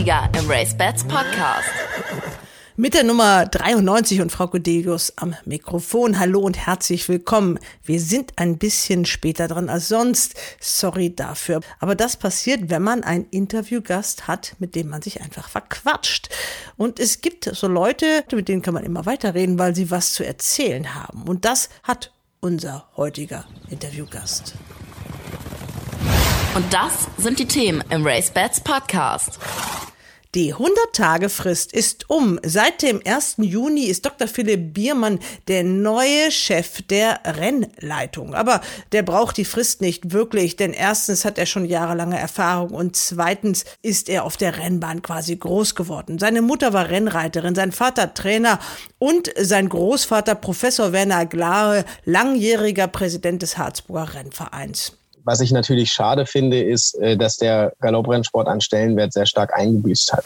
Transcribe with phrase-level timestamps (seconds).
[0.00, 1.68] Sieger im Race Bats Podcast.
[2.74, 6.18] Mit der Nummer 93 und Frau Codelius am Mikrofon.
[6.18, 7.58] Hallo und herzlich willkommen.
[7.84, 10.36] Wir sind ein bisschen später dran als sonst.
[10.58, 11.60] Sorry dafür.
[11.80, 16.30] Aber das passiert, wenn man einen Interviewgast hat, mit dem man sich einfach verquatscht.
[16.78, 20.24] Und es gibt so Leute, mit denen kann man immer weiterreden, weil sie was zu
[20.24, 21.24] erzählen haben.
[21.24, 24.54] Und das hat unser heutiger Interviewgast.
[26.52, 29.38] Und das sind die Themen im Race Bats Podcast.
[30.34, 32.40] Die 100-Tage-Frist ist um.
[32.44, 33.36] Seit dem 1.
[33.38, 34.26] Juni ist Dr.
[34.26, 38.34] Philipp Biermann der neue Chef der Rennleitung.
[38.34, 42.96] Aber der braucht die Frist nicht wirklich, denn erstens hat er schon jahrelange Erfahrung und
[42.96, 46.18] zweitens ist er auf der Rennbahn quasi groß geworden.
[46.18, 48.58] Seine Mutter war Rennreiterin, sein Vater Trainer
[48.98, 54.99] und sein Großvater Professor Werner Glahe, langjähriger Präsident des Harzburger Rennvereins.
[55.24, 60.12] Was ich natürlich schade finde, ist, äh, dass der Galopprennsport an Stellenwert sehr stark eingebüßt
[60.12, 60.24] hat.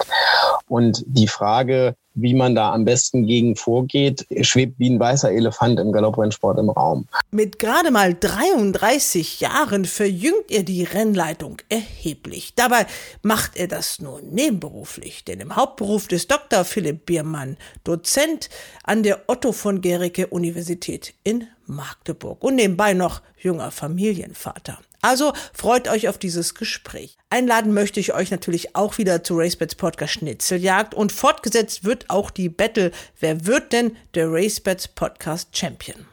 [0.69, 5.81] Und die Frage, wie man da am besten gegen vorgeht, schwebt wie ein weißer Elefant
[5.81, 7.06] im Galopprennsport im Raum.
[7.31, 12.55] Mit gerade mal 33 Jahren verjüngt er die Rennleitung erheblich.
[12.55, 12.86] Dabei
[13.23, 16.64] macht er das nur nebenberuflich, denn im Hauptberuf des Dr.
[16.64, 18.48] Philipp Biermann, Dozent
[18.84, 24.79] an der Otto von Gericke Universität in Magdeburg und nebenbei noch junger Familienvater.
[25.03, 27.19] Also freut euch auf dieses Gespräch.
[27.29, 32.31] Einladen möchte ich euch natürlich auch wieder zu RaceBets Podcast Schnitzeljagd und fortgesetzt wird auch
[32.31, 36.07] die Battle Wer wird denn der RaceBets Podcast Champion?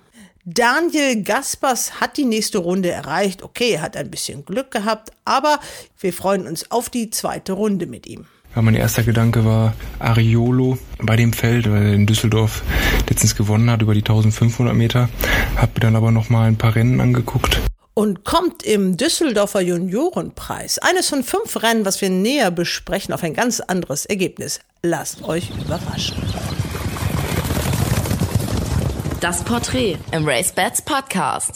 [0.43, 3.43] Daniel Gaspers hat die nächste Runde erreicht.
[3.43, 5.59] Okay, er hat ein bisschen Glück gehabt, aber
[5.99, 8.25] wir freuen uns auf die zweite Runde mit ihm.
[8.55, 12.63] Ja, mein erster Gedanke war Ariolo bei dem Feld, weil er in Düsseldorf
[13.09, 15.09] letztens gewonnen hat über die 1500 Meter.
[15.55, 17.61] Hab mir dann aber noch mal ein paar Rennen angeguckt
[17.93, 23.33] und kommt im Düsseldorfer Juniorenpreis, eines von fünf Rennen, was wir näher besprechen, auf ein
[23.33, 24.59] ganz anderes Ergebnis.
[24.81, 26.15] Lasst euch überraschen.
[29.19, 31.51] Das Porträt im Race Bats Podcast.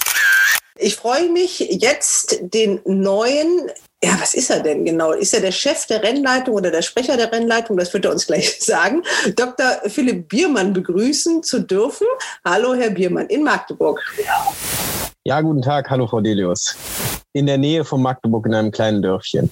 [0.78, 3.72] Ich freue mich jetzt den neuen
[4.05, 5.13] ja, was ist er denn genau?
[5.13, 7.75] Ist er der Chef der Rennleitung oder der Sprecher der Rennleitung?
[7.77, 9.01] Das wird er uns gleich sagen.
[9.35, 9.66] Dr.
[9.88, 12.05] Philipp Biermann begrüßen zu dürfen.
[12.43, 13.99] Hallo, Herr Biermann in Magdeburg.
[15.23, 15.89] Ja, guten Tag.
[15.89, 16.75] Hallo, Frau Delius.
[17.33, 19.49] In der Nähe von Magdeburg in einem kleinen Dörfchen.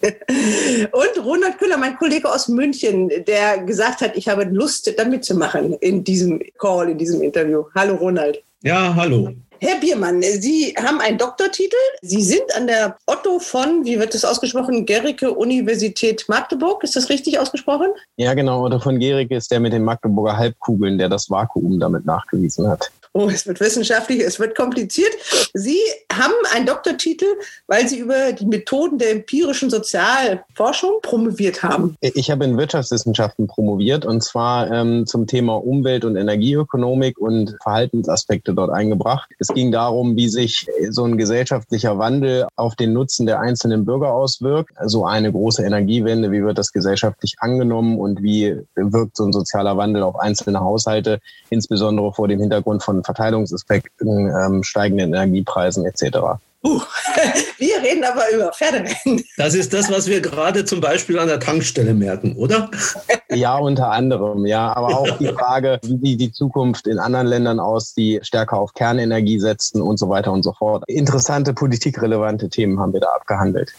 [0.00, 5.72] Und Ronald Küller, mein Kollege aus München, der gesagt hat, ich habe Lust, da mitzumachen
[5.74, 7.64] in diesem Call, in diesem Interview.
[7.74, 8.42] Hallo, Ronald.
[8.62, 9.34] Ja, hallo.
[9.60, 11.76] Herr Biermann, Sie haben einen Doktortitel.
[12.02, 16.84] Sie sind an der Otto von, wie wird das ausgesprochen, Gericke Universität Magdeburg.
[16.84, 17.88] Ist das richtig ausgesprochen?
[18.16, 18.64] Ja, genau.
[18.64, 22.90] Otto von Gericke ist der mit den Magdeburger Halbkugeln, der das Vakuum damit nachgewiesen hat.
[23.18, 25.10] Oh, es wird wissenschaftlich, es wird kompliziert.
[25.52, 25.80] Sie
[26.12, 27.26] haben einen Doktortitel,
[27.66, 31.96] weil Sie über die Methoden der empirischen Sozialforschung promoviert haben.
[32.00, 38.54] Ich habe in Wirtschaftswissenschaften promoviert und zwar ähm, zum Thema Umwelt- und Energieökonomik und Verhaltensaspekte
[38.54, 39.28] dort eingebracht.
[39.40, 44.12] Es ging darum, wie sich so ein gesellschaftlicher Wandel auf den Nutzen der einzelnen Bürger
[44.12, 44.70] auswirkt.
[44.76, 49.76] Also eine große Energiewende, wie wird das gesellschaftlich angenommen und wie wirkt so ein sozialer
[49.76, 51.18] Wandel auf einzelne Haushalte,
[51.50, 56.38] insbesondere vor dem Hintergrund von Verteilungsaspekten, ähm, steigenden Energiepreisen etc.
[56.64, 56.80] Uh,
[57.58, 59.24] wir reden aber über Pferderennen.
[59.36, 62.70] Das ist das, was wir gerade zum Beispiel an der Tankstelle merken, oder?
[63.30, 64.74] Ja, unter anderem, ja.
[64.74, 68.72] Aber auch die Frage, wie sieht die Zukunft in anderen Ländern aus, die stärker auf
[68.72, 70.84] Kernenergie setzen und so weiter und so fort.
[70.86, 73.74] Interessante politikrelevante Themen haben wir da abgehandelt.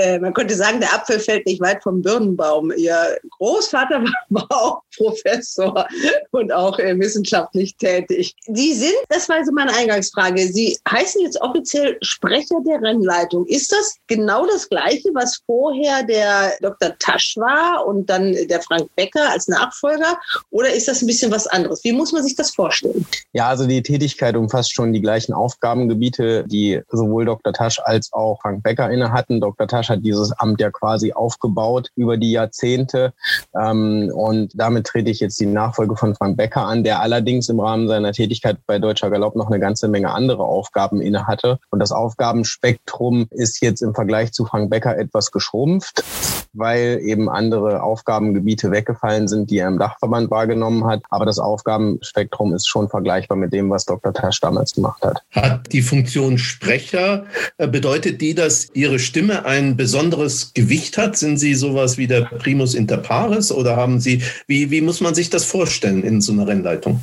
[0.00, 2.72] Äh, man könnte sagen, der Apfel fällt nicht weit vom Birnenbaum.
[2.76, 5.86] Ihr Großvater war auch Professor
[6.30, 8.34] und auch äh, wissenschaftlich tätig.
[8.46, 13.46] Sie sind, das war so meine Eingangsfrage, Sie heißen jetzt offiziell Sprecher der Rennleitung.
[13.46, 16.96] Ist das genau das Gleiche, was vorher der Dr.
[16.98, 20.18] Tasch war und dann der Frank Becker als Nachfolger?
[20.50, 21.84] Oder ist das ein bisschen was anderes?
[21.84, 23.06] Wie muss man sich das vorstellen?
[23.32, 27.52] Ja, also die Tätigkeit umfasst schon die gleichen Aufgabengebiete, die sowohl Dr.
[27.52, 29.40] Tasch als auch Frank Becker innehatten.
[29.40, 29.68] Dr.
[29.68, 33.12] Tasch hat dieses Amt ja quasi aufgebaut über die Jahrzehnte.
[33.54, 37.60] Ähm, und damit trete ich jetzt die Nachfolge von Frank Becker an, der allerdings im
[37.60, 41.58] Rahmen seiner Tätigkeit bei Deutscher Galopp noch eine ganze Menge andere Aufgaben innehatte.
[41.70, 46.04] Und das Aufgabenspektrum ist jetzt im Vergleich zu Frank Becker etwas geschrumpft,
[46.52, 51.02] weil eben andere Aufgaben Aufgabengebiete weggefallen sind, die er im Dachverband wahrgenommen hat.
[51.10, 54.12] Aber das Aufgabenspektrum ist schon vergleichbar mit dem, was Dr.
[54.12, 55.22] Tasch damals gemacht hat.
[55.30, 57.24] Hat die Funktion Sprecher,
[57.58, 61.16] äh, bedeutet die, dass Ihre Stimme ein besonderes Gewicht hat?
[61.16, 65.14] Sind Sie sowas wie der Primus inter pares oder haben Sie, wie, wie muss man
[65.14, 67.00] sich das vorstellen in so einer Rennleitung?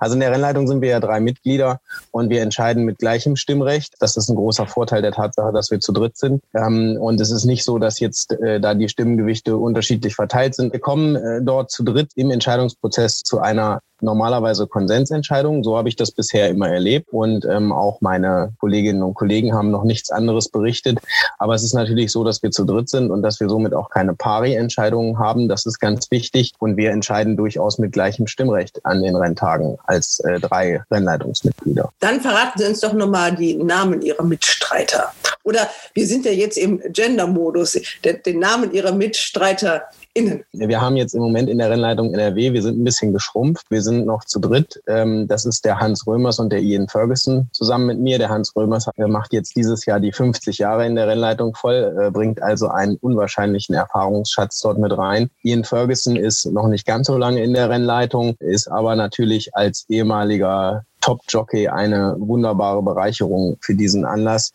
[0.00, 3.94] Also in der Rennleitung sind wir ja drei Mitglieder und wir entscheiden mit gleichem Stimmrecht.
[4.00, 6.42] Das ist ein großer Vorteil der Tatsache, dass wir zu dritt sind.
[6.54, 10.72] Ähm, und es ist nicht so, dass jetzt äh, da die Stimmgewichte unterschiedlich verteilt sind.
[10.72, 15.64] Wir kommen äh, dort zu dritt im Entscheidungsprozess zu einer normalerweise Konsensentscheidungen.
[15.64, 17.08] So habe ich das bisher immer erlebt.
[17.12, 20.98] Und ähm, auch meine Kolleginnen und Kollegen haben noch nichts anderes berichtet.
[21.38, 23.90] Aber es ist natürlich so, dass wir zu dritt sind und dass wir somit auch
[23.90, 25.48] keine Pari-Entscheidungen haben.
[25.48, 26.52] Das ist ganz wichtig.
[26.58, 31.90] Und wir entscheiden durchaus mit gleichem Stimmrecht an den Renntagen als äh, drei Rennleitungsmitglieder.
[32.00, 35.12] Dann verraten Sie uns doch nochmal die Namen Ihrer Mitstreiter.
[35.44, 37.78] Oder wir sind ja jetzt im Gender-Modus,
[38.26, 39.82] den Namen Ihrer Mitstreiter
[40.14, 40.44] innen.
[40.52, 43.70] Wir haben jetzt im Moment in der Rennleitung NRW, wir sind ein bisschen geschrumpft.
[43.70, 44.82] Wir sind noch zu dritt.
[44.86, 48.18] Ähm, das ist der Hans Römers und der Ian Ferguson zusammen mit mir.
[48.18, 52.10] Der Hans Römers macht jetzt dieses Jahr die 50 Jahre in der Rennleitung voll, äh,
[52.10, 55.30] bringt also einen unwahrscheinlichen Erfahrungsschatz dort mit rein.
[55.42, 59.86] Ian Ferguson ist noch nicht ganz so lange in der Rennleitung, ist aber natürlich als
[59.88, 64.52] ehemaliger Top-Jockey eine wunderbare Bereicherung für diesen Anlass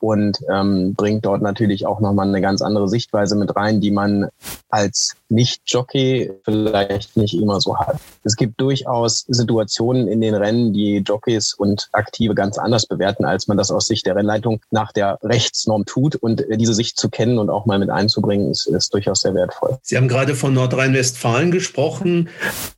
[0.00, 4.28] und ähm, bringt dort natürlich auch nochmal eine ganz andere Sichtweise mit rein, die man
[4.70, 7.96] als Nicht-Jockey vielleicht nicht immer so hat.
[8.24, 13.48] Es gibt durchaus Situationen in den Rennen, die Jockeys und Aktive ganz anders bewerten, als
[13.48, 16.16] man das aus Sicht der Rennleitung nach der Rechtsnorm tut.
[16.16, 19.78] Und diese Sicht zu kennen und auch mal mit einzubringen, ist, ist durchaus sehr wertvoll.
[19.82, 22.28] Sie haben gerade von Nordrhein-Westfalen gesprochen.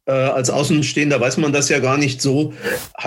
[0.06, 2.52] Äh, als Außenstehender weiß man das ja gar nicht so.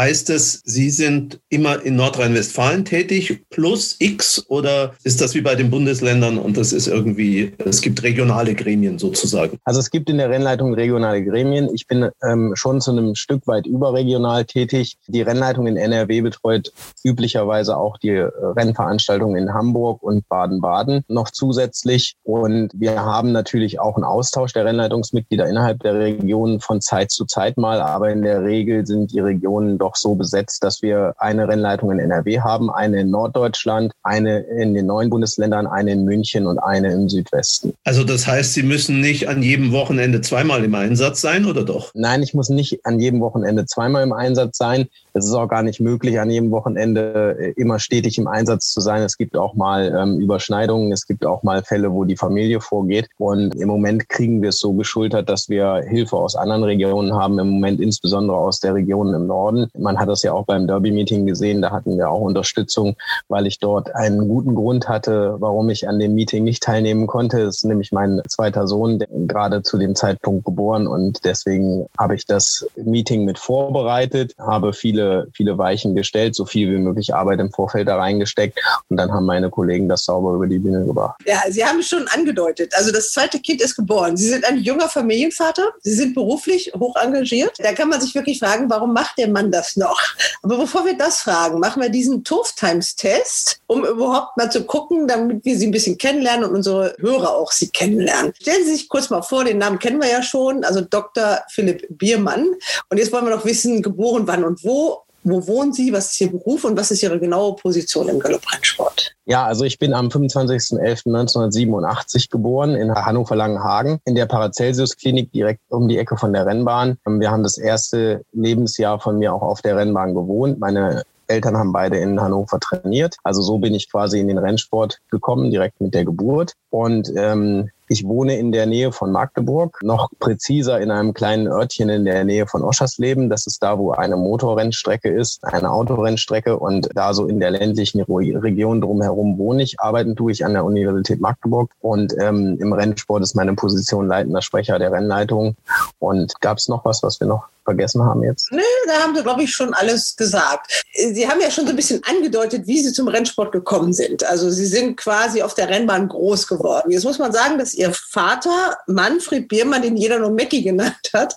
[0.04, 5.56] Heißt es, Sie sind immer in Nordrhein-Westfalen tätig plus X oder ist das wie bei
[5.56, 9.60] den Bundesländern und das ist irgendwie, es gibt regionale Gremien sozusagen?
[9.64, 11.70] Also es gibt in der Rennleitung regionale Gremien.
[11.74, 14.98] Ich bin ähm, schon zu einem Stück weit überregional tätig.
[15.08, 16.74] Die Rennleitung in NRW betreut
[17.06, 22.18] üblicherweise auch die äh, Rennveranstaltungen in Hamburg und Baden-Baden noch zusätzlich.
[22.24, 27.24] Und wir haben natürlich auch einen Austausch der Rennleitungsmitglieder innerhalb der Regionen von Zeit zu
[27.24, 27.80] Zeit mal.
[27.80, 32.00] Aber in der Regel sind die Regionen doch so besetzt, dass wir eine Rennleitung in
[32.00, 36.92] NRW haben, eine in Norddeutschland, eine in den neuen Bundesländern, eine in München und eine
[36.94, 37.74] im Südwesten.
[37.84, 41.92] Also das heißt, Sie müssen nicht an jedem Wochenende zweimal im Einsatz sein, oder doch?
[41.94, 44.88] Nein, ich muss nicht an jedem Wochenende zweimal im Einsatz sein.
[45.14, 48.82] Es ist auch gar nicht möglich, an jedem Wochenende äh, immer stetig im Einsatz zu
[48.82, 49.04] sein.
[49.04, 53.10] Es gibt auch mal ähm, Überschneidungen, es gibt auch mal Fälle, wo die Familie vorgeht.
[53.18, 57.38] Und im Moment kriegen wir es so geschultert, dass wir Hilfe aus anderen Regionen haben,
[57.40, 59.68] im Moment insbesondere aus der Region im Norden.
[59.84, 62.96] Man hat das ja auch beim Derby-Meeting gesehen, da hatten wir auch Unterstützung,
[63.28, 67.46] weil ich dort einen guten Grund hatte, warum ich an dem Meeting nicht teilnehmen konnte.
[67.46, 72.16] Das ist nämlich mein zweiter Sohn, der gerade zu dem Zeitpunkt geboren und deswegen habe
[72.16, 77.14] ich das Meeting mit vorbereitet, habe viele viele, viele Weichen gestellt, so viel wie möglich
[77.14, 78.60] Arbeit im Vorfeld da reingesteckt
[78.90, 81.20] und dann haben meine Kollegen das sauber über die Bühne gebracht.
[81.26, 82.74] Ja, Sie haben es schon angedeutet.
[82.76, 84.16] Also das zweite Kind ist geboren.
[84.18, 85.64] Sie sind ein junger Familienvater.
[85.82, 87.54] Sie sind beruflich hoch engagiert.
[87.58, 90.00] Da kann man sich wirklich fragen, warum macht der Mann das noch?
[90.42, 94.64] Aber bevor wir das fragen, machen wir diesen Turf Times Test, um überhaupt mal zu
[94.64, 98.34] gucken, damit wir Sie ein bisschen kennenlernen und unsere Hörer auch Sie kennenlernen.
[98.42, 101.44] Stellen Sie sich kurz mal vor, den Namen kennen wir ja schon, also Dr.
[101.50, 102.56] Philipp Biermann.
[102.90, 105.92] Und jetzt wollen wir noch wissen, geboren wann und wo wo wohnen Sie?
[105.94, 109.16] Was ist Ihr Beruf und was ist Ihre genaue Position im Galopprennsport?
[109.26, 115.98] Ja, also ich bin am 25.11.1987 geboren in Hannover-Langenhagen in der Paracelsius-Klinik direkt um die
[115.98, 116.98] Ecke von der Rennbahn.
[117.06, 120.60] Wir haben das erste Lebensjahr von mir auch auf der Rennbahn gewohnt.
[120.60, 123.16] Meine Eltern haben beide in Hannover trainiert.
[123.24, 126.54] Also so bin ich quasi in den Rennsport gekommen, direkt mit der Geburt.
[126.70, 131.90] Und ähm, ich wohne in der Nähe von Magdeburg, noch präziser in einem kleinen Örtchen
[131.90, 133.30] in der Nähe von Oschersleben.
[133.30, 136.58] Das ist da, wo eine Motorrennstrecke ist, eine Autorennstrecke.
[136.58, 139.80] Und da so in der ländlichen Region drumherum wohne ich.
[139.80, 141.72] Arbeiten tue ich an der Universität Magdeburg.
[141.82, 145.56] Und ähm, im Rennsport ist meine Position leitender Sprecher der Rennleitung.
[146.00, 148.52] Und gab es noch was, was wir noch vergessen haben jetzt?
[148.52, 150.84] Nö, da haben Sie, glaube ich, schon alles gesagt.
[150.94, 154.24] Sie haben ja schon so ein bisschen angedeutet, wie Sie zum Rennsport gekommen sind.
[154.24, 156.92] Also Sie sind quasi auf der Rennbahn groß geworden.
[156.92, 161.36] Jetzt muss man sagen, dass Ihr Vater, Manfred Biermann, den jeder nur Mackie genannt hat,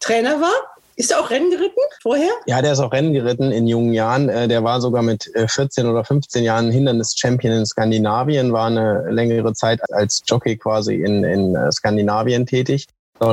[0.00, 0.54] Trainer war.
[0.98, 2.30] Ist er auch Rennen geritten vorher?
[2.46, 4.28] Ja, der ist auch Rennen geritten in jungen Jahren.
[4.28, 9.08] Äh, der war sogar mit 14 äh, oder 15 Jahren Hindernis-Champion in Skandinavien, war eine
[9.08, 12.88] längere Zeit als Jockey quasi in, in äh, Skandinavien tätig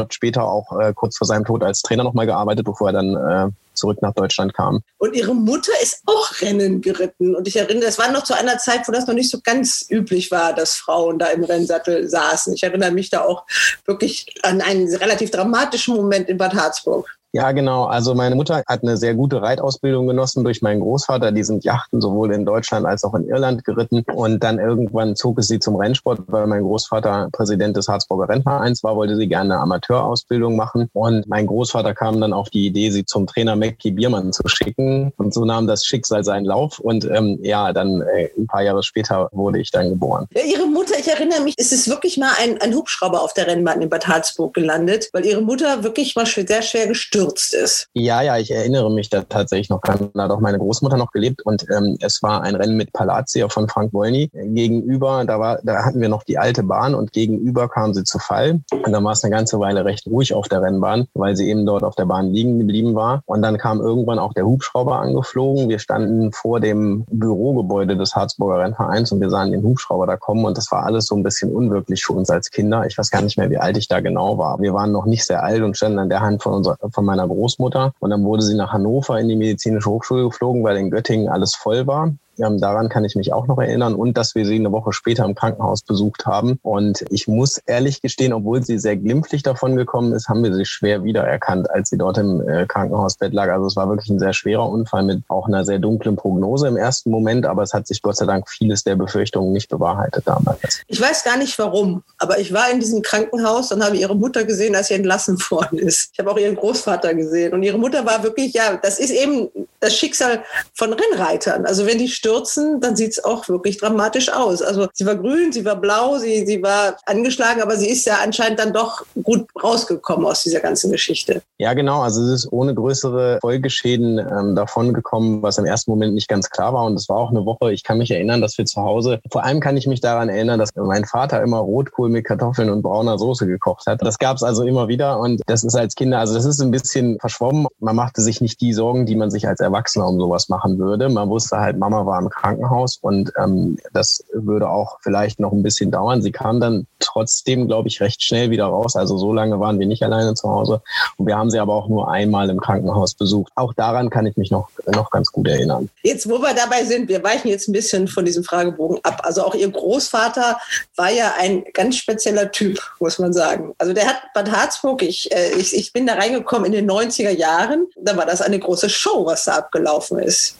[0.10, 3.52] später auch äh, kurz vor seinem Tod als Trainer nochmal gearbeitet, bevor er dann äh,
[3.74, 4.82] zurück nach Deutschland kam.
[4.98, 7.36] Und ihre Mutter ist auch Rennen geritten.
[7.36, 9.86] Und ich erinnere, es war noch zu einer Zeit, wo das noch nicht so ganz
[9.90, 12.54] üblich war, dass Frauen da im Rennsattel saßen.
[12.54, 13.46] Ich erinnere mich da auch
[13.86, 17.08] wirklich an einen relativ dramatischen Moment in Bad Harzburg.
[17.36, 17.84] Ja, genau.
[17.84, 21.34] Also meine Mutter hat eine sehr gute Reitausbildung genossen durch meinen Großvater.
[21.34, 24.06] Die sind Yachten sowohl in Deutschland als auch in Irland geritten.
[24.16, 28.84] Und dann irgendwann zog es sie zum Rennsport, weil mein Großvater Präsident des Harzburger Rennvereins
[28.86, 30.90] war, wollte sie gerne eine Amateurausbildung machen.
[30.94, 35.12] Und mein Großvater kam dann auf die Idee, sie zum Trainer Mackie Biermann zu schicken.
[35.18, 36.80] Und so nahm das Schicksal seinen Lauf.
[36.80, 40.26] Und ähm, ja, dann äh, ein paar Jahre später wurde ich dann geboren.
[40.34, 43.48] Ja, ihre Mutter, ich erinnere mich, es ist wirklich mal ein, ein Hubschrauber auf der
[43.48, 47.88] Rennbahn in Bad Harzburg gelandet, weil ihre Mutter wirklich mal sehr schwer gestürzt gestürzt ist.
[47.94, 50.10] Ja, ja, ich erinnere mich da tatsächlich noch dran.
[50.14, 53.50] Da hat auch meine Großmutter noch gelebt und ähm, es war ein Rennen mit Palazzo
[53.50, 54.30] von Frank Wolny.
[54.34, 58.20] Gegenüber, da war, da hatten wir noch die alte Bahn und gegenüber kam sie zu
[58.20, 58.62] Fall.
[58.72, 61.66] Und dann war es eine ganze Weile recht ruhig auf der Rennbahn, weil sie eben
[61.66, 63.22] dort auf der Bahn liegen geblieben war.
[63.26, 65.70] Und dann kam irgendwann auch der Hubschrauber angeflogen.
[65.70, 70.46] Wir standen vor dem Bürogebäude des Harzburger Rennvereins und wir sahen den Hubschrauber da kommen
[70.46, 72.86] und das war alles so ein bisschen unwirklich für uns als Kinder.
[72.86, 74.60] Ich weiß gar nicht mehr, wie alt ich da genau war.
[74.60, 77.15] Wir waren noch nicht sehr alt und standen an der Hand von unserer, von meiner
[77.24, 77.94] Großmutter.
[78.00, 81.56] Und dann wurde sie nach Hannover in die medizinische Hochschule geflogen, weil in Göttingen alles
[81.56, 82.14] voll war.
[82.40, 85.26] Ähm, daran kann ich mich auch noch erinnern und dass wir sie eine Woche später
[85.26, 86.60] im Krankenhaus besucht haben.
[86.62, 90.66] Und ich muss ehrlich gestehen, obwohl sie sehr glimpflich davon gekommen ist, haben wir sie
[90.66, 93.50] schwer wiedererkannt, als sie dort im äh, Krankenhausbett lag.
[93.50, 96.78] Also es war wirklich ein sehr schwerer Unfall mit auch einer sehr dunklen Prognose im
[96.78, 100.82] ersten Moment, aber es hat sich Gott sei Dank vieles der Befürchtungen nicht bewahrheitet damals.
[100.88, 104.44] Ich weiß gar nicht warum, aber ich war in diesem Krankenhaus und habe ihre Mutter
[104.44, 106.10] gesehen, als sie entlassen worden ist.
[106.14, 109.50] Ich habe auch ihren Großvater gesehen und ihre Mutter war wirklich, ja, das ist eben
[109.80, 111.66] das Schicksal von Rennreitern.
[111.66, 114.62] Also wenn die stürzen, dann sieht es auch wirklich dramatisch aus.
[114.62, 118.16] Also sie war grün, sie war blau, sie, sie war angeschlagen, aber sie ist ja
[118.24, 121.44] anscheinend dann doch gut rausgekommen aus dieser ganzen Geschichte.
[121.60, 122.02] Ja, genau.
[122.02, 126.50] Also es ist ohne größere Folgeschäden ähm, davon gekommen, was im ersten Moment nicht ganz
[126.50, 126.86] klar war.
[126.86, 129.44] Und es war auch eine Woche, ich kann mich erinnern, dass wir zu Hause, vor
[129.44, 133.20] allem kann ich mich daran erinnern, dass mein Vater immer Rotkohl mit Kartoffeln und brauner
[133.20, 134.02] Soße gekocht hat.
[134.02, 136.72] Das gab es also immer wieder und das ist als Kinder, also das ist ein
[136.72, 137.68] bisschen verschwommen.
[137.80, 141.10] Man machte sich nicht die Sorgen, die man sich als Erwachsener um sowas machen würde.
[141.10, 145.64] Man wusste halt, Mama war im Krankenhaus und ähm, das würde auch vielleicht noch ein
[145.64, 146.22] bisschen dauern.
[146.22, 148.96] Sie kam dann trotzdem, glaube ich, recht schnell wieder raus.
[148.96, 150.82] Also so lange waren wir nicht alleine zu Hause.
[151.18, 153.52] Und wir haben sie aber auch nur einmal im Krankenhaus besucht.
[153.56, 155.90] Auch daran kann ich mich noch, noch ganz gut erinnern.
[156.04, 159.22] Jetzt, wo wir dabei sind, wir weichen jetzt ein bisschen von diesem Fragebogen ab.
[159.24, 160.58] Also auch Ihr Großvater
[160.96, 163.74] war ja ein ganz spezieller Typ, muss man sagen.
[163.78, 167.32] Also der hat Bad Harzburg, ich, äh, ich, ich bin da reingekommen in den 90er
[167.32, 167.88] Jahren.
[167.96, 170.56] Da war das eine große Show, was da abgelaufen ist.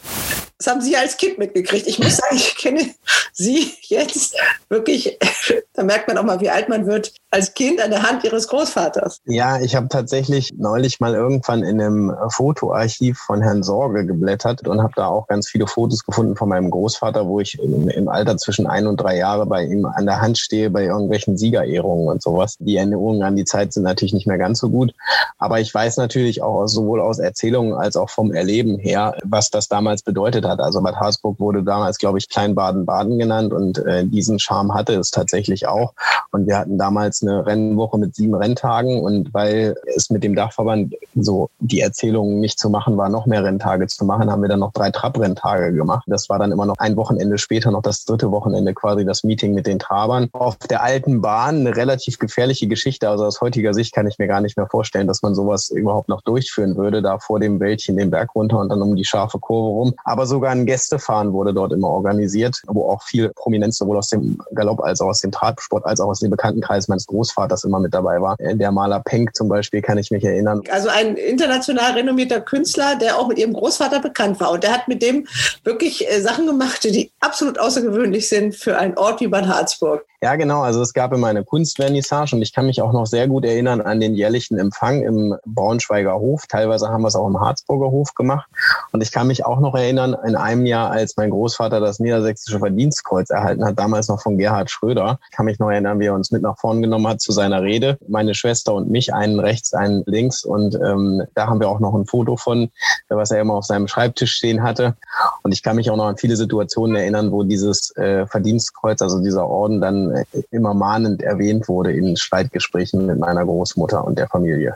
[0.58, 1.86] Das haben Sie als Kind mitgekriegt.
[1.88, 2.96] Ich muss sagen, ich kenne
[3.34, 4.36] Sie jetzt
[4.70, 5.18] wirklich,
[5.74, 8.48] da merkt man auch mal, wie alt man wird, als Kind an der Hand Ihres
[8.48, 9.20] Großvaters.
[9.26, 14.82] Ja, ich habe tatsächlich neulich mal irgendwann in einem Fotoarchiv von Herrn Sorge geblättert und
[14.82, 18.38] habe da auch ganz viele Fotos gefunden von meinem Großvater, wo ich im, im Alter
[18.38, 22.24] zwischen ein und drei Jahre bei ihm an der Hand stehe, bei irgendwelchen Siegerehrungen und
[22.24, 22.56] sowas.
[22.60, 24.94] Die Erinnerungen an die Zeit sind natürlich nicht mehr ganz so gut.
[25.38, 29.68] Aber ich weiß natürlich auch sowohl aus Erzählungen als auch vom Erleben her, was das
[29.68, 30.62] damals bedeutet hat.
[30.62, 34.94] Also Bad Harzburg wurde damals, glaube ich, Klein Baden-Baden genannt und äh, diesen Charme hatte
[34.94, 35.94] es tatsächlich auch.
[36.32, 40.96] Und wir hatten damals eine Rennwoche mit sieben Renntagen und weil es mit dem Dachverband
[41.16, 44.60] so die Erzählungen nicht zu machen war, noch mehr Renntage zu machen, haben wir dann
[44.60, 46.06] noch drei Trabrenntage gemacht.
[46.08, 49.54] Das war dann immer noch ein Wochenende später, noch das dritte Wochenende quasi das Meeting
[49.54, 50.30] mit den Trabern.
[50.34, 53.10] Auf der alten Bahn eine relativ gefährliche Geschichte.
[53.10, 56.10] Also aus heutiger Sicht kann ich mir gar nicht mehr vorstellen, dass man sowas überhaupt
[56.10, 59.40] noch durchführen würde, da vor dem Wäldchen den Berg runter und dann um die scharfe
[59.40, 59.94] Kurve rum.
[60.04, 64.38] Aber sogar ein Gästefahren wurde dort immer organisiert, wo auch viel Prominenz sowohl aus dem
[64.54, 67.94] Galopp als auch aus dem Trabsport als auch aus dem Bekanntenkreis meines Großvaters immer mit
[67.94, 68.36] dabei war.
[68.40, 70.62] Der Maler Penck zum Beispiel kann ich mich erinnern.
[70.70, 74.52] Also ein international renommierter Künstler, der auch mit ihrem Großvater bekannt war.
[74.52, 75.28] Und der hat mit dem
[75.64, 80.06] wirklich äh, Sachen gemacht, die absolut außergewöhnlich sind für einen Ort wie Bad Harzburg.
[80.26, 80.64] Ja, genau.
[80.64, 83.80] Also es gab immer eine Kunstvernissage und ich kann mich auch noch sehr gut erinnern
[83.80, 86.48] an den jährlichen Empfang im Braunschweiger Hof.
[86.48, 88.50] Teilweise haben wir es auch im Harzburger Hof gemacht.
[88.92, 92.58] Und ich kann mich auch noch erinnern, in einem Jahr, als mein Großvater das Niedersächsische
[92.58, 95.20] Verdienstkreuz erhalten hat, damals noch von Gerhard Schröder.
[95.30, 97.62] Ich kann mich noch erinnern, wie er uns mit nach vorn genommen hat zu seiner
[97.62, 98.00] Rede.
[98.08, 100.44] Meine Schwester und mich, einen rechts, einen links.
[100.44, 102.72] Und ähm, da haben wir auch noch ein Foto von,
[103.10, 104.96] was er immer auf seinem Schreibtisch stehen hatte.
[105.44, 109.22] Und ich kann mich auch noch an viele Situationen erinnern, wo dieses äh, Verdienstkreuz, also
[109.22, 110.15] dieser Orden, dann
[110.52, 114.76] immer mahnend erwähnt wurde in Streitgesprächen mit meiner Großmutter und der Familie.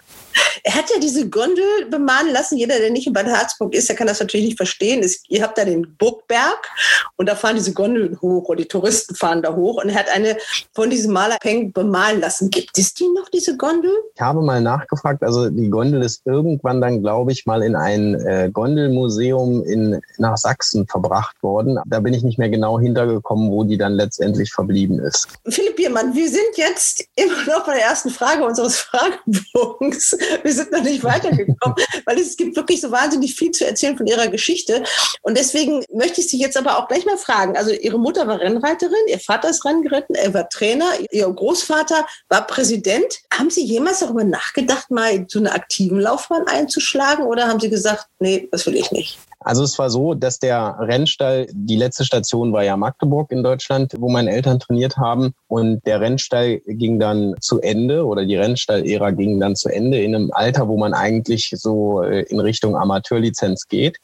[0.64, 2.58] Er hat ja diese Gondel bemahnen lassen.
[2.58, 5.02] Jeder, der nicht in Bad Harzburg ist, der kann das natürlich nicht verstehen.
[5.04, 6.68] Es, ihr habt da den Burgberg
[7.16, 9.82] und da fahren diese Gondeln hoch und die Touristen fahren da hoch.
[9.82, 10.38] Und er hat eine
[10.74, 12.50] von diesem Maler Peng bemalen lassen.
[12.50, 13.92] Gibt es die noch, diese Gondel?
[14.16, 15.24] Ich habe mal nachgefragt.
[15.24, 20.38] Also die Gondel ist irgendwann dann, glaube ich, mal in ein äh, Gondelmuseum in, nach
[20.38, 21.80] Sachsen verbracht worden.
[21.86, 25.29] Da bin ich nicht mehr genau hintergekommen, wo die dann letztendlich verblieben ist.
[25.48, 30.18] Philipp Biermann, wir sind jetzt immer noch bei der ersten Frage unseres Fragebogens.
[30.44, 34.08] Wir sind noch nicht weitergekommen, weil es gibt wirklich so wahnsinnig viel zu erzählen von
[34.08, 34.84] ihrer Geschichte.
[35.22, 37.58] Und deswegen möchte ich Sie jetzt aber auch gleich mal fragen.
[37.58, 42.06] Also Ihre Mutter war Rennreiterin, Ihr Vater ist Rennen geritten, er war Trainer, Ihr Großvater
[42.30, 43.20] war Präsident.
[43.34, 48.08] Haben Sie jemals darüber nachgedacht, mal so eine aktiven Laufbahn einzuschlagen oder haben Sie gesagt,
[48.20, 49.20] nee, das will ich nicht?
[49.42, 53.94] Also es war so, dass der Rennstall, die letzte Station war ja Magdeburg in Deutschland,
[53.98, 55.34] wo meine Eltern trainiert haben.
[55.48, 60.14] Und der Rennstall ging dann zu Ende oder die Rennstall-Ära ging dann zu Ende in
[60.14, 63.98] einem Alter, wo man eigentlich so äh, in Richtung Amateurlizenz geht.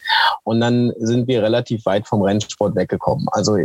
[0.44, 3.27] Und dann sind wir relativ weit vom Rennsport weggekommen.
[3.32, 3.58] Also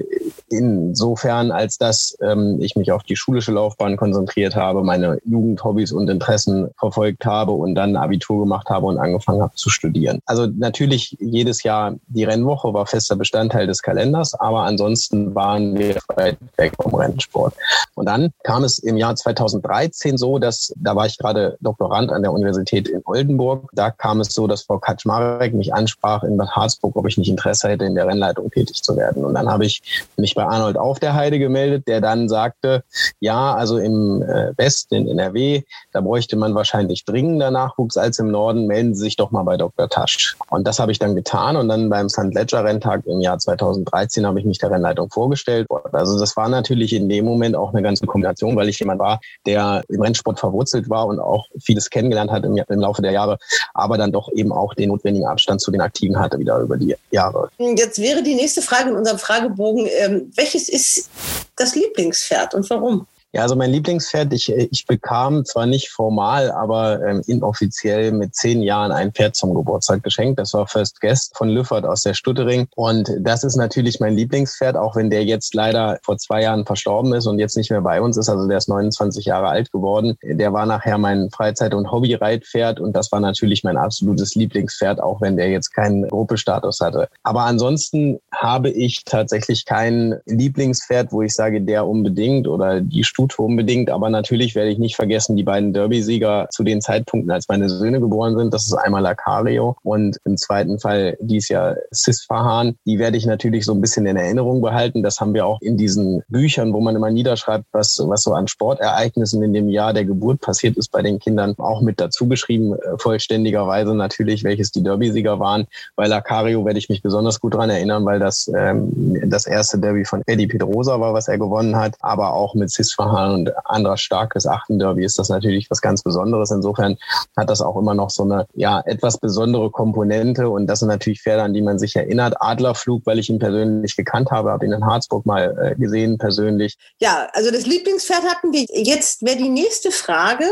[0.49, 6.09] insofern, als dass ähm, ich mich auf die schulische Laufbahn konzentriert habe, meine Jugendhobbys und
[6.09, 10.21] Interessen verfolgt habe und dann Abitur gemacht habe und angefangen habe zu studieren.
[10.27, 15.97] Also natürlich jedes Jahr die Rennwoche war fester Bestandteil des Kalenders, aber ansonsten waren wir
[16.15, 17.55] weit weg vom Rennsport.
[17.95, 22.23] Und dann kam es im Jahr 2013 so, dass da war ich gerade Doktorand an
[22.23, 23.69] der Universität in Oldenburg.
[23.73, 27.29] Da kam es so, dass Frau Kaczmarek mich ansprach in Bad Harzburg, ob ich nicht
[27.29, 29.25] Interesse hätte, in der Rennleitung tätig zu werden.
[29.25, 29.83] Und dann habe ich
[30.17, 32.85] mich bei Arnold auf der Heide gemeldet, der dann sagte,
[33.21, 35.63] ja, also im äh, Westen, in NRW,
[35.93, 38.67] da bräuchte man wahrscheinlich dringender Nachwuchs als im Norden.
[38.67, 39.89] Melden Sie sich doch mal bei Dr.
[39.89, 40.37] Tasch.
[40.49, 42.33] Und das habe ich dann getan getan und dann beim St.
[42.33, 45.67] Ledger Renntag im Jahr 2013 habe ich mich der Rennleitung vorgestellt.
[45.93, 49.21] Also das war natürlich in dem Moment auch eine ganze Kombination, weil ich jemand war,
[49.47, 53.39] der im Rennsport verwurzelt war und auch vieles kennengelernt hat im, im Laufe der Jahre,
[53.75, 56.95] aber dann doch eben auch den notwendigen Abstand zu den Aktiven hatte wieder über die
[57.11, 57.51] Jahre.
[57.59, 61.11] Jetzt wäre die nächste Frage in unserem Fragebogen, ähm, welches ist
[61.57, 63.07] das Lieblingspferd und warum?
[63.33, 68.61] Ja, also mein Lieblingspferd, ich, ich bekam zwar nicht formal, aber ähm, inoffiziell mit zehn
[68.61, 70.41] Jahren ein Pferd zum Geburtstag geschenkt.
[70.41, 72.67] Das war First Guest von Lüffert aus der Stuttering.
[72.75, 77.15] Und das ist natürlich mein Lieblingspferd, auch wenn der jetzt leider vor zwei Jahren verstorben
[77.15, 78.29] ist und jetzt nicht mehr bei uns ist.
[78.29, 80.17] Also der ist 29 Jahre alt geworden.
[80.25, 85.21] Der war nachher mein Freizeit- und Hobbyreitpferd und das war natürlich mein absolutes Lieblingspferd, auch
[85.21, 87.09] wenn der jetzt keinen Gruppestatus hatte.
[87.23, 93.43] Aber ansonsten habe ich tatsächlich kein Lieblingspferd, wo ich sage, der unbedingt oder die Stute
[93.43, 97.69] unbedingt, aber natürlich werde ich nicht vergessen, die beiden Derby-Sieger zu den Zeitpunkten, als meine
[97.69, 98.55] Söhne geboren sind.
[98.55, 102.77] Das ist einmal Lacario und im zweiten Fall dies Jahr Sisfahan.
[102.87, 105.03] Die werde ich natürlich so ein bisschen in Erinnerung behalten.
[105.03, 108.49] Das haben wir auch in diesen Büchern, wo man immer niederschreibt, was, was so an
[108.49, 112.73] Sportereignissen in dem Jahr der Geburt passiert ist bei den Kindern, auch mit dazu geschrieben,
[112.73, 115.67] äh, vollständigerweise natürlich, welches die Derby-Sieger waren.
[115.95, 120.07] Bei Lacario werde ich mich besonders gut dran erinnern, weil das ähm, das erste Derby
[120.07, 123.97] von Eddie Pedrosa war, was er gewonnen hat, aber auch mit Sisfahan Verfahren und anderer
[123.97, 126.51] starkes Achtenderby ist das natürlich was ganz Besonderes.
[126.51, 126.97] Insofern
[127.37, 131.23] hat das auch immer noch so eine ja etwas besondere Komponente und das sind natürlich
[131.23, 132.35] Pferde, an die man sich erinnert.
[132.41, 136.77] Adlerflug, weil ich ihn persönlich gekannt habe, habe ihn in Harzburg mal äh, gesehen persönlich.
[137.01, 138.67] Ja, also das Lieblingspferd hatten wir.
[138.73, 140.45] Jetzt wäre die nächste Frage,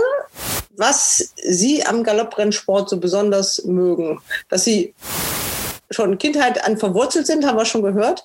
[0.76, 4.94] was Sie am Galopprennsport so besonders mögen, dass Sie
[5.90, 8.24] schon Kindheit an verwurzelt sind, haben wir schon gehört.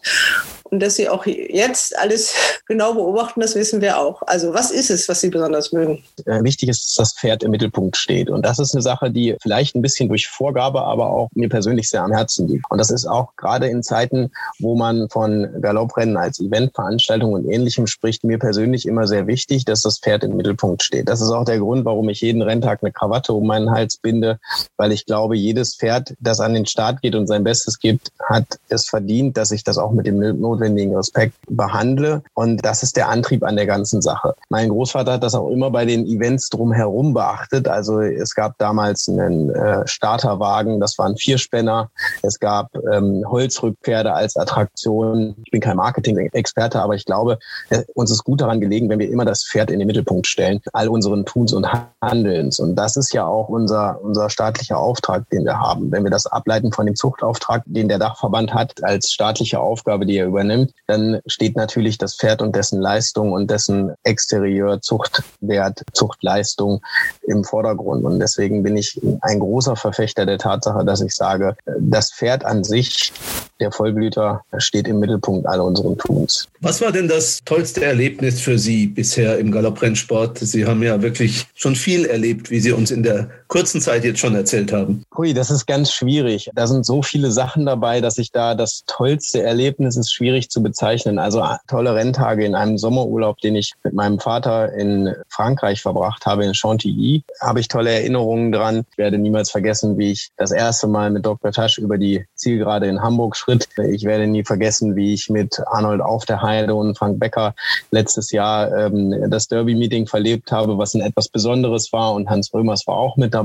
[0.73, 2.33] Und dass Sie auch jetzt alles
[2.65, 4.23] genau beobachten, das wissen wir auch.
[4.23, 6.03] Also was ist es, was Sie besonders mögen?
[6.25, 8.31] Äh, wichtig ist, dass das Pferd im Mittelpunkt steht.
[8.31, 11.89] Und das ist eine Sache, die vielleicht ein bisschen durch Vorgabe, aber auch mir persönlich
[11.89, 12.65] sehr am Herzen liegt.
[12.71, 17.85] Und das ist auch gerade in Zeiten, wo man von Galopprennen als Eventveranstaltung und Ähnlichem
[17.85, 21.07] spricht, mir persönlich immer sehr wichtig, dass das Pferd im Mittelpunkt steht.
[21.07, 24.39] Das ist auch der Grund, warum ich jeden Renntag eine Krawatte um meinen Hals binde,
[24.77, 28.57] weil ich glaube, jedes Pferd, das an den Start geht und sein Bestes gibt, hat
[28.69, 32.23] es verdient, dass ich das auch mit dem notwendigen notwendigen Respekt behandle.
[32.33, 34.35] Und das ist der Antrieb an der ganzen Sache.
[34.49, 37.67] Mein Großvater hat das auch immer bei den Events drumherum beachtet.
[37.67, 41.89] Also es gab damals einen äh, Starterwagen, das waren Vierspänner.
[42.21, 45.35] Es gab ähm, Holzrückpferde als Attraktion.
[45.45, 49.09] Ich bin kein Marketing-Experte, aber ich glaube, äh, uns ist gut daran gelegen, wenn wir
[49.09, 51.67] immer das Pferd in den Mittelpunkt stellen, all unseren Tuns und
[52.01, 52.59] Handelns.
[52.59, 55.91] Und das ist ja auch unser, unser staatlicher Auftrag, den wir haben.
[55.91, 60.17] Wenn wir das ableiten von dem Zuchtauftrag, den der Dachverband hat als staatliche Aufgabe, die
[60.17, 65.81] er übernimmt, nimmt, dann steht natürlich das Pferd und dessen Leistung und dessen Exterieur, Zuchtwert,
[65.93, 66.81] Zuchtleistung
[67.27, 68.03] im Vordergrund.
[68.05, 72.63] Und deswegen bin ich ein großer Verfechter der Tatsache, dass ich sage, das Pferd an
[72.63, 73.11] sich
[73.59, 76.47] der Vollblüter steht im Mittelpunkt all unseren Tuns.
[76.59, 80.39] Was war denn das tollste Erlebnis für Sie bisher im Galopprennsport?
[80.39, 84.17] Sie haben ja wirklich schon viel erlebt, wie Sie uns in der kurzen Zeit jetzt
[84.17, 85.03] schon erzählt haben.
[85.15, 86.49] Hui, das ist ganz schwierig.
[86.55, 90.63] Da sind so viele Sachen dabei, dass ich da das tollste Erlebnis ist schwierig zu
[90.63, 91.19] bezeichnen.
[91.19, 96.45] Also tolle Renntage in einem Sommerurlaub, den ich mit meinem Vater in Frankreich verbracht habe,
[96.45, 98.85] in Chantilly, habe ich tolle Erinnerungen dran.
[98.89, 101.51] Ich werde niemals vergessen, wie ich das erste Mal mit Dr.
[101.51, 103.69] Tasch über die Zielgerade in Hamburg schritt.
[103.87, 107.53] Ich werde nie vergessen, wie ich mit Arnold auf der Heide und Frank Becker
[107.91, 112.15] letztes Jahr ähm, das Derby-Meeting verlebt habe, was ein etwas Besonderes war.
[112.15, 113.42] Und Hans Römers war auch mit dabei.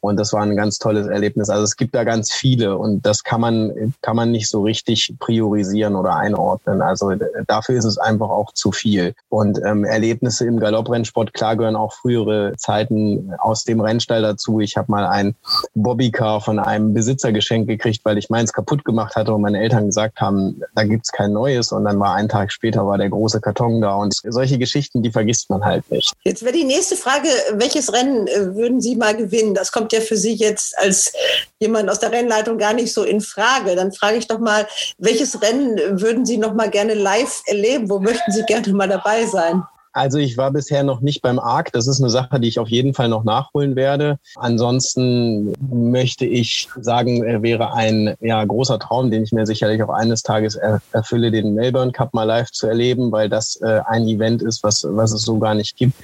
[0.00, 1.50] Und das war ein ganz tolles Erlebnis.
[1.50, 5.14] Also es gibt da ganz viele und das kann man, kann man nicht so richtig
[5.18, 6.82] priorisieren oder einordnen.
[6.82, 7.12] Also
[7.46, 9.14] dafür ist es einfach auch zu viel.
[9.28, 14.60] Und ähm, Erlebnisse im Galopprennsport, klar gehören auch frühere Zeiten aus dem Rennstall dazu.
[14.60, 15.34] Ich habe mal ein
[15.74, 19.86] Bobbycar von einem Besitzer geschenkt gekriegt, weil ich meins kaputt gemacht hatte und meine Eltern
[19.86, 21.72] gesagt haben, da gibt's kein neues.
[21.72, 23.94] Und dann war ein Tag später war der große Karton da.
[23.94, 26.12] Und solche Geschichten, die vergisst man halt nicht.
[26.22, 29.54] Jetzt wäre die nächste Frage, welches Rennen äh, würden Sie mal gewinnen?
[29.54, 31.12] Das kommt ja für Sie jetzt als
[31.58, 33.76] jemand aus der Rennleitung gar nicht so in Frage.
[33.76, 34.66] Dann frage ich doch mal,
[34.98, 37.88] welches Rennen würden Sie noch mal gerne live erleben?
[37.90, 39.62] Wo möchten Sie gerne mal dabei sein?
[39.92, 41.72] Also ich war bisher noch nicht beim ARC.
[41.72, 44.18] Das ist eine Sache, die ich auf jeden Fall noch nachholen werde.
[44.36, 50.22] Ansonsten möchte ich sagen, wäre ein ja, großer Traum, den ich mir sicherlich auch eines
[50.22, 50.58] Tages
[50.92, 54.86] erfülle, den Melbourne Cup mal live zu erleben, weil das äh, ein Event ist, was,
[54.88, 55.94] was es so gar nicht gibt.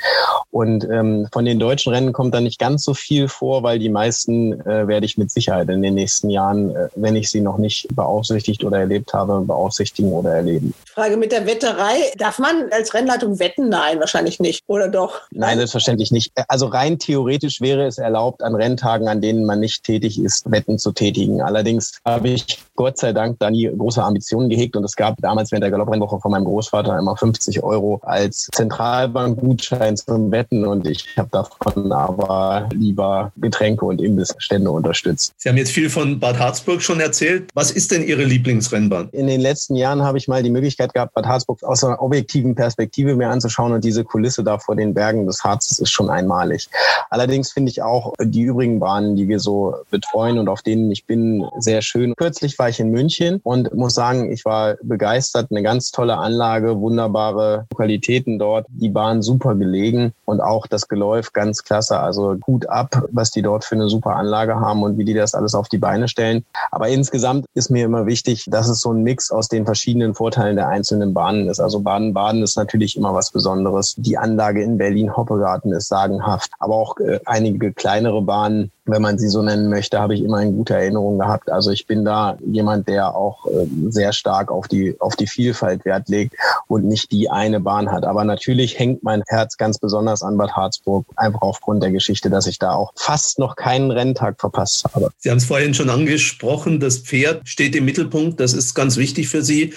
[0.51, 3.88] Und ähm, von den deutschen Rennen kommt da nicht ganz so viel vor, weil die
[3.88, 7.59] meisten äh, werde ich mit Sicherheit in den nächsten Jahren, äh, wenn ich sie noch
[7.59, 10.74] nicht beaufsichtigt oder erlebt habe, beaufsichtigen oder erleben.
[10.94, 11.96] Frage mit der Wetterei.
[12.16, 13.70] Darf man als Rennleitung wetten?
[13.78, 14.64] Nein, wahrscheinlich nicht.
[14.66, 15.20] Oder doch?
[15.30, 16.32] Nein, selbstverständlich nicht.
[16.48, 20.78] Also rein theoretisch wäre es erlaubt, an Renntagen, an denen man nicht tätig ist, Wetten
[20.78, 21.40] zu tätigen.
[21.40, 25.52] Allerdings habe ich Gott sei Dank da nie große Ambitionen gehegt und es gab damals
[25.52, 31.06] während der Galopprennwoche von meinem Großvater immer 50 Euro als Zentralbankgutschein zum Wetten und ich
[31.16, 35.34] habe davon aber lieber Getränke und Imbissstände unterstützt.
[35.36, 37.48] Sie haben jetzt viel von Bad Harzburg schon erzählt.
[37.54, 39.08] Was ist denn Ihre Lieblingsrennbahn?
[39.12, 42.56] In den letzten Jahren habe ich mal die Möglichkeit gehabt, Bad Harzburg aus einer objektiven
[42.56, 46.68] Perspektive mir anzuschauen und diese Kulisse da vor den Bergen des Harzes ist schon einmalig.
[47.11, 51.07] Allerdings finde ich auch die übrigen Bahnen, die wir so betreuen und auf denen ich
[51.07, 52.14] bin, sehr schön.
[52.16, 55.48] Kürzlich war ich in München und muss sagen, ich war begeistert.
[55.50, 61.33] Eine ganz tolle Anlage, wunderbare Qualitäten dort, die Bahn super gelegen und auch das Geläuf
[61.33, 61.98] ganz klasse.
[61.98, 65.35] Also gut ab, was die dort für eine super Anlage haben und wie die das
[65.35, 66.44] alles auf die Beine stellen.
[66.70, 70.57] Aber insgesamt ist mir immer wichtig, dass es so ein Mix aus den verschiedenen Vorteilen
[70.57, 71.61] der einzelnen Bahnen ist.
[71.61, 73.58] Also Baden-Baden ist natürlich immer was Besonderes.
[73.97, 79.29] Die Anlage in Berlin-Hoppegarten ist sagenhaft, aber auch äh, einige kleinere Bahnen wenn man sie
[79.29, 81.51] so nennen möchte, habe ich immer in guter Erinnerung gehabt.
[81.51, 85.85] Also ich bin da jemand, der auch äh, sehr stark auf die, auf die Vielfalt
[85.85, 86.35] Wert legt
[86.66, 88.05] und nicht die eine Bahn hat.
[88.05, 92.47] Aber natürlich hängt mein Herz ganz besonders an Bad Harzburg, einfach aufgrund der Geschichte, dass
[92.47, 95.11] ich da auch fast noch keinen Renntag verpasst habe.
[95.18, 99.29] Sie haben es vorhin schon angesprochen, das Pferd steht im Mittelpunkt, das ist ganz wichtig
[99.29, 99.75] für Sie.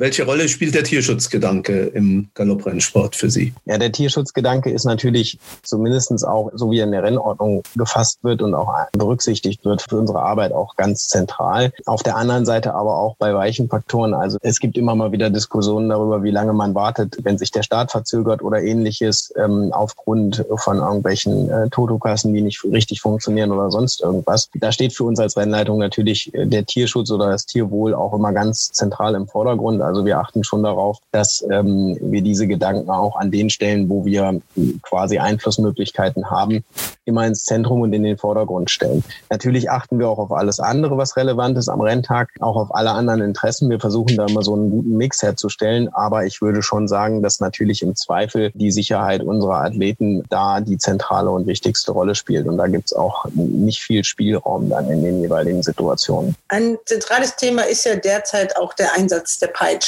[0.00, 3.52] Welche Rolle spielt der Tierschutzgedanke im Galopprennsport für Sie?
[3.66, 8.40] Ja, der Tierschutzgedanke ist natürlich zumindest auch, so wie er in der Rennordnung gefasst wird
[8.40, 11.74] und auch berücksichtigt wird, für unsere Arbeit auch ganz zentral.
[11.84, 14.14] Auf der anderen Seite aber auch bei weichen Faktoren.
[14.14, 17.62] Also es gibt immer mal wieder Diskussionen darüber, wie lange man wartet, wenn sich der
[17.62, 23.70] Start verzögert oder ähnliches ähm, aufgrund von irgendwelchen äh, Totokassen, die nicht richtig funktionieren oder
[23.70, 24.48] sonst irgendwas.
[24.54, 28.32] Da steht für uns als Rennleitung natürlich äh, der Tierschutz oder das Tierwohl auch immer
[28.32, 29.82] ganz zentral im Vordergrund.
[29.90, 34.04] Also wir achten schon darauf, dass ähm, wir diese Gedanken auch an den Stellen, wo
[34.04, 34.40] wir
[34.82, 36.64] quasi Einflussmöglichkeiten haben,
[37.04, 39.02] immer ins Zentrum und in den Vordergrund stellen.
[39.30, 42.92] Natürlich achten wir auch auf alles andere, was relevant ist am Renntag, auch auf alle
[42.92, 43.68] anderen Interessen.
[43.68, 47.40] Wir versuchen da immer so einen guten Mix herzustellen, aber ich würde schon sagen, dass
[47.40, 52.46] natürlich im Zweifel die Sicherheit unserer Athleten da die zentrale und wichtigste Rolle spielt.
[52.46, 56.36] Und da gibt es auch nicht viel Spielraum dann in den jeweiligen Situationen.
[56.46, 59.79] Ein zentrales Thema ist ja derzeit auch der Einsatz der Peitsche.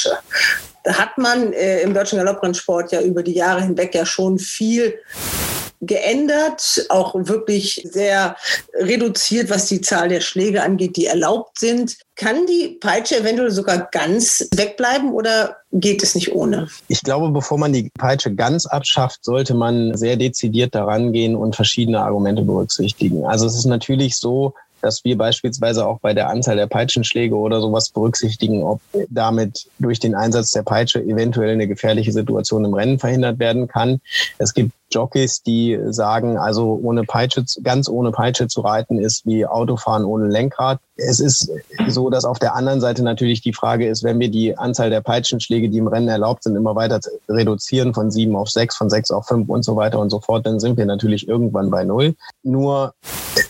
[0.83, 4.99] Da hat man äh, im deutschen Galopprennsport ja über die Jahre hinweg ja schon viel
[5.85, 8.35] geändert, auch wirklich sehr
[8.73, 11.97] reduziert, was die Zahl der Schläge angeht, die erlaubt sind.
[12.15, 16.67] Kann die Peitsche eventuell sogar ganz wegbleiben oder geht es nicht ohne?
[16.87, 21.55] Ich glaube, bevor man die Peitsche ganz abschafft, sollte man sehr dezidiert daran gehen und
[21.55, 23.25] verschiedene Argumente berücksichtigen.
[23.25, 27.61] Also es ist natürlich so, dass wir beispielsweise auch bei der Anzahl der Peitschenschläge oder
[27.61, 32.99] sowas berücksichtigen, ob damit durch den Einsatz der Peitsche eventuell eine gefährliche Situation im Rennen
[32.99, 34.01] verhindert werden kann.
[34.37, 39.45] Es gibt Jockeys, die sagen, also ohne Peitsche, ganz ohne Peitsche zu reiten ist wie
[39.45, 40.79] Autofahren ohne Lenkrad.
[40.95, 41.51] Es ist
[41.87, 45.01] so, dass auf der anderen Seite natürlich die Frage ist, wenn wir die Anzahl der
[45.01, 49.09] Peitschenschläge, die im Rennen erlaubt sind, immer weiter reduzieren von sieben auf sechs, von sechs
[49.09, 52.15] auf fünf und so weiter und so fort, dann sind wir natürlich irgendwann bei null.
[52.43, 52.93] Nur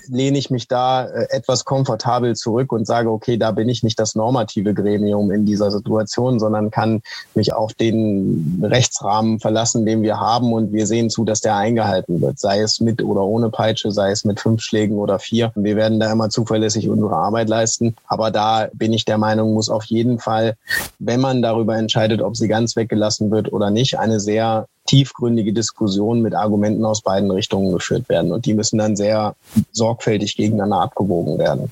[0.07, 3.99] lehne ich mich da äh, etwas komfortabel zurück und sage, okay, da bin ich nicht
[3.99, 7.01] das normative Gremium in dieser Situation, sondern kann
[7.35, 12.21] mich auf den Rechtsrahmen verlassen, den wir haben und wir sehen zu, dass der eingehalten
[12.21, 15.51] wird, sei es mit oder ohne Peitsche, sei es mit fünf Schlägen oder vier.
[15.55, 19.69] Wir werden da immer zuverlässig unsere Arbeit leisten, aber da bin ich der Meinung, muss
[19.69, 20.55] auf jeden Fall,
[20.99, 26.21] wenn man darüber entscheidet, ob sie ganz weggelassen wird oder nicht, eine sehr tiefgründige Diskussionen
[26.21, 28.31] mit Argumenten aus beiden Richtungen geführt werden.
[28.31, 29.35] Und die müssen dann sehr
[29.71, 31.71] sorgfältig gegeneinander abgewogen werden.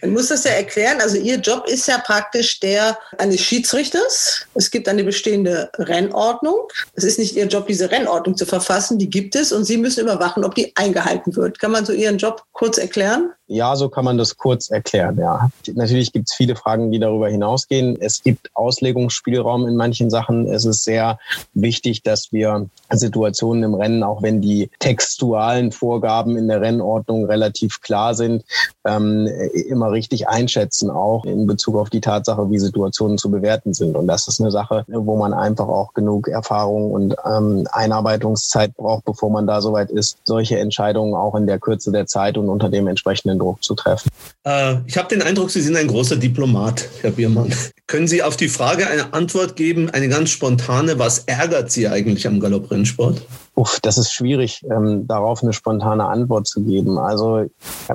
[0.00, 1.00] Man muss das ja erklären.
[1.00, 4.46] Also Ihr Job ist ja praktisch der eines Schiedsrichters.
[4.54, 6.68] Es gibt eine bestehende Rennordnung.
[6.94, 8.98] Es ist nicht Ihr Job, diese Rennordnung zu verfassen.
[8.98, 11.58] Die gibt es und Sie müssen überwachen, ob die eingehalten wird.
[11.58, 13.32] Kann man so Ihren Job kurz erklären?
[13.48, 15.50] Ja, so kann man das kurz erklären, ja.
[15.74, 17.96] Natürlich gibt es viele Fragen, die darüber hinausgehen.
[18.00, 20.48] Es gibt Auslegungsspielraum in manchen Sachen.
[20.48, 21.20] Es ist sehr
[21.54, 27.80] wichtig, dass wir Situationen im Rennen, auch wenn die textualen Vorgaben in der Rennordnung relativ
[27.80, 28.44] klar sind,
[28.84, 29.28] ähm,
[29.68, 33.96] immer richtig einschätzen, auch in Bezug auf die Tatsache, wie Situationen zu bewerten sind.
[33.96, 39.04] Und das ist eine Sache, wo man einfach auch genug Erfahrung und ähm, Einarbeitungszeit braucht,
[39.04, 42.68] bevor man da soweit ist, solche Entscheidungen auch in der Kürze der Zeit und unter
[42.68, 44.10] dem entsprechenden den Druck zu treffen.
[44.44, 47.52] Äh, ich habe den Eindruck, Sie sind ein großer Diplomat, Herr Biermann.
[47.88, 52.26] Können Sie auf die Frage eine Antwort geben, eine ganz spontane, was ärgert Sie eigentlich
[52.26, 53.22] am Galopprennsport?
[53.58, 56.98] Uff, das ist schwierig, ähm, darauf eine spontane Antwort zu geben.
[56.98, 57.46] Also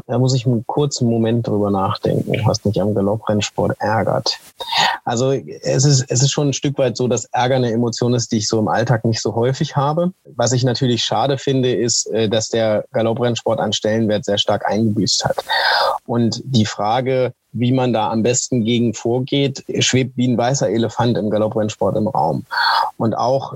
[0.07, 4.39] da muss ich einen kurzen Moment drüber nachdenken, was mich am Galopprennsport ärgert.
[5.05, 8.31] Also es ist, es ist schon ein Stück weit so, dass Ärger eine Emotion ist,
[8.31, 10.13] die ich so im Alltag nicht so häufig habe.
[10.35, 15.25] Was ich natürlich schade finde, ist, äh, dass der Galopprennsport an Stellenwert sehr stark eingebüßt
[15.25, 15.37] hat.
[16.07, 21.17] Und die Frage, wie man da am besten gegen vorgeht, schwebt wie ein weißer Elefant
[21.17, 22.45] im Galopprennsport im Raum.
[22.97, 23.55] Und auch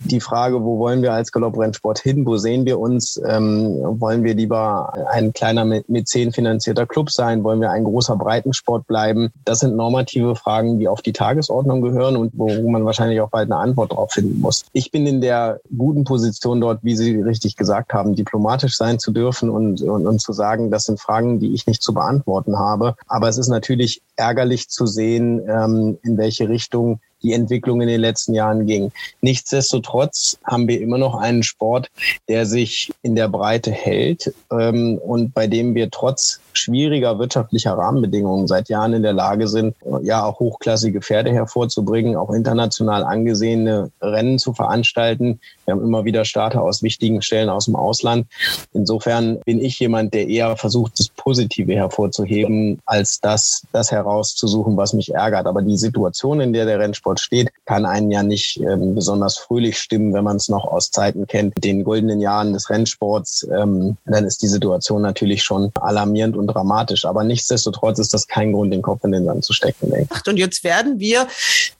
[0.00, 2.24] die Frage, wo wollen wir als Galopprennsport hin?
[2.24, 3.20] Wo sehen wir uns?
[3.28, 7.44] Ähm, wollen wir lieber ein kleiner Mäzen finanzierter Club sein?
[7.44, 9.30] Wollen wir ein großer Breitensport bleiben?
[9.44, 13.50] Das sind normative Fragen, die auf die Tagesordnung gehören und wo man wahrscheinlich auch bald
[13.50, 14.64] eine Antwort darauf finden muss.
[14.72, 19.12] Ich bin in der guten Position dort, wie Sie richtig gesagt haben, diplomatisch sein zu
[19.12, 22.96] dürfen und, und, und zu sagen, das sind Fragen, die ich nicht zu beantworten habe.
[23.08, 28.00] Aber es ist natürlich ärgerlich zu sehen, ähm, in welche Richtung die Entwicklung in den
[28.00, 28.92] letzten Jahren ging.
[29.20, 31.88] Nichtsdestotrotz haben wir immer noch einen Sport,
[32.28, 38.46] der sich in der Breite hält ähm, und bei dem wir trotz schwieriger wirtschaftlicher Rahmenbedingungen
[38.46, 44.38] seit Jahren in der Lage sind, ja auch hochklassige Pferde hervorzubringen, auch international angesehene Rennen
[44.38, 45.40] zu veranstalten.
[45.64, 48.26] Wir haben immer wieder Starter aus wichtigen Stellen aus dem Ausland.
[48.72, 54.92] Insofern bin ich jemand, der eher versucht, das Positive hervorzuheben, als das, das herauszusuchen, was
[54.92, 55.46] mich ärgert.
[55.46, 59.78] Aber die Situation, in der der Rennsport steht, kann einen ja nicht ähm, besonders fröhlich
[59.78, 63.46] stimmen, wenn man es noch aus Zeiten kennt, den goldenen Jahren des Rennsports.
[63.52, 67.04] Ähm, dann ist die Situation natürlich schon alarmierend und und dramatisch.
[67.04, 69.92] Aber nichtsdestotrotz ist das kein Grund, den Kopf in den Sand zu stecken.
[70.26, 71.26] Und jetzt werden wir,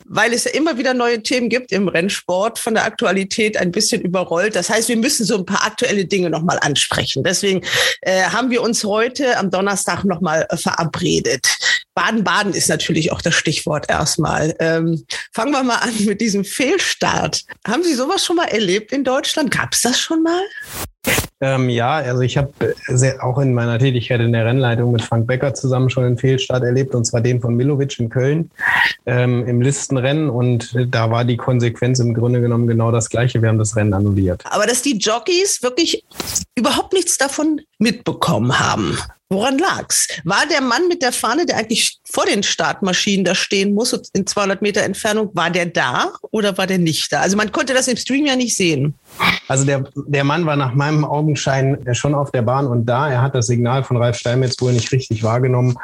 [0.05, 4.03] weil es ja immer wieder neue Themen gibt im Rennsport, von der Aktualität ein bisschen
[4.03, 4.57] überrollt.
[4.57, 7.23] Das heißt, wir müssen so ein paar aktuelle Dinge nochmal ansprechen.
[7.23, 7.63] Deswegen
[8.03, 11.47] äh, haben wir uns heute am Donnerstag nochmal äh, verabredet.
[11.95, 14.55] Baden-Baden ist natürlich auch das Stichwort erstmal.
[14.61, 17.43] Ähm, fangen wir mal an mit diesem Fehlstart.
[17.67, 19.51] Haben Sie sowas schon mal erlebt in Deutschland?
[19.51, 20.43] Gab es das schon mal?
[21.41, 22.51] Ähm, ja, also ich habe
[23.21, 26.95] auch in meiner Tätigkeit in der Rennleitung mit Frank Becker zusammen schon einen Fehlstart erlebt,
[26.95, 28.51] und zwar den von Milovic in Köln
[29.05, 30.31] ähm, im Listenrennen.
[30.31, 33.43] Und da war die Konsequenz im Grunde genommen genau das Gleiche.
[33.43, 34.43] Wir haben das Rennen annulliert.
[34.51, 36.05] Aber dass die Jockeys wirklich
[36.55, 38.97] überhaupt nichts davon mitbekommen haben.
[39.29, 40.07] Woran lag's?
[40.23, 44.25] War der Mann mit der Fahne, der eigentlich vor den Startmaschinen da stehen muss, in
[44.25, 47.23] 200 Meter Entfernung, war der da oder war der nicht da?
[47.23, 48.95] Also man konnte das im Stream ja nicht sehen.
[49.49, 53.11] Also der, der Mann war nach meinem Augenschein schon auf der Bahn und da.
[53.11, 55.77] Er hat das Signal von Ralf Steinmetz wohl nicht richtig wahrgenommen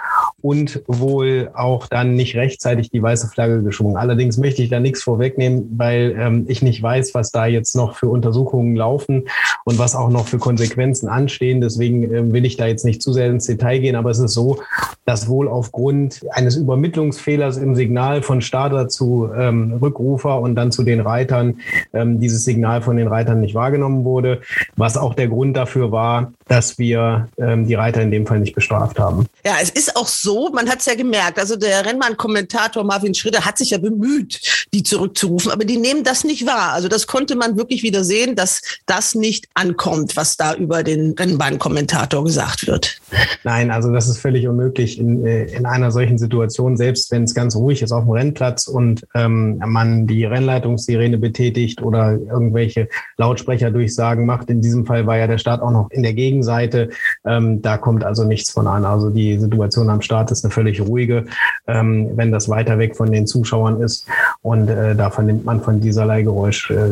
[0.42, 3.96] und wohl auch dann nicht rechtzeitig die weiße Flagge geschwungen.
[3.96, 7.96] Allerdings möchte ich da nichts vorwegnehmen, weil ähm, ich nicht weiß, was da jetzt noch
[7.96, 9.28] für Untersuchungen laufen
[9.64, 11.60] und was auch noch für Konsequenzen anstehen.
[11.60, 14.34] Deswegen äh, will ich da jetzt nicht zu sehr ins Detail gehen, aber es ist
[14.34, 14.58] so,
[15.04, 20.82] dass wohl aufgrund eines Übermittlungsfehlers im Signal von Starter zu ähm, Rückrufer und dann zu
[20.82, 21.60] den Reitern
[21.92, 24.40] ähm, dieses Signal von den Reitern nicht wahrgenommen wurde,
[24.76, 28.54] was auch der Grund dafür war, dass wir ähm, die Reiter in dem Fall nicht
[28.54, 29.26] bestraft haben.
[29.44, 33.44] Ja, es ist auch so, man hat es ja gemerkt, also der Rennbahn-Kommentator Marvin Schritter
[33.44, 36.72] hat sich ja bemüht, die zurückzurufen, aber die nehmen das nicht wahr.
[36.72, 41.14] Also das konnte man wirklich wieder sehen, dass das nicht ankommt, was da über den
[41.18, 43.00] Rennbahn-Kommentator gesagt wird.
[43.44, 47.34] Nein, also das ist völlig unmöglich in, äh, in einer solchen Situation, selbst wenn es
[47.34, 54.26] ganz ruhig ist auf dem Rennplatz und ähm, man die Rennleitungssirene betätigt oder irgendwelche Lautsprecherdurchsagen
[54.26, 54.50] macht.
[54.50, 56.88] In diesem Fall war ja der Start auch noch in der Gegenseite.
[57.26, 58.84] Ähm, da kommt also nichts von an.
[58.84, 61.26] Also die Situation am Start ist eine völlig ruhige,
[61.66, 64.06] ähm, wenn das weiter weg von den Zuschauern ist.
[64.40, 66.90] Und äh, da vernimmt man von dieserlei Geräusch äh,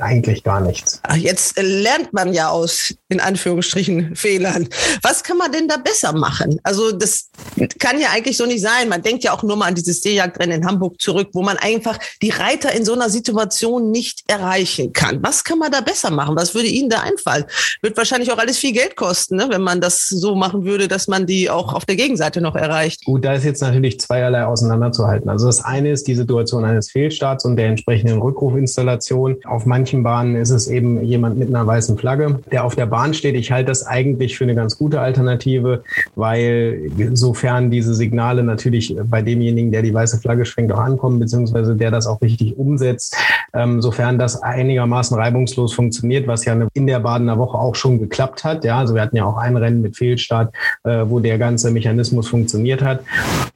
[0.00, 1.00] eigentlich gar nichts.
[1.04, 4.68] Ach, jetzt lernt man ja aus, in Anführungsstrichen, Fehlern.
[5.02, 6.58] Was kann man denn da besser machen?
[6.64, 7.30] Also das
[7.78, 8.88] kann ja eigentlich so nicht sein.
[8.88, 11.98] Man denkt ja auch nur mal an dieses Seejagdrennen in Hamburg zurück, wo man einfach
[12.20, 15.22] die Reiter in so einer Situation nicht erreichen kann.
[15.22, 16.34] Was kann man da besser machen?
[16.34, 17.44] Was würde Ihnen da einfallen?
[17.80, 19.48] Wird wahrscheinlich auch alles viel Geld kosten, ne?
[19.50, 23.04] wenn man das so machen würde, dass man die auch auf der Gegenseite noch erreicht.
[23.04, 25.28] Gut, da ist jetzt natürlich zweierlei auseinanderzuhalten.
[25.28, 29.36] Also das eine ist die Situation eines Fehlstarts und der entsprechenden Rückrufinstallation.
[29.44, 33.14] Auf manchen Bahnen ist es eben jemand mit einer weißen Flagge, der auf der Bahn
[33.14, 33.34] steht.
[33.34, 35.82] Ich halte das eigentlich für eine ganz gute Alternative,
[36.14, 41.76] weil sofern diese Signale natürlich bei demjenigen, der die weiße Flagge schwenkt, auch ankommen, beziehungsweise
[41.76, 43.16] der das auch richtig umsetzt,
[43.54, 48.44] ähm, sofern das einigermaßen reibungslos funktioniert, was ja in der Badener Woche auch schon geklappt
[48.44, 48.61] hat.
[48.64, 52.28] Ja, also wir hatten ja auch ein Rennen mit Fehlstart, äh, wo der ganze Mechanismus
[52.28, 53.00] funktioniert hat,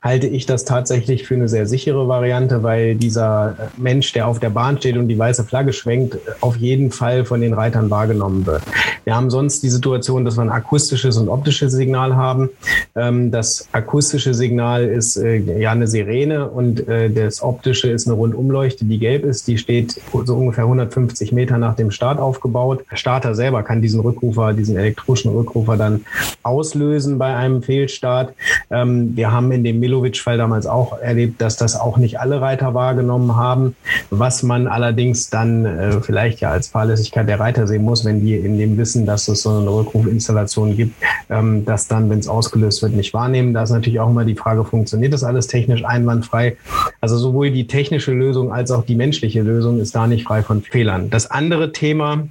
[0.03, 4.51] halte ich das tatsächlich für eine sehr sichere Variante, weil dieser Mensch, der auf der
[4.51, 8.63] Bahn steht und die weiße Flagge schwenkt, auf jeden Fall von den Reitern wahrgenommen wird.
[9.05, 12.51] Wir haben sonst die Situation, dass wir ein akustisches und optisches Signal haben.
[12.97, 18.17] Ähm, das akustische Signal ist äh, ja eine Sirene und äh, das optische ist eine
[18.17, 19.47] Rundumleuchte, die gelb ist.
[19.47, 22.85] Die steht so ungefähr 150 Meter nach dem Start aufgebaut.
[22.91, 26.05] Der Starter selber kann diesen Rückrufer, diesen elektronischen Rückrufer dann
[26.43, 28.35] auslösen bei einem Fehlstart.
[28.71, 32.75] Ähm, wir haben in dem Milovic-Fall damals auch erlebt, dass das auch nicht alle Reiter
[32.75, 33.77] wahrgenommen haben,
[34.11, 38.35] was man allerdings dann äh, vielleicht ja als Fahrlässigkeit der Reiter sehen muss, wenn die
[38.35, 40.95] in dem Wissen, dass es so eine Rückrufinstallation gibt,
[41.31, 43.53] ähm, das dann, wenn es ausgelöst wird, nicht wahrnehmen.
[43.53, 46.57] Da ist natürlich auch immer die Frage, funktioniert das alles technisch einwandfrei?
[47.01, 50.63] Also sowohl die technische Lösung als auch die menschliche Lösung ist da nicht frei von
[50.63, 51.11] Fehlern.
[51.11, 52.25] Das andere Thema,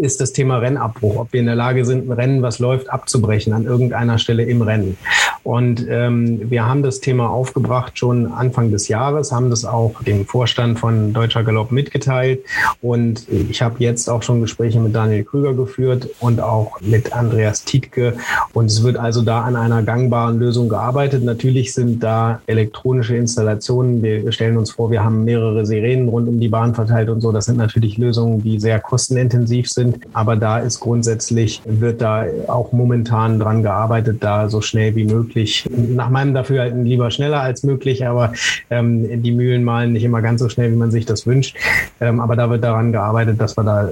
[0.00, 3.52] ist das Thema Rennabbruch, ob wir in der Lage sind, ein Rennen, was läuft, abzubrechen
[3.52, 4.96] an irgendeiner Stelle im Rennen.
[5.42, 10.26] Und ähm, wir haben das Thema aufgebracht schon Anfang des Jahres, haben das auch dem
[10.26, 12.40] Vorstand von Deutscher Galopp mitgeteilt.
[12.82, 17.64] Und ich habe jetzt auch schon Gespräche mit Daniel Krüger geführt und auch mit Andreas
[17.64, 18.14] Tietke.
[18.54, 21.22] Und es wird also da an einer gangbaren Lösung gearbeitet.
[21.22, 24.02] Natürlich sind da elektronische Installationen.
[24.02, 27.30] Wir stellen uns vor, wir haben mehrere Sirenen rund um die Bahn verteilt und so.
[27.30, 29.98] Das sind natürlich Lösungen, die sehr kostenintensiv sind.
[30.12, 35.68] Aber da ist grundsätzlich, wird da auch momentan dran gearbeitet, da so schnell wie möglich.
[35.70, 38.32] Nach meinem Dafürhalten lieber schneller als möglich, aber
[38.70, 41.56] ähm, die Mühlen malen nicht immer ganz so schnell, wie man sich das wünscht.
[42.00, 43.88] Ähm, aber da wird daran gearbeitet, dass wir da,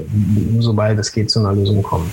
[0.59, 2.13] sobald es geht, zu einer Lösung kommen.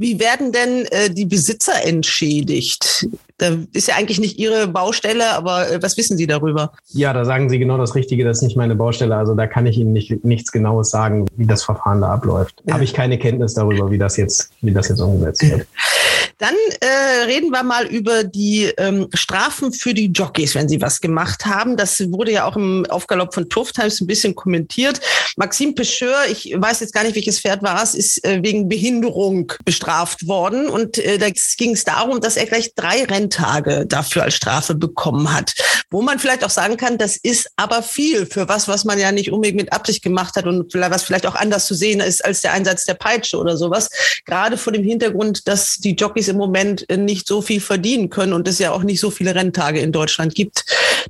[0.00, 3.06] Wie werden denn äh, die Besitzer entschädigt?
[3.36, 6.72] Da ist ja eigentlich nicht Ihre Baustelle, aber äh, was wissen Sie darüber?
[6.88, 9.14] Ja, da sagen Sie genau das Richtige, das ist nicht meine Baustelle.
[9.14, 12.62] Also da kann ich Ihnen nicht, nichts Genaues sagen, wie das Verfahren da abläuft.
[12.64, 12.72] Ja.
[12.72, 15.66] Habe ich keine Kenntnis darüber, wie das jetzt, wie das jetzt umgesetzt wird.
[16.40, 21.02] Dann äh, reden wir mal über die ähm, Strafen für die Jockeys, wenn sie was
[21.02, 21.76] gemacht haben.
[21.76, 25.00] Das wurde ja auch im Aufgalopp von Turf Times ein bisschen kommentiert.
[25.36, 29.52] Maxime Pecheur, ich weiß jetzt gar nicht, welches Pferd war es, ist äh, wegen Behinderung
[29.66, 30.70] bestraft worden.
[30.70, 35.34] Und äh, da ging es darum, dass er gleich drei Renntage dafür als Strafe bekommen
[35.34, 35.52] hat.
[35.90, 39.12] Wo man vielleicht auch sagen kann, das ist aber viel für was, was man ja
[39.12, 42.40] nicht unbedingt mit Absicht gemacht hat und was vielleicht auch anders zu sehen ist als
[42.40, 43.90] der Einsatz der Peitsche oder sowas.
[44.24, 48.48] Gerade vor dem Hintergrund, dass die Jockeys im Moment nicht so viel verdienen können und
[48.48, 50.64] es ja auch nicht so viele Renntage in Deutschland gibt.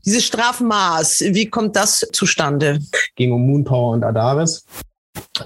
[0.04, 2.80] Dieses Strafmaß, wie kommt das zustande?
[3.14, 4.64] Ging um Moonpower und Adaris.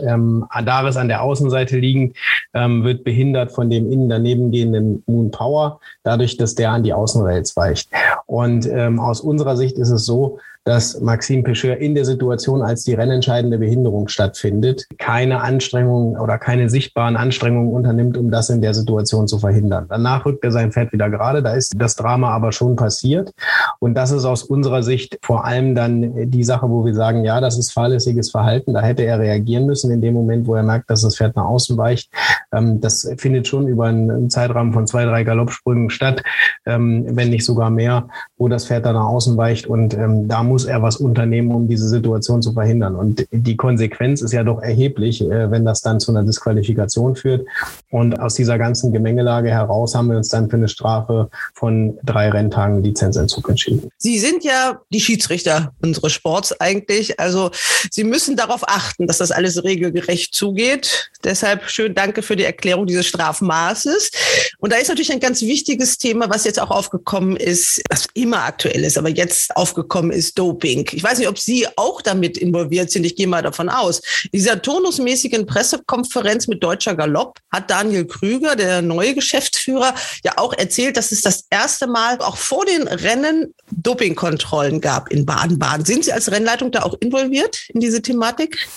[0.06, 2.16] Ähm, Adaris an der Außenseite liegend
[2.52, 6.92] ähm, wird behindert von dem innen daneben gehenden Moon Power, dadurch, dass der an die
[6.92, 7.88] Außenrails weicht.
[8.26, 12.84] Und ähm, aus unserer Sicht ist es so, dass Maxime Pecheur in der Situation, als
[12.84, 18.72] die rennentscheidende Behinderung stattfindet, keine Anstrengungen oder keine sichtbaren Anstrengungen unternimmt, um das in der
[18.72, 19.86] Situation zu verhindern.
[19.88, 23.32] Danach rückt er sein Pferd wieder gerade, da ist das Drama aber schon passiert.
[23.78, 27.40] Und das ist aus unserer Sicht vor allem dann die Sache, wo wir sagen, ja,
[27.40, 28.72] das ist fahrlässiges Verhalten.
[28.72, 31.44] Da hätte er reagieren müssen in dem Moment, wo er merkt, dass das Pferd nach
[31.44, 32.10] außen weicht.
[32.52, 36.22] Ähm, das findet schon über einen Zeitrahmen von zwei, drei Galoppsprüngen statt,
[36.64, 39.66] ähm, wenn nicht sogar mehr, wo das Pferd dann nach außen weicht.
[39.66, 42.94] Und ähm, da muss er was unternehmen, um diese Situation zu verhindern.
[42.94, 47.44] Und die Konsequenz ist ja doch erheblich, äh, wenn das dann zu einer Disqualifikation führt.
[47.90, 52.28] Und aus dieser ganzen Gemengelage heraus haben wir uns dann für eine Strafe von drei
[52.30, 53.88] Renntagen Lizenzentzug entschieden.
[53.98, 57.18] Sie sind ja die Schiedsrichter unseres Sports eigentlich.
[57.18, 57.50] Also
[57.90, 61.10] Sie müssen darauf achten, dass das alles regelgerecht zugeht.
[61.24, 64.10] Deshalb schön danke für die Erklärung dieses Strafmaßes.
[64.58, 68.44] Und da ist natürlich ein ganz wichtiges Thema, was jetzt auch aufgekommen ist, was immer
[68.44, 70.86] aktuell ist, aber jetzt aufgekommen ist Doping.
[70.92, 73.06] Ich weiß nicht, ob Sie auch damit involviert sind.
[73.06, 74.02] Ich gehe mal davon aus.
[74.30, 80.98] Dieser turnusmäßigen Pressekonferenz mit Deutscher Galopp hat Daniel Krüger, der neue Geschäftsführer, ja auch erzählt,
[80.98, 85.86] dass es das erste Mal auch vor den Rennen Dopingkontrollen gab in Baden-Baden.
[85.86, 88.68] Sind Sie als Rennleitung da auch involviert in diese Thematik?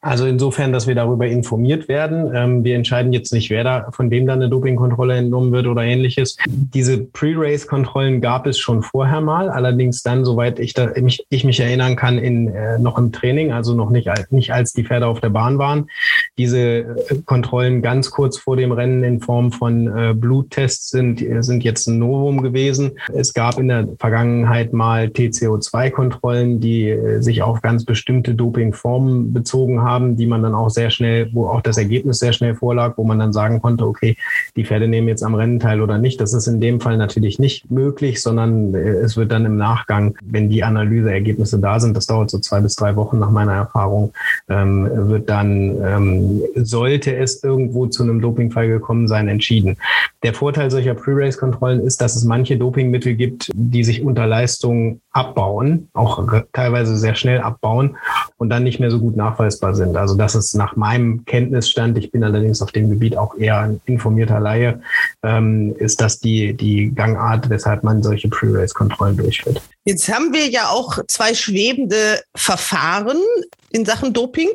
[0.00, 2.32] Also insofern, dass wir darüber informiert werden.
[2.32, 5.82] Ähm, wir entscheiden jetzt nicht, wer da, von wem da eine Dopingkontrolle entnommen wird oder
[5.82, 6.36] ähnliches.
[6.46, 11.60] Diese Pre-Race-Kontrollen gab es schon vorher mal, allerdings dann, soweit ich, da, mich, ich mich
[11.60, 15.20] erinnern kann, in, äh, noch im Training, also noch nicht, nicht als die Pferde auf
[15.20, 15.88] der Bahn waren.
[16.38, 16.84] Diese äh,
[17.24, 21.98] Kontrollen ganz kurz vor dem Rennen in Form von äh, Bluttests sind, sind jetzt ein
[21.98, 22.92] Novum gewesen.
[23.14, 29.82] Es gab in der Vergangenheit mal TCO2-Kontrollen, die äh, sich auf ganz bestimmte Dopingformen bezogen
[29.82, 33.04] haben, die man dann auch sehr schnell, wo auch das Ergebnis sehr schnell vorlag, wo
[33.04, 34.16] man dann sagen konnte, okay,
[34.56, 36.20] die Pferde nehmen jetzt am Rennen teil oder nicht.
[36.20, 40.16] Das ist in dem Fall natürlich nicht möglich, sondern äh, es wird dann im Nachgang,
[40.24, 40.64] wenn die
[41.06, 44.12] Analyseergebnisse da sind, das dauert so zwei bis drei Wochen nach meiner Erfahrung,
[44.48, 49.76] ähm, wird dann, ähm, sollte es irgendwo zu einem Dopingfall gekommen sein, entschieden.
[50.22, 55.88] Der Vorteil solcher Pre-Race-Kontrollen ist, dass es manche Dopingmittel gibt, die sich unter Leistung abbauen,
[55.94, 57.96] auch teilweise sehr schnell abbauen
[58.36, 59.96] und dann nicht mehr so gut nachweisbar sind.
[59.96, 63.80] Also das ist nach meinem Kenntnisstand, ich bin allerdings auf dem Gebiet auch eher ein
[63.86, 64.82] informierter Laie,
[65.22, 69.62] ähm, ist das die, die Gangart, weshalb man solche Pre-Race-Kontrollen durchführt.
[69.84, 73.16] Jetzt haben wir ja auch zwei schwebende Verfahren
[73.70, 74.50] in Sachen Doping,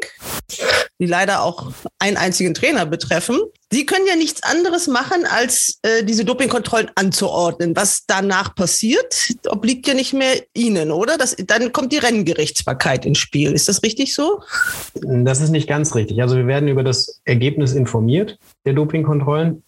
[0.99, 3.39] die leider auch einen einzigen Trainer betreffen.
[3.71, 7.75] Sie können ja nichts anderes machen, als äh, diese Dopingkontrollen anzuordnen.
[7.75, 11.17] Was danach passiert, obliegt ja nicht mehr Ihnen, oder?
[11.17, 13.53] Das, dann kommt die Renngerichtsbarkeit ins Spiel.
[13.53, 14.41] Ist das richtig so?
[14.93, 16.21] Das ist nicht ganz richtig.
[16.21, 19.63] Also wir werden über das Ergebnis informiert der Dopingkontrollen.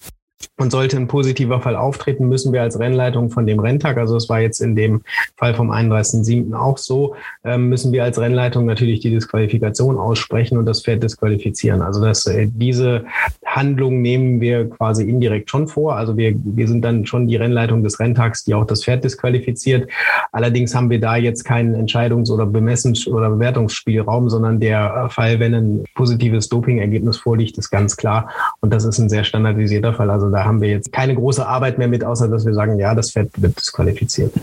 [0.57, 4.29] Und sollte ein positiver Fall auftreten, müssen wir als Rennleitung von dem Renntag, also es
[4.29, 5.01] war jetzt in dem
[5.37, 6.53] Fall vom 31.07.
[6.53, 11.81] auch so, ähm, müssen wir als Rennleitung natürlich die Disqualifikation aussprechen und das Pferd disqualifizieren.
[11.81, 13.05] Also dass äh, diese
[13.45, 15.95] Handlung nehmen wir quasi indirekt schon vor.
[15.95, 19.89] Also wir, wir sind dann schon die Rennleitung des Renntags, die auch das Pferd disqualifiziert.
[20.31, 25.53] Allerdings haben wir da jetzt keinen Entscheidungs- oder Bemessens- oder Bewertungsspielraum, sondern der Fall, wenn
[25.53, 28.29] ein positives Dopingergebnis vorliegt, ist ganz klar.
[28.61, 30.09] Und das ist ein sehr standardisierter Fall.
[30.09, 32.93] Also da haben wir jetzt keine große Arbeit mehr mit, außer dass wir sagen, ja,
[32.95, 34.33] das Pferd wird disqualifiziert.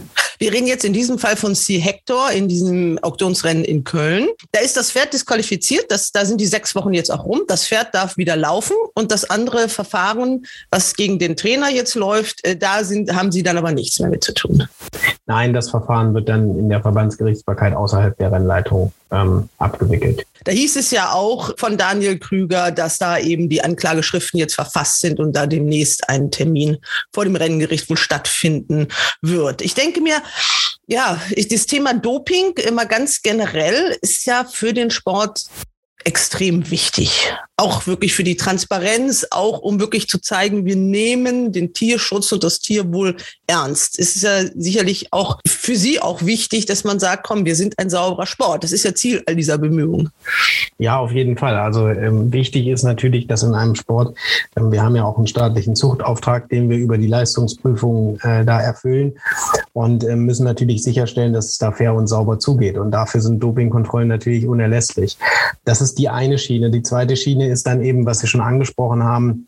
[0.42, 1.76] Wir reden jetzt in diesem Fall von C.
[1.76, 4.26] Hector in diesem Auktionsrennen in Köln.
[4.52, 5.90] Da ist das Pferd disqualifiziert.
[5.90, 7.42] Das, da sind die sechs Wochen jetzt auch rum.
[7.46, 8.74] Das Pferd darf wieder laufen.
[8.94, 13.42] Und das andere Verfahren, was gegen den Trainer jetzt läuft, äh, da sind, haben Sie
[13.42, 14.66] dann aber nichts mehr mit zu tun.
[15.26, 20.24] Nein, das Verfahren wird dann in der Verbandsgerichtsbarkeit außerhalb der Rennleitung ähm, abgewickelt.
[20.44, 25.00] Da hieß es ja auch von Daniel Krüger, dass da eben die Anklageschriften jetzt verfasst
[25.00, 26.78] sind und da demnächst ein Termin
[27.12, 28.88] vor dem Renngericht wohl stattfinden
[29.20, 29.60] wird.
[29.60, 30.22] Ich denke mir,
[30.86, 31.20] ja,
[31.50, 35.44] das Thema Doping immer ganz generell ist ja für den Sport
[36.04, 41.74] extrem wichtig auch wirklich für die Transparenz, auch um wirklich zu zeigen, wir nehmen den
[41.74, 43.98] Tierschutz und das Tierwohl ernst.
[43.98, 47.78] Es ist ja sicherlich auch für Sie auch wichtig, dass man sagt, komm, wir sind
[47.78, 48.64] ein sauberer Sport.
[48.64, 50.10] Das ist ja Ziel all dieser Bemühungen.
[50.78, 51.56] Ja, auf jeden Fall.
[51.56, 54.16] Also ähm, wichtig ist natürlich, dass in einem Sport,
[54.56, 58.60] ähm, wir haben ja auch einen staatlichen Zuchtauftrag, den wir über die Leistungsprüfung äh, da
[58.60, 59.18] erfüllen
[59.74, 62.78] und äh, müssen natürlich sicherstellen, dass es da fair und sauber zugeht.
[62.78, 65.18] Und dafür sind Dopingkontrollen natürlich unerlässlich.
[65.66, 66.70] Das ist die eine Schiene.
[66.70, 69.46] Die zweite Schiene ist dann eben, was Sie schon angesprochen haben,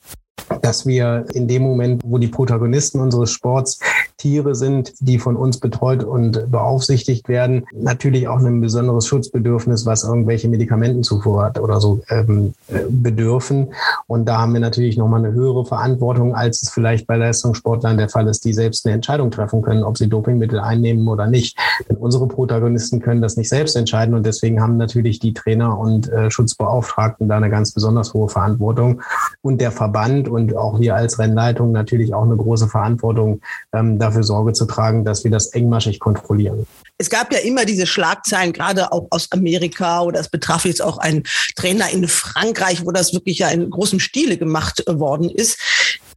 [0.60, 3.78] dass wir in dem Moment, wo die Protagonisten unseres Sports
[4.16, 10.04] Tiere sind, die von uns betreut und beaufsichtigt werden, natürlich auch ein besonderes Schutzbedürfnis, was
[10.04, 13.68] irgendwelche Medikamentenzufuhr hat oder so ähm, äh, bedürfen.
[14.06, 18.08] Und da haben wir natürlich nochmal eine höhere Verantwortung, als es vielleicht bei Leistungssportlern der
[18.08, 21.56] Fall ist, die selbst eine Entscheidung treffen können, ob sie Dopingmittel einnehmen oder nicht.
[21.88, 26.10] Denn unsere Protagonisten können das nicht selbst entscheiden und deswegen haben natürlich die Trainer und
[26.10, 29.02] äh, Schutzbeauftragten da eine ganz besonders hohe Verantwortung.
[29.40, 33.40] Und der Verband und auch wir als Rennleitung natürlich auch eine große Verantwortung,
[33.72, 36.66] ähm, dafür Sorge zu tragen, dass wir das engmaschig kontrollieren.
[36.98, 40.98] Es gab ja immer diese Schlagzeilen, gerade auch aus Amerika oder es betraf jetzt auch
[40.98, 41.24] einen
[41.56, 45.58] Trainer in Frankreich, wo das wirklich ja in großem Stile gemacht worden ist.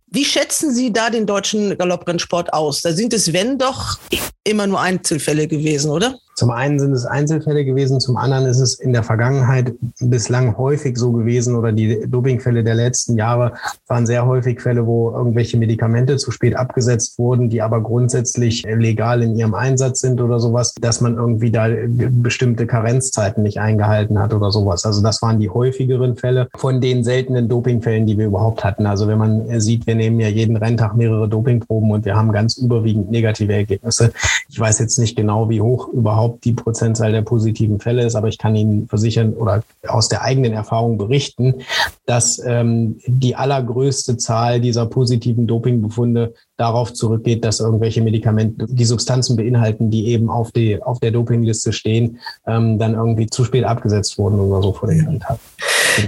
[0.07, 2.81] Wie schätzen Sie da den deutschen Galopprennsport aus?
[2.81, 3.97] Da sind es, wenn doch,
[4.43, 6.17] immer nur Einzelfälle gewesen, oder?
[6.35, 10.97] Zum einen sind es Einzelfälle gewesen, zum anderen ist es in der Vergangenheit bislang häufig
[10.97, 13.53] so gewesen oder die Dopingfälle der letzten Jahre
[13.87, 19.23] waren sehr häufig Fälle, wo irgendwelche Medikamente zu spät abgesetzt wurden, die aber grundsätzlich legal
[19.23, 24.33] in ihrem Einsatz sind oder sowas, dass man irgendwie da bestimmte Karenzzeiten nicht eingehalten hat
[24.33, 24.85] oder sowas.
[24.85, 28.87] Also das waren die häufigeren Fälle von den seltenen Dopingfällen, die wir überhaupt hatten.
[28.87, 32.57] Also wenn man sieht, wir nehmen ja jeden Renntag mehrere Dopingproben und wir haben ganz
[32.57, 34.11] überwiegend negative Ergebnisse.
[34.49, 38.27] Ich weiß jetzt nicht genau, wie hoch überhaupt die Prozentzahl der positiven Fälle ist, aber
[38.27, 41.55] ich kann Ihnen versichern oder aus der eigenen Erfahrung berichten,
[42.05, 49.35] dass ähm, die allergrößte Zahl dieser positiven Dopingbefunde darauf zurückgeht, dass irgendwelche Medikamente, die Substanzen
[49.35, 54.17] beinhalten, die eben auf, die, auf der Dopingliste stehen, ähm, dann irgendwie zu spät abgesetzt
[54.17, 55.39] wurden oder so vor den Hand haben.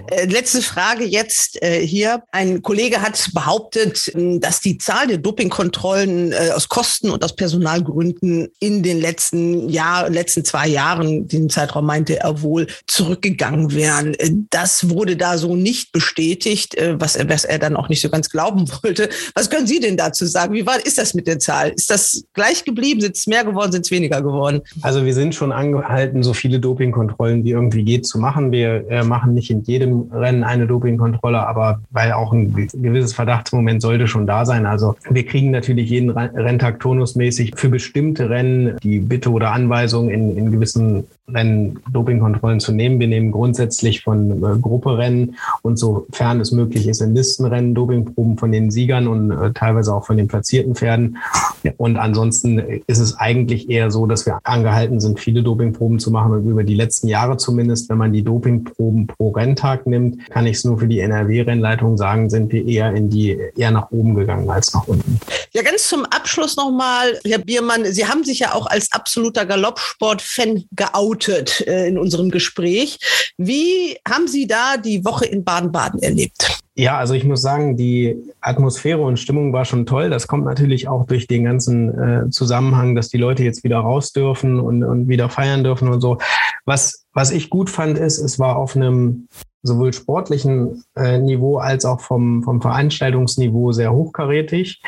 [0.08, 2.24] Äh, letzte Frage jetzt äh, hier.
[2.32, 7.36] Ein Kollege hat behauptet, ähm, dass die Zahl der Dopingkontrollen äh, aus Kosten und aus
[7.36, 14.14] Personalgründen in den letzten Jahr, letzten zwei Jahren, den Zeitraum meinte er wohl, zurückgegangen wären.
[14.16, 18.10] Äh, das wurde da so nicht bestätigt, äh, was, was er dann auch nicht so
[18.10, 19.10] ganz glauben wollte.
[19.36, 20.37] Was können Sie denn dazu sagen?
[20.52, 21.70] Wie war, ist das mit der Zahl?
[21.70, 23.02] Ist das gleich geblieben?
[23.02, 23.72] Sind es mehr geworden?
[23.72, 24.62] Sind es weniger geworden?
[24.82, 28.52] Also wir sind schon angehalten, so viele Dopingkontrollen wie irgendwie geht zu machen.
[28.52, 33.14] Wir äh, machen nicht in jedem jedem Rennen eine Dopingkontrolle, aber weil auch ein gewisses
[33.14, 34.66] Verdachtsmoment sollte schon da sein.
[34.66, 40.38] Also wir kriegen natürlich jeden Renntag turnusmäßig für bestimmte Rennen die Bitte oder Anweisung in,
[40.38, 43.00] in gewissen Rennen Dopingkontrollen zu nehmen.
[43.00, 48.52] Wir nehmen grundsätzlich von äh, Grupperennen und sofern es möglich ist in Listenrennen Dopingproben von
[48.52, 51.18] den Siegern und äh, teilweise auch von den platzierten Pferden.
[51.78, 56.32] Und ansonsten ist es eigentlich eher so, dass wir angehalten sind, viele Dopingproben zu machen
[56.32, 60.58] und über die letzten Jahre zumindest, wenn man die Dopingproben pro Renntag nimmt, kann ich
[60.58, 64.50] es nur für die NRW-Rennleitung sagen, sind wir eher in die eher nach oben gegangen
[64.50, 65.20] als nach unten.
[65.54, 70.66] Ja, ganz zum Abschluss nochmal, Herr Biermann, Sie haben sich ja auch als absoluter Galoppsport-Fan
[70.72, 73.00] geoutet äh, in unserem Gespräch.
[73.38, 76.60] Wie haben Sie da die Woche in Baden-Baden erlebt?
[76.80, 80.12] Ja, also ich muss sagen, die Atmosphäre und Stimmung war schon toll.
[80.12, 84.14] Das kommt natürlich auch durch den ganzen äh, Zusammenhang, dass die Leute jetzt wieder raus
[84.14, 86.20] dürfen und, und wieder feiern dürfen und so.
[86.66, 89.28] Was, was ich gut fand, ist, es war auf einem
[89.64, 94.80] sowohl sportlichen äh, Niveau als auch vom, vom Veranstaltungsniveau sehr hochkarätig.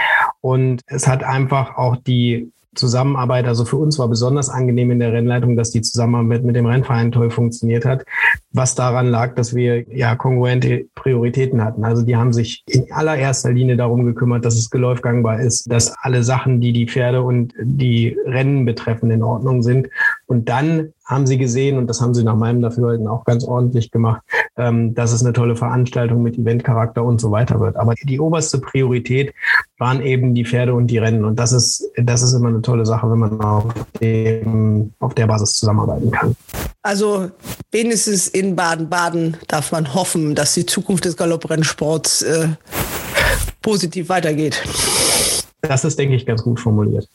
[0.42, 5.12] Und es hat einfach auch die Zusammenarbeit, also für uns war besonders angenehm in der
[5.12, 8.06] Rennleitung, dass die Zusammenarbeit mit dem Rennverein toll funktioniert hat,
[8.52, 11.84] was daran lag, dass wir ja kongruente Prioritäten hatten.
[11.84, 16.24] Also die haben sich in allererster Linie darum gekümmert, dass es geläufgangbar ist, dass alle
[16.24, 19.90] Sachen, die die Pferde und die Rennen betreffen, in Ordnung sind.
[20.30, 23.90] Und dann haben sie gesehen, und das haben sie nach meinem Dafürhalten auch ganz ordentlich
[23.90, 24.22] gemacht,
[24.58, 27.76] ähm, dass es eine tolle Veranstaltung mit Eventcharakter und so weiter wird.
[27.78, 29.34] Aber die oberste Priorität
[29.80, 31.26] waren eben die Pferde und die Rennen.
[31.26, 35.26] Und das ist, das ist immer eine tolle Sache, wenn man auf, dem, auf der
[35.26, 36.36] Basis zusammenarbeiten kann.
[36.84, 37.32] Also
[37.72, 42.50] wenigstens in Baden-Baden darf man hoffen, dass die Zukunft des Galopprennsports äh,
[43.64, 44.62] positiv weitergeht.
[45.62, 47.10] Das ist, denke ich, ganz gut formuliert.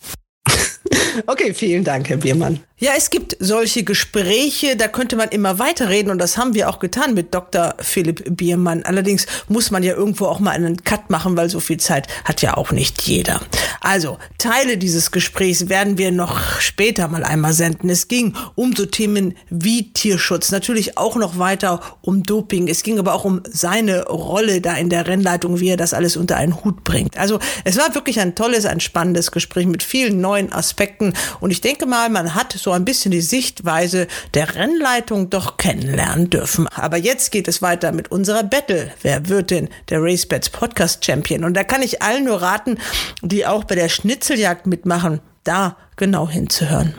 [1.26, 2.58] Okay, vielen Dank, Herr Biermann.
[2.84, 6.80] Ja, es gibt solche Gespräche, da könnte man immer weiterreden und das haben wir auch
[6.80, 7.76] getan mit Dr.
[7.80, 8.82] Philipp Biermann.
[8.82, 12.42] Allerdings muss man ja irgendwo auch mal einen Cut machen, weil so viel Zeit hat
[12.42, 13.40] ja auch nicht jeder.
[13.80, 17.88] Also, Teile dieses Gesprächs werden wir noch später mal einmal senden.
[17.88, 22.68] Es ging um so Themen wie Tierschutz, natürlich auch noch weiter um Doping.
[22.68, 26.18] Es ging aber auch um seine Rolle da in der Rennleitung, wie er das alles
[26.18, 27.16] unter einen Hut bringt.
[27.16, 31.62] Also, es war wirklich ein tolles, ein spannendes Gespräch mit vielen neuen Aspekten und ich
[31.62, 36.68] denke mal, man hat so ein bisschen die Sichtweise der Rennleitung doch kennenlernen dürfen.
[36.68, 38.92] Aber jetzt geht es weiter mit unserer Battle.
[39.02, 41.44] Wer wird denn der RaceBets Podcast Champion?
[41.44, 42.78] Und da kann ich allen nur raten,
[43.22, 46.94] die auch bei der Schnitzeljagd mitmachen, da genau hinzuhören.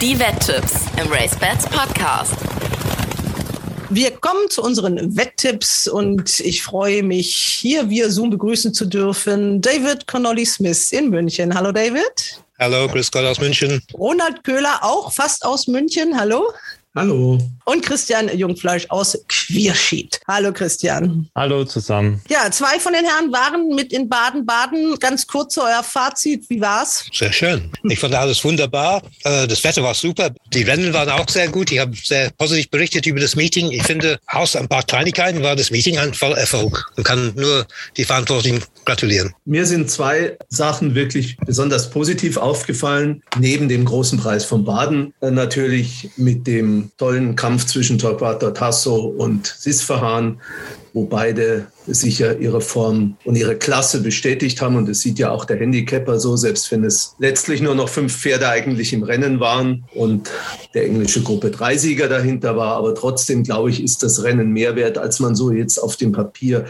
[0.00, 2.34] Die Wetttipps im RaceBets Podcast.
[3.94, 9.60] Wir kommen zu unseren Wetttipps und ich freue mich, hier via Zoom begrüßen zu dürfen
[9.60, 11.54] David Connolly Smith in München.
[11.54, 12.42] Hallo David.
[12.58, 13.82] Hallo, grüß Gott aus München.
[13.92, 16.18] Ronald Köhler auch fast aus München.
[16.18, 16.54] Hallo.
[16.94, 17.38] Hallo.
[17.64, 20.20] Und Christian Jungfleisch aus Quierschied.
[20.28, 21.26] Hallo Christian.
[21.34, 22.20] Hallo zusammen.
[22.28, 24.98] Ja, zwei von den Herren waren mit in Baden-Baden.
[24.98, 26.50] Ganz kurz euer Fazit.
[26.50, 27.06] Wie war's?
[27.10, 27.70] Sehr schön.
[27.84, 29.00] Ich fand alles wunderbar.
[29.24, 30.34] Äh, das Wetter war super.
[30.52, 31.72] Die Rennen waren auch sehr gut.
[31.72, 33.70] Ich habe sehr positiv berichtet über das Meeting.
[33.70, 36.90] Ich finde, außer ein paar Kleinigkeiten war das Meeting ein voller Erfolg.
[36.96, 37.66] Man kann nur
[37.96, 39.32] die Verantwortlichen gratulieren.
[39.46, 43.22] Mir sind zwei Sachen wirklich besonders positiv aufgefallen.
[43.38, 48.96] Neben dem großen Preis von Baden äh, natürlich mit dem tollen Kampf zwischen Torquato Tasso
[48.96, 50.40] und Sisfahan,
[50.92, 54.76] wo beide sicher ihre Form und ihre Klasse bestätigt haben.
[54.76, 58.16] Und das sieht ja auch der Handicapper so, selbst wenn es letztlich nur noch fünf
[58.16, 60.30] Pferde eigentlich im Rennen waren und
[60.74, 62.76] der englische Gruppe 3 Sieger dahinter war.
[62.76, 66.12] Aber trotzdem, glaube ich, ist das Rennen mehr wert, als man so jetzt auf dem
[66.12, 66.66] Papier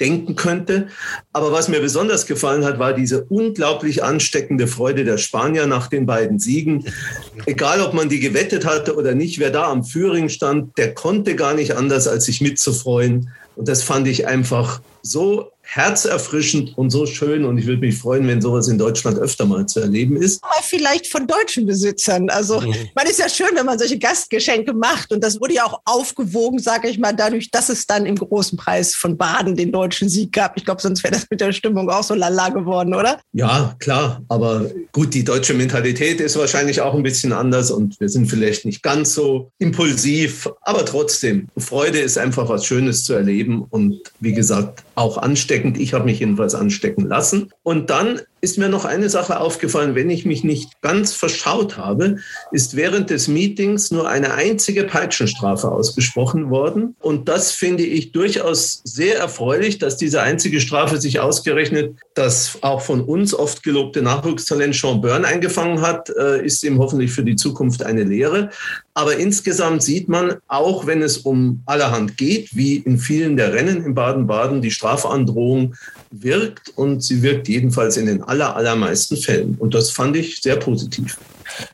[0.00, 0.88] denken könnte.
[1.32, 6.06] Aber was mir besonders gefallen hat, war diese unglaublich ansteckende Freude der Spanier nach den
[6.06, 6.84] beiden Siegen.
[7.46, 11.36] Egal, ob man die gewettet hatte oder nicht, wer da am Führing stand, der konnte
[11.36, 13.30] gar nicht anders, als sich mitzufreuen.
[13.56, 17.44] Und das fand ich einfach so herzerfrischend und so schön.
[17.44, 20.40] Und ich würde mich freuen, wenn sowas in Deutschland öfter mal zu erleben ist.
[20.40, 22.30] Mal vielleicht von deutschen Besitzern.
[22.30, 22.74] Also, mhm.
[22.94, 25.12] man ist ja schön, wenn man solche Gastgeschenke macht.
[25.12, 28.56] Und das wurde ja auch aufgewogen, sage ich mal, dadurch, dass es dann im großen
[28.56, 30.56] Preis von Baden den deutschen Sieg gab.
[30.56, 33.20] Ich glaube, sonst wäre das mit der Stimmung auch so lala geworden, oder?
[33.32, 34.22] Ja, klar.
[34.28, 38.64] Aber gut, die deutsche Mentalität ist wahrscheinlich auch ein bisschen anders und wir sind vielleicht
[38.64, 40.48] nicht ganz so impulsiv.
[40.62, 45.57] Aber trotzdem, Freude ist einfach was Schönes zu erleben und wie gesagt, auch ansteckend.
[45.64, 47.50] Ich habe mich jedenfalls anstecken lassen.
[47.62, 52.16] Und dann ist mir noch eine Sache aufgefallen, wenn ich mich nicht ganz verschaut habe,
[52.52, 56.94] ist während des Meetings nur eine einzige Peitschenstrafe ausgesprochen worden.
[57.00, 62.80] Und das finde ich durchaus sehr erfreulich, dass diese einzige Strafe sich ausgerechnet das auch
[62.82, 67.36] von uns oft gelobte Nachwuchstalent Sean Byrne eingefangen hat, äh, ist ihm hoffentlich für die
[67.36, 68.50] Zukunft eine Lehre.
[68.94, 73.84] Aber insgesamt sieht man, auch wenn es um allerhand geht, wie in vielen der Rennen
[73.84, 75.76] in Baden-Baden, die Strafandrohung
[76.10, 79.56] wirkt und sie wirkt jedenfalls in den aller, allermeisten Fällen.
[79.58, 81.18] Und das fand ich sehr positiv.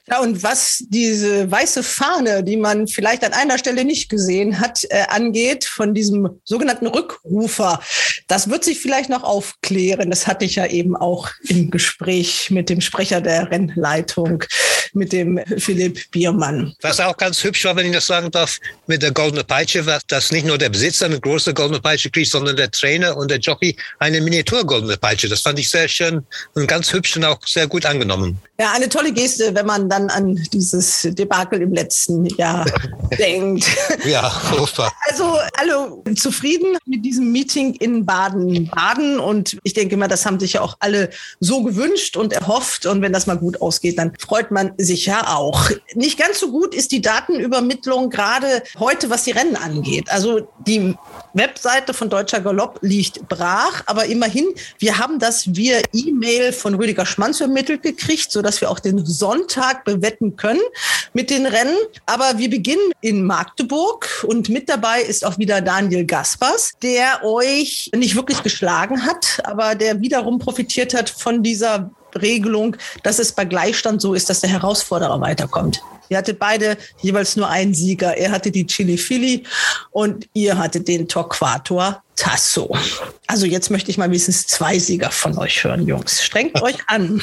[0.09, 4.85] Ja, und was diese weiße Fahne, die man vielleicht an einer Stelle nicht gesehen hat,
[4.91, 7.81] äh, angeht, von diesem sogenannten Rückrufer,
[8.29, 10.11] das wird sich vielleicht noch aufklären.
[10.11, 14.45] Das hatte ich ja eben auch im Gespräch mit dem Sprecher der Rennleitung,
[14.93, 16.75] mit dem Philipp Biermann.
[16.81, 20.01] Was auch ganz hübsch war, wenn ich das sagen darf, mit der goldenen Peitsche, war,
[20.07, 23.39] dass nicht nur der Besitzer eine große goldene Peitsche kriegt, sondern der Trainer und der
[23.39, 25.29] Jockey eine Miniatur goldene Peitsche.
[25.29, 28.39] Das fand ich sehr schön und ganz hübsch und auch sehr gut angenommen.
[28.59, 32.65] Ja, eine tolle Geste, wenn man dann an dieses Debakel im letzten Jahr
[33.19, 33.67] denkt.
[34.05, 34.93] Ja, furchtbar.
[35.09, 40.55] Also alle zufrieden mit diesem Meeting in Baden-Baden und ich denke mal, das haben sich
[40.55, 41.11] ja auch alle
[41.41, 45.35] so gewünscht und erhofft und wenn das mal gut ausgeht, dann freut man sich ja
[45.35, 45.71] auch.
[45.95, 50.11] Nicht ganz so gut ist die Datenübermittlung gerade heute, was die Rennen angeht.
[50.11, 50.95] Also die
[51.33, 54.47] Webseite von Deutscher Galopp liegt brach, aber immerhin,
[54.79, 59.05] wir haben das via E-Mail von Rüdiger Schmanz übermittelt gekriegt, so dass wir auch den
[59.05, 59.54] Sonntag
[59.85, 60.61] bewetten können
[61.13, 61.77] mit den Rennen.
[62.07, 67.91] Aber wir beginnen in Magdeburg und mit dabei ist auch wieder Daniel Gaspers, der euch
[67.95, 71.91] nicht wirklich geschlagen hat, aber der wiederum profitiert hat von dieser
[72.21, 75.83] Regelung, dass es bei Gleichstand so ist, dass der Herausforderer weiterkommt.
[76.09, 78.17] Ihr hattet beide jeweils nur einen Sieger.
[78.17, 79.45] Er hatte die Chili Philly
[79.91, 82.73] und ihr hattet den Torquator Tasso.
[83.27, 86.23] Also jetzt möchte ich mal wenigstens zwei Sieger von euch hören, Jungs.
[86.23, 87.21] Strengt euch an.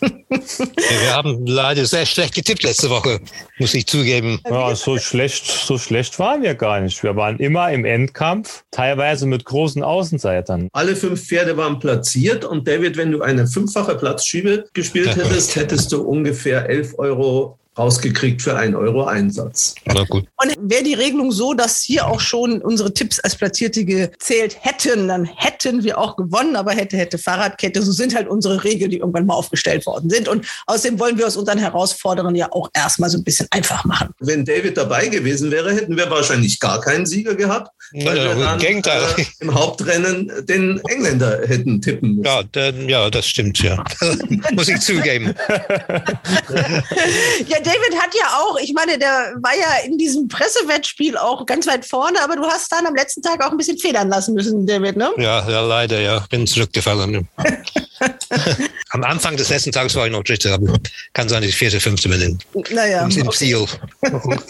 [0.00, 3.20] wir haben leider sehr schlecht getippt letzte Woche,
[3.58, 4.40] muss ich zugeben.
[4.48, 7.02] Ja, so schlecht, so schlecht waren wir gar nicht.
[7.02, 10.68] Wir waren immer im Endkampf, teilweise mit großen Außenseitern.
[10.72, 15.92] Alle fünf Pferde waren platziert und David, wenn du eine fünffache Platzschiebe gespielt hättest, hättest
[15.92, 19.74] du ungefähr 11 Euro rausgekriegt für einen Euro Einsatz.
[19.86, 20.26] Na gut.
[20.36, 25.08] Und wäre die Regelung so, dass hier auch schon unsere Tipps als Platzierte gezählt hätten,
[25.08, 27.82] dann hätten wir auch gewonnen, aber hätte, hätte Fahrradkette.
[27.82, 30.28] So sind halt unsere Regeln, die irgendwann mal aufgestellt worden sind.
[30.28, 34.10] Und außerdem wollen wir es unseren Herausforderern ja auch erstmal so ein bisschen einfach machen.
[34.20, 38.44] Wenn David dabei gewesen wäre, hätten wir wahrscheinlich gar keinen Sieger gehabt, weil ja, wir
[38.44, 42.24] dann äh, im Hauptrennen den Engländer hätten tippen müssen.
[42.24, 43.82] Ja, der, ja das stimmt, ja.
[44.52, 45.34] Muss ich zugeben.
[47.48, 51.66] ja, David hat ja auch, ich meine, der war ja in diesem Pressewettspiel auch ganz
[51.66, 54.66] weit vorne, aber du hast dann am letzten Tag auch ein bisschen federn lassen müssen,
[54.66, 55.10] David, ne?
[55.18, 56.24] Ja, ja leider, ja.
[56.30, 57.28] Bin zurückgefallen.
[58.90, 60.78] Am Anfang des letzten Tages war ich noch Dritter, aber
[61.12, 62.38] kann sein, dass ich vierte, fünfte bin.
[62.70, 63.06] Naja.
[63.06, 63.66] Im Ziel.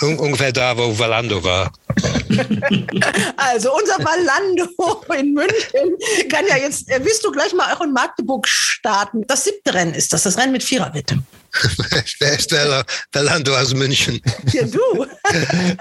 [0.03, 1.73] Un ungefähr da, wo Valando war.
[3.37, 4.67] Also unser Valando
[5.19, 9.27] in München kann ja jetzt, äh, willst du gleich mal auch in Magdeburg starten?
[9.27, 11.19] Das siebte Rennen ist das, das Rennen mit Viererwette.
[12.19, 14.21] Wer ist der Valando aus München?
[14.53, 15.07] Ja, du.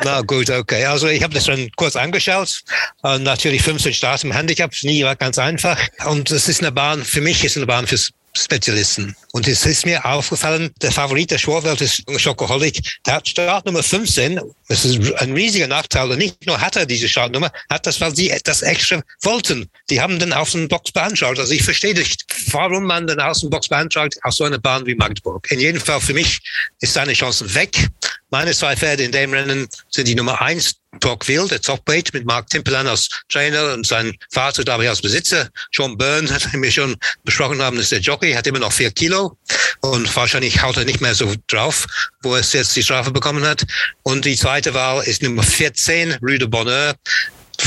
[0.04, 0.86] Na gut, okay.
[0.86, 2.62] Also ich habe das schon kurz angeschaut.
[3.04, 5.80] Und natürlich 15 Starts im Handicap, nie war ganz einfach.
[6.06, 9.16] Und es ist eine Bahn, für mich ist eine Bahn fürs Spezialisten.
[9.34, 12.80] Und es ist mir aufgefallen, der Favorit der Schworwelt ist Schokoholik.
[13.06, 14.40] Der hat Startnummer 15.
[14.70, 16.10] Das ist ein riesiger Nachteil.
[16.10, 19.70] Und nicht nur hat er diese Startnummer, hat das, weil sie das extra wollten.
[19.90, 21.40] Die haben den Außenbox beantragt.
[21.40, 25.52] Also ich verstehe nicht, warum man den Außenbox beantragt auf so einer Bahn wie Magdeburg.
[25.52, 26.40] In jedem Fall für mich
[26.80, 27.88] ist seine Chancen weg.
[28.30, 32.50] Meine zwei Pferde in dem Rennen sind die Nummer eins, Torquil, der Topweight mit Mark
[32.50, 35.50] Timpelan als Trainer und sein Vater dabei als Besitzer.
[35.72, 39.38] John Byrne, hat wir schon besprochen haben, ist der Jockey, hat immer noch vier Kilo
[39.82, 41.88] und wahrscheinlich haut er nicht mehr so drauf,
[42.22, 43.66] wo er jetzt die Strafe bekommen hat.
[44.04, 46.96] Und die zweite Wahl ist Nummer 14, Rue de Bonheur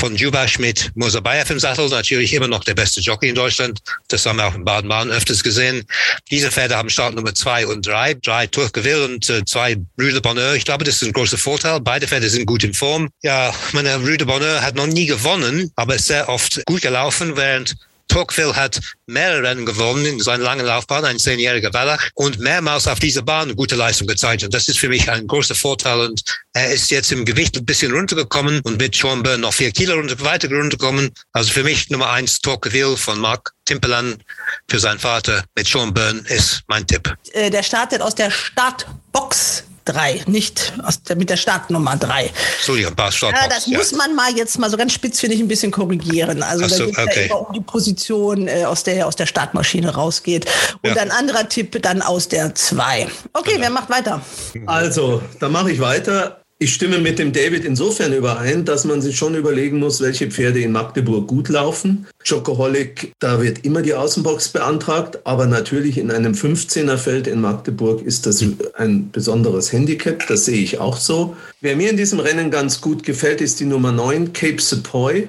[0.04, 3.80] von Jubasch mit Mosabayev im Sattel, natürlich immer noch der beste Jockey in Deutschland.
[4.08, 5.86] Das haben wir auch in Baden-Baden öfters gesehen.
[6.30, 8.12] Diese Pferde haben Start Nummer zwei und drei.
[8.12, 10.56] Drei Turkeville und äh, zwei de Bonheur.
[10.56, 11.80] Ich glaube, das ist ein großer Vorteil.
[11.80, 13.08] Beide Pferde sind gut in Form.
[13.22, 17.34] Ja, meine Rue de Bonheur hat noch nie gewonnen, aber ist sehr oft gut gelaufen,
[17.38, 17.74] während
[18.08, 22.98] Tocqueville hat mehrere Rennen gewonnen in seiner langen Laufbahn, ein zehnjähriger Wallach, und mehrmals auf
[22.98, 24.44] dieser Bahn gute Leistung gezeigt.
[24.44, 26.00] Und das ist für mich ein großer Vorteil.
[26.00, 29.72] Und er ist jetzt im Gewicht ein bisschen runtergekommen und mit Sean Byrne noch vier
[29.72, 31.10] Kilo runter, weiter runtergekommen.
[31.32, 34.22] Also für mich Nummer eins Tocqueville von Mark Timpelan
[34.68, 37.14] für seinen Vater mit Sean Byrne ist mein Tipp.
[37.32, 42.30] Äh, Der startet aus der Startbox 3, nicht aus der, mit der Startnummer 3.
[42.56, 45.36] Entschuldigung, ein paar Ja, Startbox, das muss man mal jetzt mal so ganz spitz, finde
[45.36, 46.42] ich, ein bisschen korrigieren.
[46.42, 47.20] Also Ach da so, geht es okay.
[47.20, 50.46] ja immer um die Position, äh, aus der aus der Startmaschine rausgeht.
[50.82, 51.02] Und Ja.
[51.02, 53.08] ein anderer Tipp dann aus der 2.
[53.32, 54.20] Okay, wer macht weiter?
[54.66, 56.43] Also, da mache ich weiter.
[56.60, 60.60] Ich stimme mit dem David insofern überein, dass man sich schon überlegen muss, welche Pferde
[60.60, 62.06] in Magdeburg gut laufen.
[62.26, 68.26] Chocoholic, da wird immer die Außenbox beantragt, aber natürlich in einem 15er-Feld in Magdeburg ist
[68.26, 68.44] das
[68.74, 71.36] ein besonderes Handicap, das sehe ich auch so.
[71.60, 75.28] Wer mir in diesem Rennen ganz gut gefällt, ist die Nummer 9, Cape Sepoy.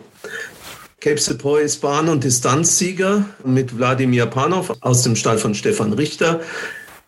[1.01, 6.41] Cape Sepoy ist Bahn- und Distanzsieger mit Wladimir Panov aus dem Stall von Stefan Richter.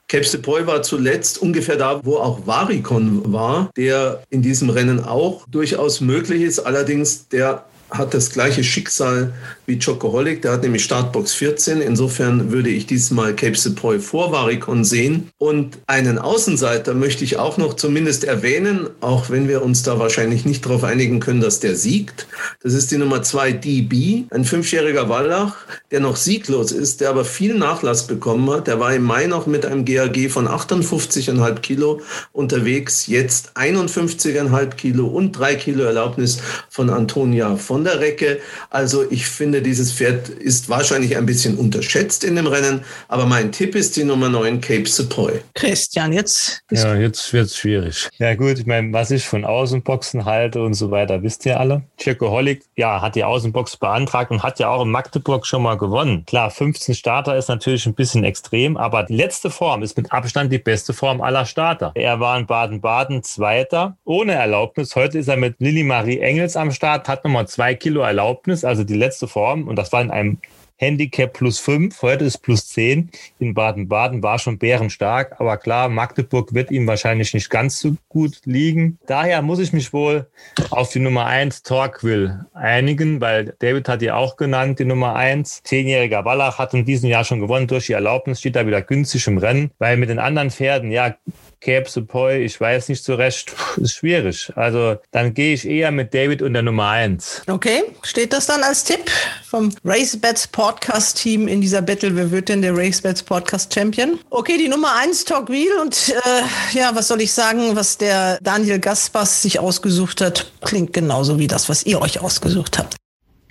[0.09, 5.45] Cape Sepoy war zuletzt ungefähr da, wo auch Varicon war, der in diesem Rennen auch
[5.49, 6.59] durchaus möglich ist.
[6.59, 9.33] Allerdings, der hat das gleiche Schicksal
[9.65, 10.41] wie Chocoholic.
[10.41, 11.81] Der hat nämlich Startbox 14.
[11.81, 15.29] Insofern würde ich diesmal Cape Sepoy vor Varicon sehen.
[15.37, 20.45] Und einen Außenseiter möchte ich auch noch zumindest erwähnen, auch wenn wir uns da wahrscheinlich
[20.45, 22.27] nicht darauf einigen können, dass der siegt.
[22.61, 25.55] Das ist die Nummer 2 DB, ein fünfjähriger Wallach,
[25.91, 28.67] der noch sieglos ist, der aber viel Nachlass bekommen hat.
[28.67, 32.01] Der war im Mai noch mit einem GAG von 58,5 Kilo
[32.33, 38.39] unterwegs, jetzt 51,5 Kilo und 3 Kilo Erlaubnis von Antonia von der Recke.
[38.69, 43.51] Also ich finde, dieses Pferd ist wahrscheinlich ein bisschen unterschätzt in dem Rennen, aber mein
[43.51, 45.41] Tipp ist die Nummer 9 Cape Sepoy.
[45.53, 48.09] Christian, jetzt Ja, jetzt wird's schwierig.
[48.17, 51.83] Ja gut, ich meine, was ich von Außenboxen halte und so weiter, wisst ihr alle.
[52.03, 56.25] Chocoholic, ja, hat die Außenbox beantragt und hat ja auch in Magdeburg schon mal gewonnen.
[56.25, 60.51] Klar, 15 Starter ist natürlich ein bisschen extrem, aber die letzte Form ist mit Abstand
[60.51, 61.91] die beste Form aller Starter.
[61.95, 64.95] Er war in Baden-Baden Zweiter, ohne Erlaubnis.
[64.95, 68.83] Heute ist er mit Lilly Marie Engels am Start, hat nochmal zwei Kilo Erlaubnis, also
[68.83, 69.67] die letzte Form.
[69.67, 70.37] Und das war in einem
[70.77, 73.09] Handicap plus 5, heute ist plus 10.
[73.39, 78.41] In Baden-Baden war schon bärenstark, aber klar, Magdeburg wird ihm wahrscheinlich nicht ganz so gut
[78.45, 78.99] liegen.
[79.07, 80.27] Daher muss ich mich wohl
[80.69, 85.63] auf die Nummer 1 Torquil einigen, weil David hat die auch genannt, die Nummer 1.
[85.63, 87.67] Zehnjähriger Wallach hat in diesem Jahr schon gewonnen.
[87.67, 91.15] Durch die Erlaubnis steht er wieder günstig im Rennen, weil mit den anderen Pferden, ja,
[91.63, 94.51] Sepoy, ich weiß nicht so recht, ist schwierig.
[94.55, 97.43] Also dann gehe ich eher mit David und der Nummer 1.
[97.47, 99.09] Okay, steht das dann als Tipp
[99.49, 102.15] vom RaceBets Podcast Team in dieser Battle?
[102.15, 104.19] Wer wird denn der RaceBets Podcast Champion?
[104.29, 108.79] Okay, die Nummer 1 Tocqueville und äh, ja, was soll ich sagen, was der Daniel
[108.79, 112.96] Gaspers sich ausgesucht hat, klingt genauso wie das, was ihr euch ausgesucht habt.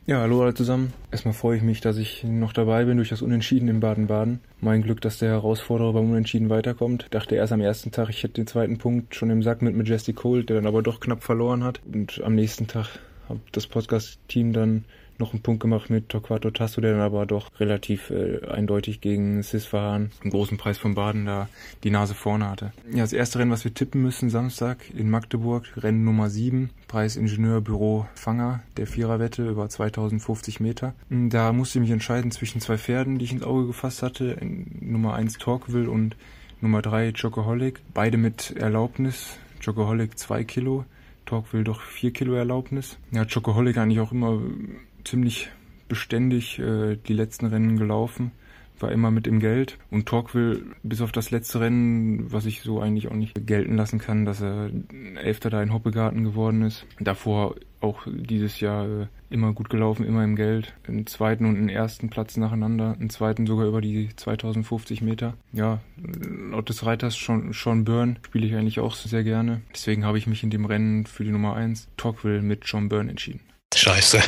[0.09, 0.93] Ja, hallo alle zusammen.
[1.11, 4.39] Erstmal freue ich mich, dass ich noch dabei bin durch das Unentschieden in Baden-Baden.
[4.61, 7.09] Mein Glück, dass der Herausforderer beim Unentschieden weiterkommt.
[7.11, 10.15] Dachte erst am ersten Tag, ich hätte den zweiten Punkt schon im Sack mit Majestic
[10.15, 11.81] Cold, der dann aber doch knapp verloren hat.
[11.93, 14.85] Und am nächsten Tag habe das Podcast-Team dann
[15.19, 19.43] noch einen Punkt gemacht mit Torquato Tasso, der dann aber doch relativ äh, eindeutig gegen
[19.43, 21.49] Sisfahan im großen Preis von Baden da
[21.85, 22.73] die Nase vorne hatte.
[22.91, 27.17] Ja, das erste Rennen, was wir tippen müssen, Samstag in Magdeburg, Rennen Nummer 7, Preis
[27.17, 30.95] Ingenieurbüro Fanger, der Viererwette über 2050 Meter.
[31.11, 34.37] Da musste ich mich entscheiden zwischen zwei Pferden, die ich ins Auge gefasst hatte,
[34.81, 36.17] Nummer 1 Torqueville und
[36.61, 39.39] Nummer 3 Chocoholic, beide mit Erlaubnis.
[39.64, 40.85] Chocoholic 2 Kilo,
[41.25, 42.99] Torqueville doch 4 Kilo Erlaubnis.
[43.11, 44.41] Ja, Chocoholic eigentlich auch immer
[45.07, 45.49] ziemlich
[45.89, 48.33] beständig äh, die letzten Rennen gelaufen,
[48.81, 49.79] war immer mit im Geld.
[49.91, 53.99] Und Torquil, bis auf das letzte Rennen, was ich so eigentlich auch nicht gelten lassen
[53.99, 54.71] kann, dass er
[55.17, 56.87] Elfter da in Hoppegarten geworden ist.
[57.01, 60.75] Davor auch dieses Jahr äh, immer gut gelaufen, immer im Geld.
[60.87, 65.35] Einen zweiten und einen ersten Platz nacheinander, einen zweiten sogar über die 2050 Meter.
[65.53, 65.81] Ja,
[66.51, 69.63] laut des Reiters Sean, Sean Byrne spiele ich eigentlich auch sehr gerne.
[69.73, 73.11] Deswegen habe ich mich in dem Rennen für die Nummer 1 Torquil mit Sean Byrne
[73.11, 73.41] entschieden.
[73.75, 74.21] Scheiße.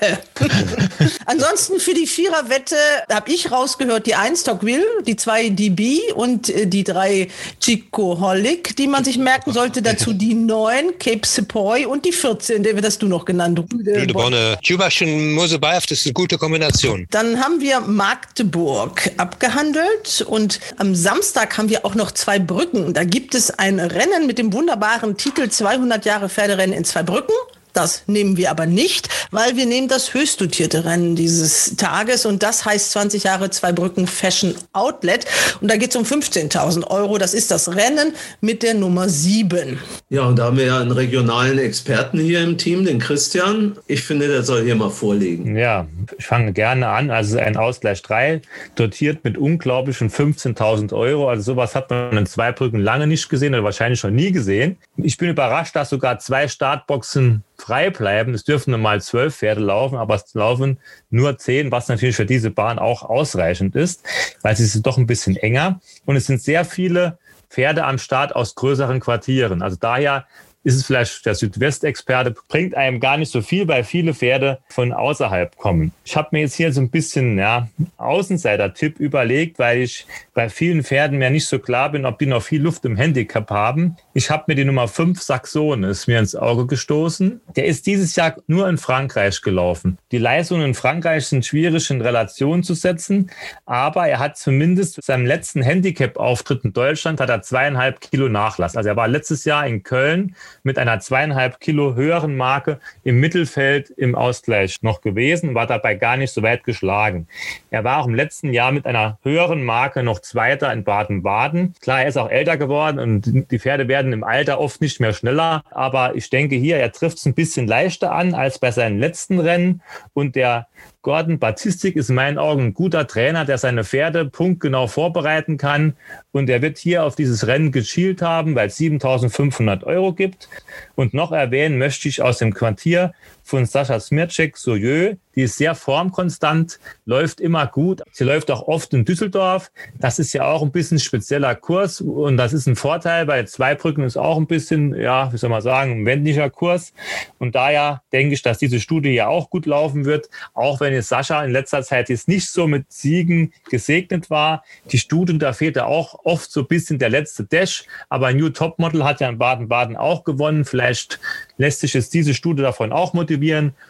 [1.26, 2.76] Ansonsten für die Viererwette
[3.10, 7.28] habe ich rausgehört, die 1 Tocqueville, die 2 DB und äh, die 3
[7.60, 9.82] Chico Holic, die man sich merken sollte.
[9.82, 13.60] Dazu die 9 Cape Sepoy und die 14, David, hast du noch genannt.
[13.72, 14.58] Rüde Bonne.
[14.62, 17.06] Tüberchen Mosebayev, das ist eine gute Kombination.
[17.10, 22.94] Dann haben wir Magdeburg abgehandelt und am Samstag haben wir auch noch zwei Brücken.
[22.94, 27.32] Da gibt es ein Rennen mit dem wunderbaren Titel 200 Jahre Pferderennen in zwei Brücken.
[27.76, 32.42] Das nehmen wir aber nicht, weil wir nehmen das höchst dotierte Rennen dieses Tages und
[32.42, 35.26] das heißt 20 Jahre zwei Brücken Fashion Outlet
[35.60, 37.18] und da geht es um 15.000 Euro.
[37.18, 39.78] Das ist das Rennen mit der Nummer 7.
[40.08, 43.76] Ja, und da haben wir ja einen regionalen Experten hier im Team, den Christian.
[43.86, 45.54] Ich finde, der soll hier mal vorlegen.
[45.54, 47.10] Ja, ich fange gerne an.
[47.10, 48.40] Also ein Ausgleich 3,
[48.74, 51.28] dotiert mit unglaublichen 15.000 Euro.
[51.28, 54.78] Also sowas hat man in zwei Brücken lange nicht gesehen oder wahrscheinlich schon nie gesehen.
[54.96, 58.32] Ich bin überrascht, dass sogar zwei Startboxen frei bleiben.
[58.32, 60.78] Es dürfen normal zwölf Pferde laufen, aber es laufen
[61.10, 64.04] nur zehn, was natürlich für diese Bahn auch ausreichend ist,
[64.42, 65.80] weil sie ist doch ein bisschen enger.
[66.04, 67.18] Und es sind sehr viele
[67.50, 69.62] Pferde am Start aus größeren Quartieren.
[69.62, 70.26] Also daher
[70.66, 74.92] ist es vielleicht der Südwestexperte, bringt einem gar nicht so viel, weil viele Pferde von
[74.92, 75.92] außerhalb kommen.
[76.04, 80.82] Ich habe mir jetzt hier so ein bisschen ja, Außenseiter-Tipp überlegt, weil ich bei vielen
[80.82, 83.96] Pferden mir nicht so klar bin, ob die noch viel Luft im Handicap haben.
[84.12, 87.40] Ich habe mir die Nummer 5 Saxon ist mir ins Auge gestoßen.
[87.54, 89.98] Der ist dieses Jahr nur in Frankreich gelaufen.
[90.10, 93.30] Die Leistungen in Frankreich sind schwierig in Relation zu setzen,
[93.66, 98.76] aber er hat zumindest seinem letzten Handicap-Auftritt in Deutschland hat er zweieinhalb Kilo Nachlass.
[98.76, 103.90] Also er war letztes Jahr in Köln mit einer zweieinhalb Kilo höheren Marke im Mittelfeld
[103.90, 107.26] im Ausgleich noch gewesen, war dabei gar nicht so weit geschlagen.
[107.70, 111.74] Er war auch im letzten Jahr mit einer höheren Marke noch Zweiter in Baden-Baden.
[111.80, 115.12] Klar, er ist auch älter geworden und die Pferde werden im Alter oft nicht mehr
[115.12, 118.98] schneller, aber ich denke hier, er trifft es ein bisschen leichter an als bei seinen
[118.98, 119.82] letzten Rennen
[120.14, 120.66] und der
[121.06, 125.94] Gordon Batistik ist in meinen Augen ein guter Trainer, der seine Pferde punktgenau vorbereiten kann.
[126.32, 130.48] Und er wird hier auf dieses Rennen geschielt haben, weil es 7500 Euro gibt.
[130.96, 133.14] Und noch erwähnen möchte ich aus dem Quartier
[133.46, 135.16] von Sascha Smircek, Soyeux.
[135.36, 138.02] Die ist sehr formkonstant, läuft immer gut.
[138.10, 139.70] Sie läuft auch oft in Düsseldorf.
[139.98, 143.26] Das ist ja auch ein bisschen spezieller Kurs und das ist ein Vorteil.
[143.26, 146.94] Bei Zweibrücken ist auch ein bisschen, ja, wie soll man sagen, ein wendiger Kurs.
[147.38, 151.08] Und daher denke ich, dass diese Studie ja auch gut laufen wird, auch wenn jetzt
[151.08, 154.64] Sascha in letzter Zeit jetzt nicht so mit Siegen gesegnet war.
[154.90, 157.84] Die Studie, da fehlte auch oft so ein bisschen der letzte Dash.
[158.08, 160.64] Aber New Topmodel hat ja in Baden-Baden auch gewonnen.
[160.64, 161.20] Vielleicht
[161.58, 163.35] lässt sich jetzt diese Studie davon auch motivieren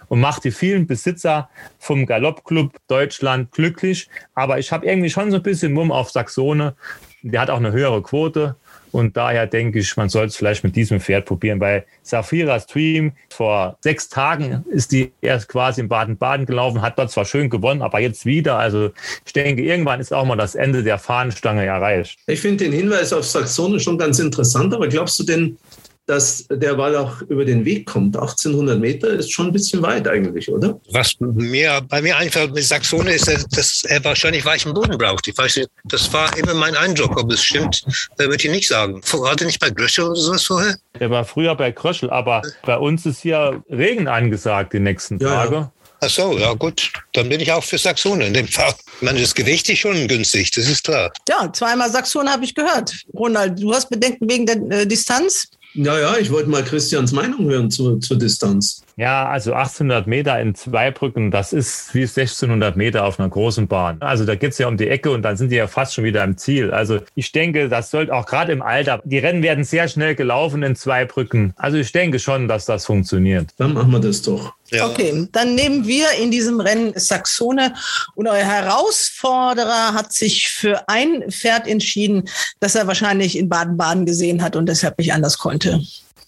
[0.08, 4.08] und macht die vielen Besitzer vom Galoppclub Deutschland glücklich.
[4.34, 6.74] Aber ich habe irgendwie schon so ein bisschen Mumm auf Saxone.
[7.22, 8.56] Der hat auch eine höhere Quote.
[8.92, 11.58] Und daher denke ich, man sollte es vielleicht mit diesem Pferd probieren.
[11.58, 17.10] Bei Safira Stream vor sechs Tagen ist die erst quasi in Baden-Baden gelaufen, hat dort
[17.10, 18.56] zwar schön gewonnen, aber jetzt wieder.
[18.56, 18.92] Also
[19.26, 22.18] ich denke, irgendwann ist auch mal das Ende der Fahnenstange erreicht.
[22.26, 25.58] Ich finde den Hinweis auf Saxone schon ganz interessant, aber glaubst du denn,
[26.06, 28.16] dass der Ball auch über den Weg kommt.
[28.16, 30.80] 1800 Meter ist schon ein bisschen weit eigentlich, oder?
[30.92, 35.26] Was mir bei mir einfällt mit Saxone ist, dass er wahrscheinlich weichen Boden braucht.
[35.26, 37.16] Ich weiß nicht, das war immer mein Eindruck.
[37.20, 37.84] Ob es stimmt,
[38.16, 39.00] würde ich nicht sagen.
[39.00, 40.76] Gerade nicht bei Gröschel oder sowas vorher?
[40.98, 45.54] Er war früher bei Gröschel, aber bei uns ist hier Regen angesagt die nächsten Tage.
[45.56, 45.72] Ja.
[46.00, 48.74] Ach so, ja gut, dann bin ich auch für Saxone in dem Fall.
[48.96, 51.10] Ich meine, das Gewicht ist schon günstig, das ist klar.
[51.28, 52.94] Ja, zweimal Saxone habe ich gehört.
[53.14, 55.48] Ronald, du hast Bedenken wegen der äh, Distanz?
[55.76, 58.82] Ja, ja, ich wollte mal Christians Meinung hören zur, zur Distanz.
[58.98, 64.00] Ja, also 1800 Meter in Zweibrücken, das ist wie 1600 Meter auf einer großen Bahn.
[64.00, 66.22] Also da geht's ja um die Ecke und dann sind die ja fast schon wieder
[66.22, 66.70] am Ziel.
[66.70, 70.62] Also ich denke, das sollte auch gerade im Alter, die Rennen werden sehr schnell gelaufen
[70.62, 71.52] in Zweibrücken.
[71.56, 73.50] Also ich denke schon, dass das funktioniert.
[73.58, 74.54] Dann machen wir das doch.
[74.70, 74.86] Ja.
[74.88, 77.74] Okay, dann nehmen wir in diesem Rennen Saxone
[78.14, 82.30] und euer Herausforderer hat sich für ein Pferd entschieden,
[82.60, 85.82] das er wahrscheinlich in Baden-Baden gesehen hat und deshalb nicht anders konnte.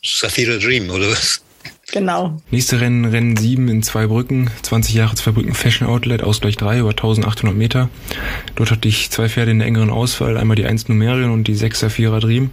[0.04, 1.40] Safira Dream, oder was?
[1.90, 2.36] Genau.
[2.50, 6.80] Nächste Rennen, Rennen 7 in zwei Brücken, 20 Jahre zwei Brücken Fashion Outlet, Ausgleich 3
[6.80, 7.88] über 1800 Meter.
[8.56, 11.54] Dort hatte ich zwei Pferde in der engeren Auswahl, einmal die 1 Numerion und die
[11.54, 12.50] 6 Saphira Dream.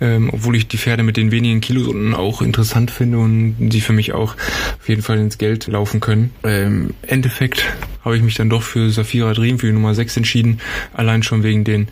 [0.00, 3.80] Ähm, obwohl ich die Pferde mit den wenigen Kilos unten auch interessant finde und die
[3.80, 6.30] für mich auch auf jeden Fall ins Geld laufen können.
[6.42, 7.64] Ähm, Endeffekt
[8.04, 10.60] habe ich mich dann doch für Saphira Dream, für die Nummer 6 entschieden,
[10.94, 11.88] allein schon wegen den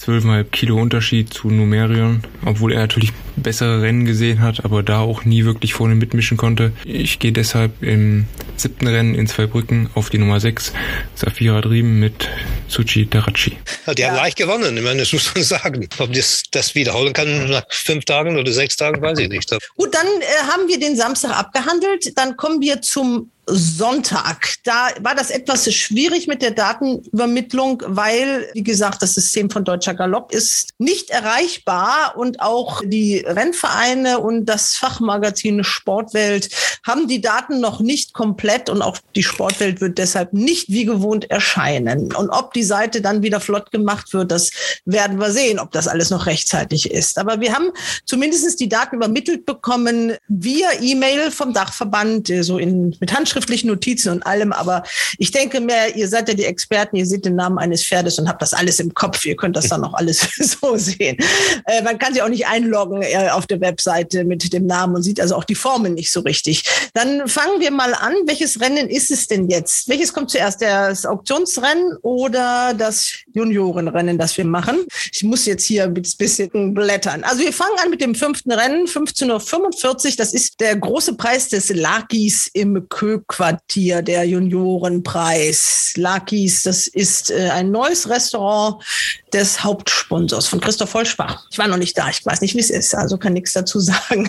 [0.00, 5.24] 12,5 Kilo Unterschied zu Numerion, obwohl er natürlich bessere Rennen gesehen hat, aber da auch
[5.24, 6.72] nie wirklich vorne mitmischen konnte.
[6.84, 8.26] Ich gehe deshalb im
[8.56, 10.72] siebten Rennen in zwei Brücken auf die Nummer 6,
[11.14, 12.28] Safira Dream mit
[12.68, 13.56] Tsuchi Tarachi.
[13.86, 15.88] Ja, die haben leicht gewonnen, ich meine, das muss man sagen.
[15.98, 19.50] Ob das, das wiederholen kann nach fünf Tagen oder sechs Tagen, weiß ich nicht.
[19.76, 22.16] Gut, dann äh, haben wir den Samstag abgehandelt.
[22.16, 24.54] Dann kommen wir zum Sonntag.
[24.64, 29.94] Da war das etwas schwierig mit der Datenübermittlung, weil, wie gesagt, das System von Deutscher
[29.94, 36.50] Galopp ist nicht erreichbar und auch die Rennvereine und das Fachmagazin Sportwelt
[36.86, 41.30] haben die Daten noch nicht komplett und auch die Sportwelt wird deshalb nicht wie gewohnt
[41.30, 42.12] erscheinen.
[42.14, 44.50] Und ob die Seite dann wieder flott gemacht wird, das
[44.84, 47.18] werden wir sehen, ob das alles noch rechtzeitig ist.
[47.18, 47.70] Aber wir haben
[48.04, 54.10] zumindest die Daten übermittelt bekommen via E-Mail vom Dachverband, so in, mit Handschrift handschriftlichen Notizen
[54.12, 54.82] und allem, aber
[55.18, 58.28] ich denke mehr, ihr seid ja die Experten, ihr seht den Namen eines Pferdes und
[58.28, 59.24] habt das alles im Kopf.
[59.24, 61.16] Ihr könnt das dann noch alles so sehen.
[61.66, 65.02] Äh, man kann sich auch nicht einloggen äh, auf der Webseite mit dem Namen und
[65.02, 66.64] sieht also auch die Formen nicht so richtig.
[66.94, 68.14] Dann fangen wir mal an.
[68.26, 69.88] Welches Rennen ist es denn jetzt?
[69.88, 70.62] Welches kommt zuerst?
[70.62, 74.84] Das Auktionsrennen oder das Juniorenrennen, das wir machen?
[75.12, 77.24] Ich muss jetzt hier ein bisschen blättern.
[77.24, 80.16] Also wir fangen an mit dem fünften Rennen, 15.45 Uhr.
[80.16, 85.92] Das ist der große Preis des Lakis im Köp Hauptquartier der Juniorenpreis.
[85.96, 88.82] Lakis, das ist äh, ein neues Restaurant
[89.32, 91.46] des Hauptsponsors von Christoph Holschbach.
[91.50, 93.78] Ich war noch nicht da, ich weiß nicht, wie es ist, also kann nichts dazu
[93.80, 94.28] sagen.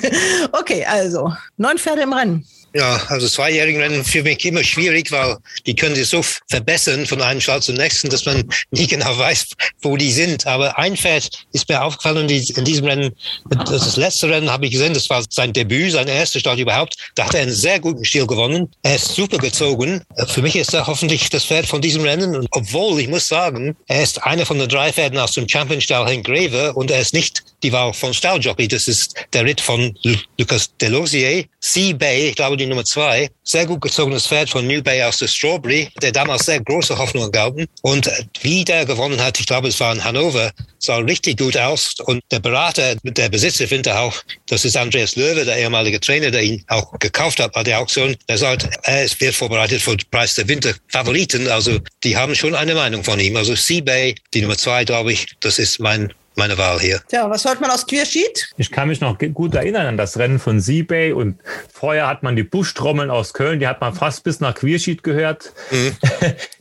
[0.52, 2.46] Okay, also neun Pferde im Rennen.
[2.74, 7.22] Ja, also zweijährigen Rennen für mich immer schwierig, weil die können sich so verbessern von
[7.22, 9.48] einem Start zum nächsten, dass man nie genau weiß,
[9.82, 10.48] wo die sind.
[10.48, 13.14] Aber ein Pferd ist mir aufgefallen in diesem Rennen.
[13.50, 16.96] Das letzte Rennen habe ich gesehen, das war sein Debüt, sein erster Start überhaupt.
[17.16, 18.70] Da hat er einen sehr guten Stil gewonnen.
[18.84, 20.02] Er ist super gezogen.
[20.28, 22.36] Für mich ist er hoffentlich das Pferd von diesem Rennen.
[22.36, 26.08] Und obwohl, ich muss sagen, er ist einer von den drei Pferden aus dem Champion-Stall
[26.08, 28.70] Henk Greve und er ist nicht die Wahl von Stalljockey.
[28.70, 29.94] Das ist der Ritt von
[30.38, 31.46] Lucas Delosier.
[31.60, 33.30] Sea Bay, ich glaube, die Nummer zwei.
[33.44, 37.32] Sehr gut gezogenes Pferd von New Bay aus der Strawberry, der damals sehr große Hoffnung
[37.32, 37.66] gaben.
[37.82, 38.10] Und
[38.42, 41.96] wie der gewonnen hat, ich glaube, es war in Hannover, sah richtig gut aus.
[42.06, 44.16] Und der Berater, der Besitzer findet auch,
[44.48, 48.16] das ist Andreas Löwe, der ehemalige Trainer, der ihn auch gekauft hat bei der Auktion.
[48.30, 51.48] Der sagt, er wird vorbereitet für den Preis der Winterfavoriten.
[51.48, 53.36] Also die haben schon eine Meinung von ihm.
[53.36, 57.02] Also Seabay, die Nummer zwei, glaube ich, das ist mein meine Wahl hier.
[57.08, 58.52] Tja, was hört man aus Queersheet?
[58.58, 61.40] Ich kann mich noch gut erinnern an das Rennen von Seabay und
[61.72, 65.54] vorher hat man die Buschtrommeln aus Köln, die hat man fast bis nach Queersheet gehört.
[65.72, 65.96] Mhm.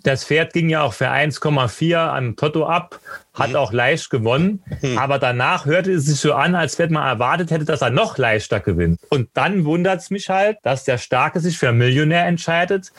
[0.03, 3.01] Das Pferd ging ja auch für 1,4 am Toto ab,
[3.35, 3.57] hat mhm.
[3.57, 4.97] auch leicht gewonnen, mhm.
[4.97, 8.16] aber danach hörte es sich so an, als wenn man erwartet hätte, dass er noch
[8.16, 8.99] leichter gewinnt.
[9.11, 12.93] Und dann wundert es mich halt, dass der Starke sich für Millionär entscheidet.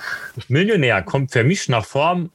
[0.48, 2.30] Millionär kommt für mich nach Form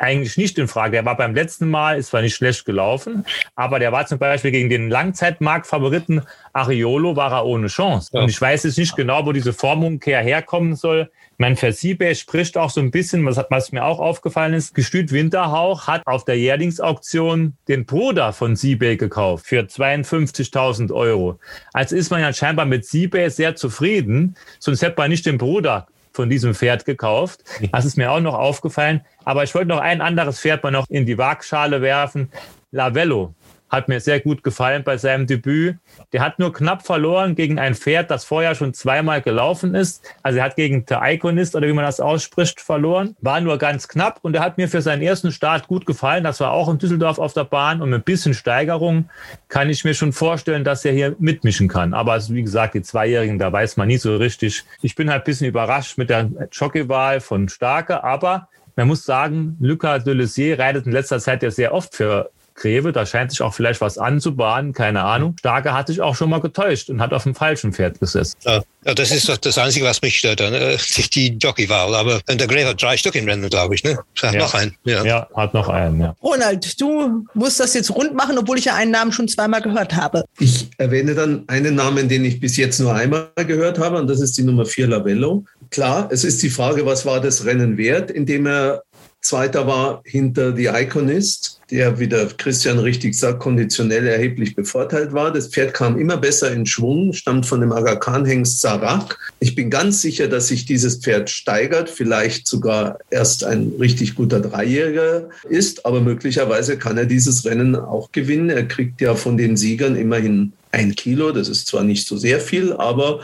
[0.00, 0.92] eigentlich nicht in Frage.
[0.92, 3.24] Der war beim letzten Mal, ist zwar nicht schlecht gelaufen,
[3.54, 6.22] aber der war zum Beispiel gegen den Langzeitmarktfavoriten
[6.52, 8.10] Ariolo war er ohne Chance.
[8.12, 8.22] Ja.
[8.22, 11.10] Und ich weiß jetzt nicht genau, wo diese Formumkehr herkommen soll.
[11.36, 14.74] Mein Versiebe spricht auch so ein bisschen, was, was mir auch aufgefallen ist.
[14.74, 21.38] Gestüt Winterhauch hat auf der Jährlingsauktion den Bruder von Siebay gekauft für 52.000 Euro.
[21.72, 25.86] Also ist man ja scheinbar mit Siebay sehr zufrieden, sonst hätte man nicht den Bruder
[26.18, 27.44] von diesem Pferd gekauft.
[27.70, 29.02] Das ist mir auch noch aufgefallen.
[29.24, 32.32] Aber ich wollte noch ein anderes Pferd mal noch in die Waagschale werfen.
[32.72, 33.34] Lavello
[33.68, 35.76] hat mir sehr gut gefallen bei seinem Debüt.
[36.12, 40.02] Der hat nur knapp verloren gegen ein Pferd, das vorher schon zweimal gelaufen ist.
[40.22, 43.16] Also er hat gegen The Iconist oder wie man das ausspricht verloren.
[43.20, 46.24] War nur ganz knapp und er hat mir für seinen ersten Start gut gefallen.
[46.24, 49.08] Das war auch in Düsseldorf auf der Bahn und mit ein bisschen Steigerung
[49.48, 51.94] kann ich mir schon vorstellen, dass er hier mitmischen kann.
[51.94, 54.64] Aber also wie gesagt, die Zweijährigen, da weiß man nie so richtig.
[54.82, 59.56] Ich bin halt ein bisschen überrascht mit der Jockeywahl von Starke, aber man muss sagen,
[59.58, 63.54] Lucas Deleuzier reitet in letzter Zeit ja sehr oft für Greve, da scheint sich auch
[63.54, 65.36] vielleicht was anzubahnen, keine Ahnung.
[65.38, 68.36] Starke hat sich auch schon mal getäuscht und hat auf dem falschen Pferd gesessen.
[68.44, 70.76] Ja, ja das ist doch das Einzige, was mich stört, ne?
[71.14, 71.94] die Jockeywahl.
[71.94, 73.84] Aber der Greve hat drei Stück im Rennen, glaube ich.
[73.84, 73.98] Ne?
[74.22, 74.40] Hat Ja.
[74.40, 74.74] noch einen.
[74.84, 75.04] Ja.
[75.04, 76.14] Ja, hat noch einen, ja.
[76.22, 79.94] Ronald, du musst das jetzt rund machen, obwohl ich ja einen Namen schon zweimal gehört
[79.94, 80.24] habe.
[80.38, 84.20] Ich erwähne dann einen Namen, den ich bis jetzt nur einmal gehört habe, und das
[84.20, 85.44] ist die Nummer 4 Lavello.
[85.70, 88.82] Klar, es ist die Frage, was war das Rennen wert, in dem er
[89.28, 95.30] Zweiter war hinter die Iconist, der, wie der Christian richtig sagt, konditionell erheblich bevorteilt war.
[95.30, 99.18] Das Pferd kam immer besser in Schwung, stammt von dem Aga Khan-Hengst Sarak.
[99.38, 104.40] Ich bin ganz sicher, dass sich dieses Pferd steigert, vielleicht sogar erst ein richtig guter
[104.40, 108.48] Dreijähriger ist, aber möglicherweise kann er dieses Rennen auch gewinnen.
[108.48, 111.32] Er kriegt ja von den Siegern immerhin ein Kilo.
[111.32, 113.20] Das ist zwar nicht so sehr viel, aber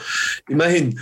[0.51, 1.01] immerhin.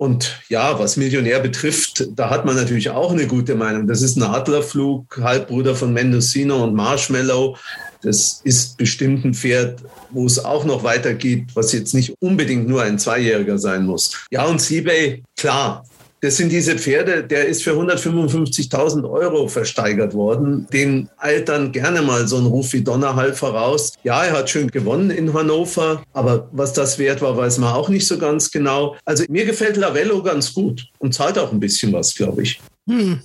[0.00, 3.86] Und ja, was Millionär betrifft, da hat man natürlich auch eine gute Meinung.
[3.86, 7.58] Das ist ein Adlerflug, Halbbruder von Mendocino und Marshmallow.
[8.00, 12.82] Das ist bestimmt ein Pferd, wo es auch noch weitergeht, was jetzt nicht unbedingt nur
[12.82, 14.24] ein Zweijähriger sein muss.
[14.30, 15.84] Ja, und Seabay, klar,
[16.22, 20.66] das sind diese Pferde, der ist für 155.000 Euro versteigert worden.
[20.70, 23.94] Den altern gerne mal so ein Ruf wie Donnerhall voraus.
[24.02, 27.88] Ja, er hat schön gewonnen in Hannover, aber was das wert war, weiß man auch
[27.88, 28.96] nicht so ganz genau.
[29.06, 32.60] Also mir gefällt Lavello ganz gut und zahlt auch ein bisschen was, glaube ich.
[32.86, 33.20] Hm.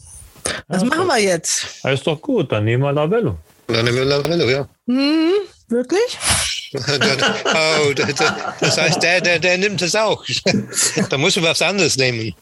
[0.68, 1.66] Was Ja, machen wir jetzt?
[1.84, 3.38] Ja, ist doch gut, dann nehmen wir Lavello.
[3.68, 4.70] Dann nehmen wir Lavello, ja.
[4.88, 5.32] Hm,
[5.68, 6.18] wirklich?
[6.76, 8.14] oh, das,
[8.60, 10.24] das heißt, der, der, der nimmt es auch.
[11.10, 12.34] da muss man was anderes nehmen.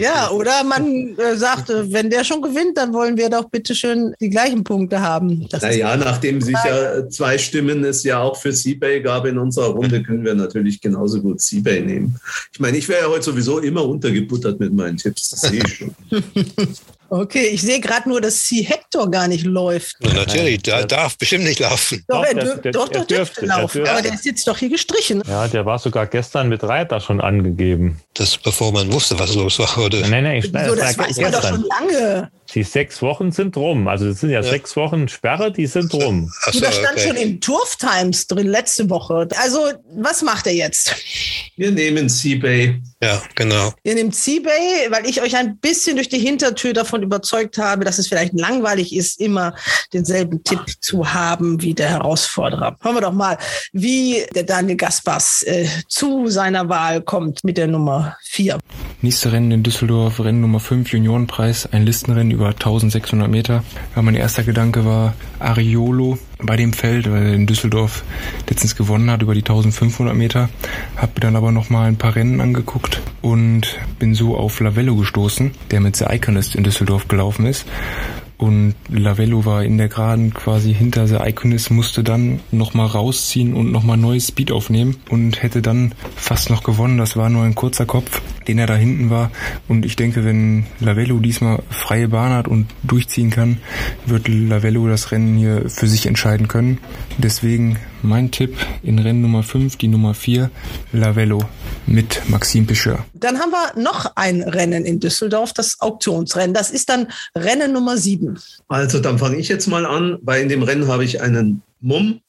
[0.00, 3.74] Ja, oder man äh, sagt, äh, wenn der schon gewinnt, dann wollen wir doch bitte
[3.74, 5.46] schön die gleichen Punkte haben.
[5.50, 9.38] Das ist- Naja, nachdem sich ja zwei Stimmen es ja auch für Seabay gab in
[9.38, 12.16] unserer Runde, können wir natürlich genauso gut Seabay nehmen.
[12.52, 15.74] Ich meine, ich wäre ja heute sowieso immer untergebuttert mit meinen Tipps, das sehe ich
[15.74, 15.94] schon.
[17.14, 18.62] Okay, ich sehe gerade nur, dass C.
[18.62, 19.96] Hector gar nicht läuft.
[20.00, 22.02] Na, natürlich, der der- darf bestimmt nicht laufen.
[22.08, 23.76] Doch, Doch, er, der- dür der- doch, er doch dürfte, dürfte er laufen.
[23.78, 23.92] dürfte.
[23.92, 25.22] Aber der ist jetzt doch hier gestrichen.
[25.28, 28.00] Ja, der war sogar gestern mit Reiter schon angegeben.
[28.14, 29.76] Das bevor man wusste, was los war.
[29.84, 30.00] Oder?
[30.08, 32.30] Nein, nein, ich, Wieso, das war weiß man doch schon lange.
[32.54, 33.88] Die sechs Wochen sind rum.
[33.88, 34.48] Also das sind ja, Ja.
[34.50, 36.30] sechs Wochen Sperre, die sind rum.
[36.46, 37.08] Ach Du, so, das stand okay.
[37.08, 39.28] schon im Turf Times drin letzte Woche.
[39.36, 40.94] Also, was macht er jetzt?
[41.56, 42.80] Wir nehmen Seabay.
[43.02, 43.72] Ja, genau.
[43.82, 47.98] Ihr nehmt Seabay, weil ich euch ein bisschen durch die Hintertür davon überzeugt habe, dass
[47.98, 49.56] es vielleicht langweilig ist, immer
[49.92, 52.76] denselben Tipp zu haben wie der Herausforderer.
[52.80, 53.38] Hören wir doch mal,
[53.72, 58.60] wie der Daniel Gaspars äh, zu seiner Wahl kommt mit der Nummer 4.
[59.00, 63.64] Nächste Rennen in Düsseldorf, Rennen Nummer 5, Juniorenpreis, ein Listenrennen über 1600 Meter.
[63.96, 68.04] Ja, mein erster Gedanke war Ariolo bei dem Feld, weil er in Düsseldorf
[68.48, 70.48] letztens gewonnen hat über die 1500 Meter.
[70.96, 74.96] Hab mir dann aber noch mal ein paar Rennen angeguckt und bin so auf Lavello
[74.96, 77.66] gestoßen, der mit The Iconist in Düsseldorf gelaufen ist.
[78.42, 83.70] Und Lavello war in der Geraden quasi hinter The Iconist, musste dann nochmal rausziehen und
[83.70, 86.98] nochmal neues Speed aufnehmen und hätte dann fast noch gewonnen.
[86.98, 89.30] Das war nur ein kurzer Kopf, den er da hinten war.
[89.68, 93.58] Und ich denke, wenn Lavello diesmal freie Bahn hat und durchziehen kann,
[94.06, 96.78] wird Lavello das Rennen hier für sich entscheiden können.
[97.18, 100.50] Deswegen mein Tipp in Rennen Nummer 5, die Nummer 4,
[100.92, 101.40] Lavello
[101.86, 103.04] mit Maxime Picheur.
[103.14, 106.54] Dann haben wir noch ein Rennen in Düsseldorf, das Auktionsrennen.
[106.54, 108.38] Das ist dann Rennen Nummer 7.
[108.68, 112.20] Also dann fange ich jetzt mal an, weil in dem Rennen habe ich einen Mumm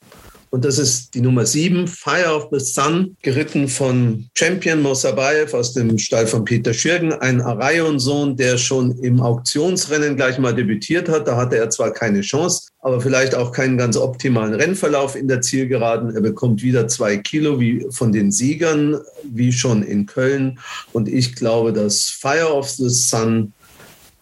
[0.54, 5.74] und das ist die Nummer 7, Fire of the Sun, geritten von Champion Mosabayev aus
[5.74, 11.28] dem Stall von Peter Schürgen, ein Arayon-Sohn, der schon im Auktionsrennen gleich mal debütiert hat.
[11.28, 15.42] Da hatte er zwar keine Chance, aber vielleicht auch keinen ganz optimalen Rennverlauf in der
[15.42, 16.14] Zielgeraden.
[16.14, 20.60] Er bekommt wieder zwei Kilo wie von den Siegern, wie schon in Köln.
[20.92, 23.54] Und ich glaube, dass Fire of the Sun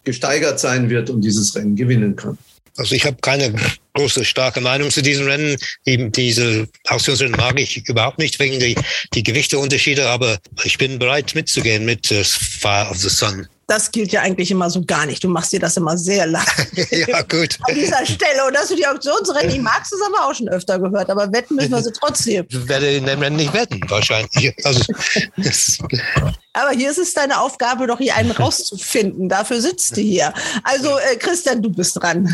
[0.04, 2.38] gesteigert sein wird und dieses Rennen gewinnen kann.
[2.78, 3.52] Also ich habe keine
[3.94, 5.56] große, starke Meinung zu diesem Rennen.
[5.86, 8.76] Die, diese Auktionsrennen mag ich überhaupt nicht wegen die,
[9.14, 13.46] die Gewichteunterschiede, aber ich bin bereit mitzugehen mit äh, Fire of the Sun.
[13.68, 15.24] Das gilt ja eigentlich immer so gar nicht.
[15.24, 16.90] Du machst dir das immer sehr leicht.
[16.90, 17.58] ja, gut.
[17.62, 18.44] An dieser Stelle.
[18.46, 21.08] Und dass du die Auktionsrennen nicht magst, das haben wir auch schon öfter gehört.
[21.08, 22.44] Aber wetten müssen wir sie trotzdem.
[22.50, 24.54] Ich werde in dem Rennen nicht wetten, wahrscheinlich.
[24.64, 24.84] Also,
[25.38, 25.78] das,
[26.54, 29.28] Aber hier ist es deine Aufgabe, doch hier einen rauszufinden.
[29.28, 30.32] Dafür sitzt du hier.
[30.64, 32.28] Also, äh, Christian, du bist dran.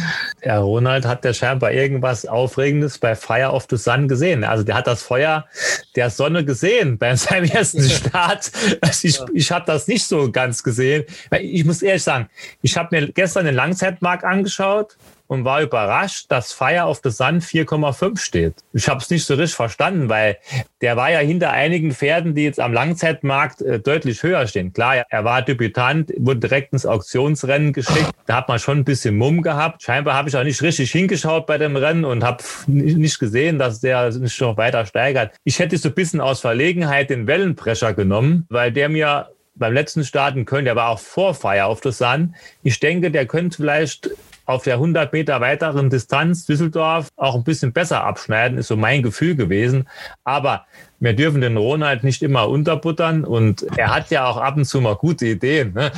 [0.45, 4.43] Ja, Ronald hat ja scheinbar irgendwas Aufregendes bei Fire of the Sun gesehen.
[4.45, 5.47] Also der hat das Feuer
[5.95, 8.51] der Sonne gesehen bei seinem ersten Start.
[8.81, 11.05] Also ich ich habe das nicht so ganz gesehen.
[11.41, 12.29] Ich muss ehrlich sagen,
[12.63, 14.97] ich habe mir gestern den Langzeitmarkt angeschaut
[15.29, 18.55] und war überrascht, dass Fire of the Sun 4,5 steht.
[18.73, 20.39] Ich habe es nicht so richtig verstanden, weil
[20.81, 24.73] der war ja hinter einigen Pferden, die jetzt am Langzeitmarkt äh, deutlich höher stehen.
[24.73, 28.11] Klar, er war Debütant, wurde direkt ins Auktionsrennen geschickt.
[28.27, 29.83] Da hat man schon ein bisschen Mumm gehabt.
[29.83, 33.81] Scheinbar habe ich auch nicht richtig hingeschaut bei dem Rennen und habe nicht gesehen, dass
[33.81, 35.33] der sich noch weiter steigert.
[35.45, 40.05] Ich hätte so ein bisschen aus Verlegenheit den Wellenbrecher genommen, weil der mir beim letzten
[40.05, 42.35] Start in Köln, der war auch vor Fire auf der Sun.
[42.63, 44.11] Ich denke, der könnte vielleicht
[44.49, 49.03] auf der 100 Meter weiteren Distanz Düsseldorf auch ein bisschen besser abschneiden, ist so mein
[49.03, 49.87] Gefühl gewesen.
[50.25, 50.65] Aber
[51.01, 54.81] wir dürfen den Ronald nicht immer unterbuttern und er hat ja auch ab und zu
[54.81, 55.75] mal gute Ideen.
[55.75, 55.93] Ne?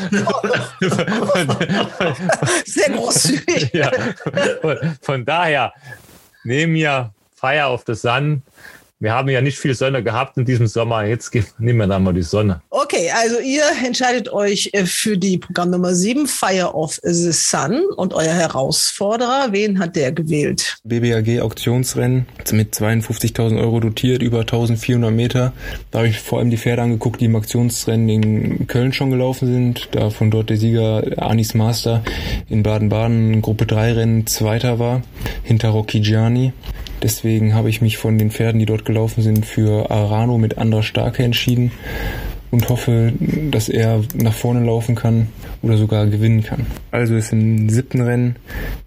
[2.64, 3.72] Sehr großzügig.
[3.72, 3.92] ja,
[5.00, 5.72] von, daher
[6.42, 8.42] nehmen wir Fire of the Sun
[9.00, 11.04] wir haben ja nicht viel Sonne gehabt in diesem Sommer.
[11.04, 12.60] Jetzt nehmen wir dann mal die Sonne.
[12.68, 17.80] Okay, also ihr entscheidet euch äh, für die Programm Nummer 7, Fire of the Sun.
[17.96, 20.76] Und euer Herausforderer, wen hat der gewählt?
[20.84, 25.54] BBAG Auktionsrennen mit 52.000 Euro dotiert, über 1400 Meter.
[25.90, 29.48] Da habe ich vor allem die Pferde angeguckt, die im Auktionsrennen in Köln schon gelaufen
[29.50, 29.88] sind.
[29.92, 32.02] Da von dort der Sieger Anis Master
[32.50, 35.00] in Baden-Baden Gruppe 3 Rennen Zweiter war,
[35.42, 36.52] hinter Rocky Gianni.
[37.02, 40.82] Deswegen habe ich mich von den Pferden, die dort gelaufen sind, für Arano mit anderer
[40.82, 41.72] Starke entschieden
[42.50, 43.12] und hoffe,
[43.50, 45.28] dass er nach vorne laufen kann
[45.62, 46.66] oder sogar gewinnen kann.
[46.90, 48.36] Also ist im siebten Rennen,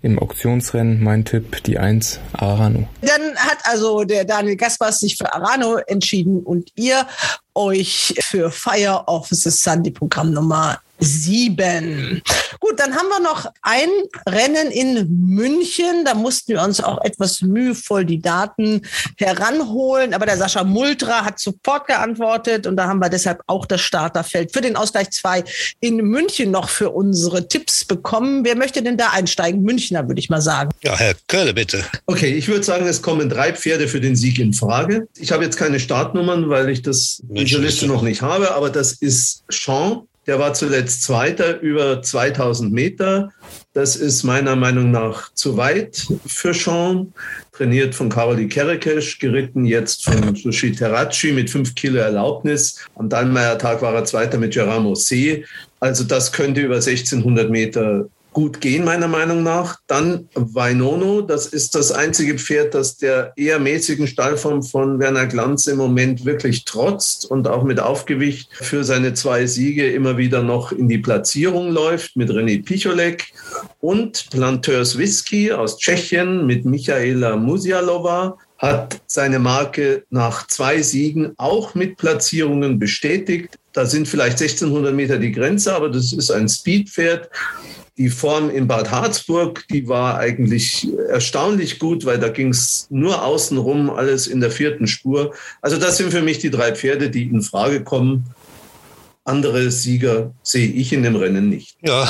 [0.01, 2.87] im Auktionsrennen mein Tipp die 1 Arano.
[3.01, 7.07] Dann hat also der Daniel Gaspers sich für Arano entschieden und ihr
[7.55, 12.21] euch für Fire of the Sun, die Programmnummer sieben.
[12.59, 13.89] Gut, dann haben wir noch ein
[14.27, 16.05] Rennen in München.
[16.05, 18.81] Da mussten wir uns auch etwas mühevoll die Daten
[19.17, 20.13] heranholen.
[20.13, 24.53] Aber der Sascha Multra hat sofort geantwortet und da haben wir deshalb auch das Starterfeld
[24.53, 25.43] für den Ausgleich 2
[25.81, 28.45] in München noch für unsere Tipps bekommen.
[28.45, 29.63] Wer möchte denn da einsteigen?
[29.63, 30.71] Münchner, würde ich mal sagen.
[30.83, 31.83] Ja, Herr Köhle, bitte.
[32.05, 35.07] Okay, ich würde sagen, es kommen drei Pferde für den Sieg in Frage.
[35.17, 38.69] Ich habe jetzt keine Startnummern, weil ich das in dieser Liste noch nicht habe, aber
[38.69, 43.31] das ist Sean, der war zuletzt Zweiter über 2000 Meter.
[43.73, 47.13] Das ist meiner Meinung nach zu weit für Sean.
[47.51, 52.79] Trainiert von Karoli Kerekesch, geritten jetzt von Sushi Teracci mit fünf Kilo Erlaubnis.
[52.95, 55.45] Am Dallmayr-Tag war er Zweiter mit Geramo C.
[55.79, 59.79] Also das könnte über 1600 Meter gut gehen, meiner Meinung nach.
[59.87, 65.67] Dann Vainono, das ist das einzige Pferd, das der eher mäßigen Stallform von Werner Glanz
[65.67, 70.71] im Moment wirklich trotzt und auch mit Aufgewicht für seine zwei Siege immer wieder noch
[70.71, 73.33] in die Platzierung läuft mit René Picholek
[73.79, 81.75] und Planteurs Whisky aus Tschechien mit Michaela Musialova hat seine Marke nach zwei Siegen auch
[81.75, 83.59] mit Platzierungen bestätigt.
[83.73, 87.29] Da sind vielleicht 1600 Meter die Grenze, aber das ist ein Speedpferd
[87.97, 93.23] die Form in Bad Harzburg, die war eigentlich erstaunlich gut, weil da ging es nur
[93.23, 95.33] außenrum, alles in der vierten Spur.
[95.61, 98.25] Also das sind für mich die drei Pferde, die in Frage kommen.
[99.25, 101.77] Andere Sieger sehe ich in dem Rennen nicht.
[101.81, 102.03] Ja,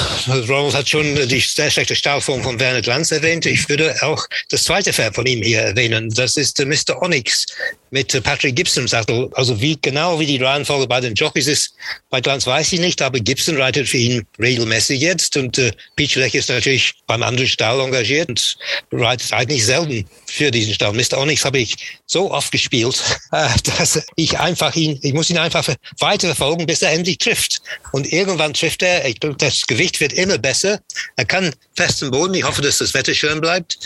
[0.49, 3.45] Ronald hat schon die sehr schlechte Stahlform von Werner Glanz erwähnt.
[3.45, 6.09] Ich würde auch das zweite Pferd von ihm hier erwähnen.
[6.09, 6.99] Das ist Mr.
[7.03, 7.45] Onyx
[7.93, 9.29] mit Patrick Gibson Sattel.
[9.33, 11.75] Also wie genau wie die Reihenfolge bei den Jockeys ist,
[12.09, 16.33] bei Glanz weiß ich nicht, aber Gibson reitet für ihn regelmäßig jetzt und äh, Pichler
[16.33, 18.57] ist natürlich beim anderen Stall engagiert und
[18.91, 20.93] reitet eigentlich selten für diesen Stall.
[20.93, 21.19] Mr.
[21.19, 21.75] Onyx habe ich
[22.07, 22.99] so oft gespielt,
[23.31, 23.47] äh,
[23.77, 25.63] dass ich einfach ihn, ich muss ihn einfach
[25.99, 27.61] weiter verfolgen, bis er endlich trifft.
[27.91, 30.79] Und irgendwann trifft er, ich glaube, das Gewicht wird immer besser.
[31.15, 33.77] Er kann festen Boden, ich hoffe, dass das Wetter schön bleibt.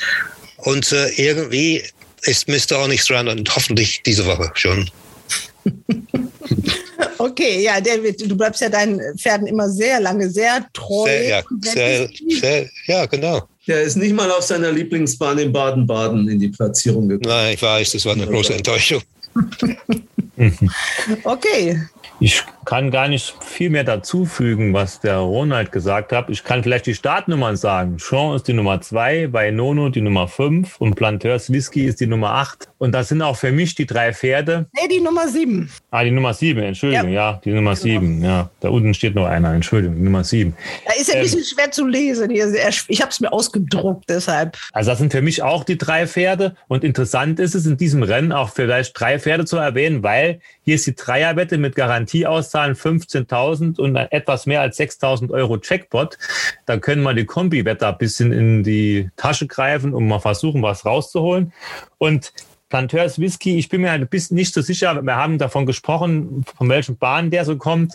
[0.59, 1.83] Und äh, irgendwie
[2.23, 2.79] ist Mr.
[2.83, 4.89] Onyx dran und hoffentlich diese Woche schon.
[7.19, 11.05] Okay, ja, David, du bleibst ja deinen Pferden immer sehr lange sehr treu.
[11.05, 13.47] Sehr, ja, sehr, sehr, ja, genau.
[13.67, 17.29] Der ist nicht mal auf seiner Lieblingsbahn in Baden-Baden in die Platzierung gekommen.
[17.29, 19.01] Nein, ich weiß, das war eine große Enttäuschung.
[21.23, 21.81] okay,
[22.19, 26.29] ich kann gar nicht viel mehr dazufügen, was der Ronald gesagt hat.
[26.29, 27.97] Ich kann vielleicht die Startnummern sagen.
[27.99, 32.07] Sean ist die Nummer zwei, bei Nono die Nummer fünf und Planteurs Whisky ist die
[32.07, 32.67] Nummer acht.
[32.79, 34.65] Und das sind auch für mich die drei Pferde.
[34.73, 35.69] Nee, die Nummer sieben.
[35.91, 37.83] Ah, die Nummer sieben, Entschuldigung, ja, ja die Nummer genau.
[37.83, 38.23] sieben.
[38.23, 40.57] Ja, da unten steht noch einer, Entschuldigung, die Nummer sieben.
[40.85, 42.31] Da ist ein ähm, bisschen schwer zu lesen.
[42.31, 44.57] Ich habe es mir ausgedruckt, deshalb.
[44.73, 46.55] Also das sind für mich auch die drei Pferde.
[46.67, 50.26] Und interessant ist es in diesem Rennen auch vielleicht drei Pferde zu erwähnen, weil
[50.63, 56.17] hier ist die Dreierwette mit Garantie auszahlen 15.000 und etwas mehr als 6.000 Euro Checkpot.
[56.65, 60.85] Da können wir die Kombi-Wetter ein bisschen in die Tasche greifen und mal versuchen, was
[60.85, 61.53] rauszuholen.
[61.97, 62.33] Und
[62.69, 66.43] Planteurs Whisky, ich bin mir halt ein bisschen nicht so sicher, wir haben davon gesprochen,
[66.57, 67.93] von welchen Bahnen der so kommt.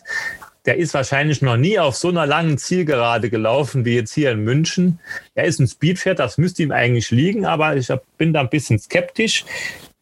[0.65, 4.45] der ist wahrscheinlich noch nie auf so einer langen Zielgerade gelaufen wie jetzt hier in
[4.45, 5.01] München.
[5.35, 8.79] Er ist ein Speedpferd, das müsste ihm eigentlich liegen, aber ich bin da ein bisschen
[8.79, 9.45] skeptisch.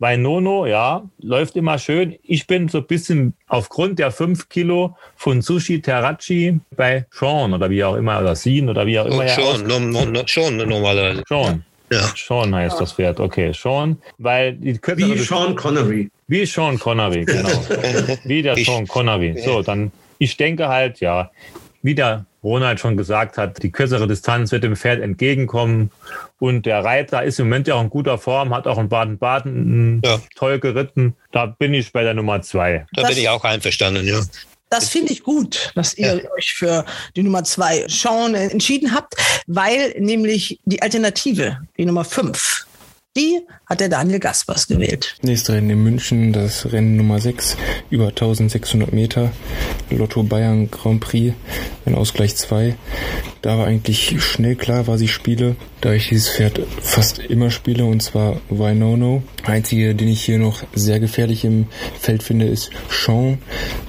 [0.01, 2.17] Bei Nono, ja, läuft immer schön.
[2.23, 7.69] Ich bin so ein bisschen aufgrund der fünf Kilo von Sushi Terraci bei Sean oder
[7.69, 9.25] wie auch immer, oder Sin oder wie auch immer.
[9.25, 11.23] Oh, Sean, no, no, no, Sean normalerweise.
[11.29, 11.63] Sean.
[11.93, 12.01] Ja.
[12.17, 12.81] Sean heißt ja.
[12.81, 13.53] das Pferd, okay.
[13.53, 16.11] Sean, weil die Wie Sean Connery.
[16.29, 17.51] Wie Sean Connery, genau.
[18.25, 19.39] wie der Sean Connery.
[19.45, 21.31] So, dann, ich denke halt, ja,
[21.83, 25.91] wie der Ronald schon gesagt hat, die kürzere Distanz wird dem Pferd entgegenkommen.
[26.39, 30.01] Und der Reiter ist im Moment ja auch in guter Form, hat auch in Baden-Baden
[30.05, 30.21] ja.
[30.37, 31.15] toll geritten.
[31.33, 32.87] Da bin ich bei der Nummer zwei.
[32.95, 34.21] Da das, bin ich auch einverstanden, ja.
[34.71, 36.31] Das finde ich gut, dass ihr ja.
[36.37, 36.85] euch für
[37.17, 42.67] die Nummer zwei Sean entschieden habt, weil nämlich die Alternative, die Nummer fünf,
[43.17, 43.41] die
[43.71, 45.15] hat der Daniel Gaspers gewählt.
[45.23, 47.57] Nächste Rennen in München, das Rennen Nummer 6,
[47.89, 49.31] über 1600 Meter,
[49.91, 51.35] Lotto Bayern Grand Prix,
[51.87, 52.75] ein Ausgleich 2.
[53.43, 57.85] Da war eigentlich schnell klar, was ich spiele, da ich dieses Pferd fast immer spiele,
[57.85, 59.23] und zwar Winono.
[59.45, 61.67] Einzige, den ich hier noch sehr gefährlich im
[61.99, 63.39] Feld finde, ist Sean,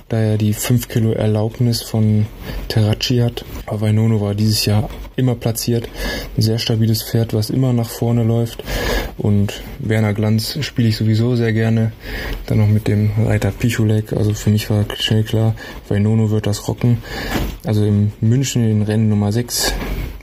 [0.09, 2.27] da er die 5 Kilo Erlaubnis von
[2.67, 3.43] Terracci hat.
[3.65, 5.89] Aber Winono war dieses Jahr immer platziert.
[6.37, 8.63] Ein sehr stabiles Pferd, was immer nach vorne läuft.
[9.17, 11.91] Und Werner Glanz spiele ich sowieso sehr gerne.
[12.45, 14.13] Dann noch mit dem Reiter Pichulek.
[14.13, 15.55] Also für mich war schnell klar,
[15.87, 16.97] Vainono wird das rocken.
[17.65, 19.73] Also im München in Rennen Nummer 6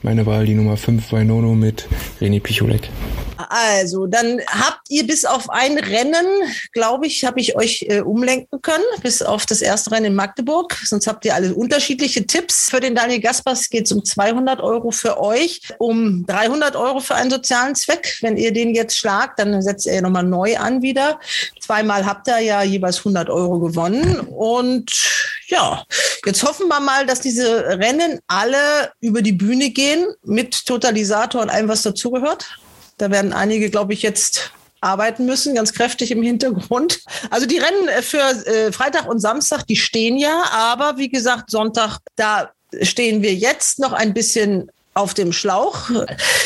[0.01, 1.87] meine Wahl die Nummer 5 Vainono mit
[2.21, 2.89] René Pichulek.
[3.47, 6.25] Also, dann habt ihr bis auf ein Rennen,
[6.73, 10.75] glaube ich, habe ich euch äh, umlenken können, bis auf das erste Rennen in Magdeburg.
[10.83, 12.69] Sonst habt ihr alle unterschiedliche Tipps.
[12.69, 17.15] Für den Daniel Gaspers geht es um 200 Euro für euch, um 300 Euro für
[17.15, 18.17] einen sozialen Zweck.
[18.19, 21.19] Wenn ihr den jetzt schlagt, dann setzt er nochmal neu an wieder.
[21.61, 24.19] Zweimal habt ihr ja jeweils 100 Euro gewonnen.
[24.19, 24.91] Und
[25.47, 25.85] ja,
[26.25, 31.49] jetzt hoffen wir mal, dass diese Rennen alle über die Bühne gehen mit Totalisator und
[31.49, 32.45] allem, was dazugehört.
[32.99, 34.51] Da werden einige, glaube ich, jetzt
[34.81, 37.01] arbeiten müssen, ganz kräftig im Hintergrund.
[37.29, 41.49] Also die Rennen äh, für äh, Freitag und Samstag, die stehen ja, aber wie gesagt,
[41.49, 42.51] Sonntag, da
[42.81, 45.89] stehen wir jetzt noch ein bisschen auf dem Schlauch.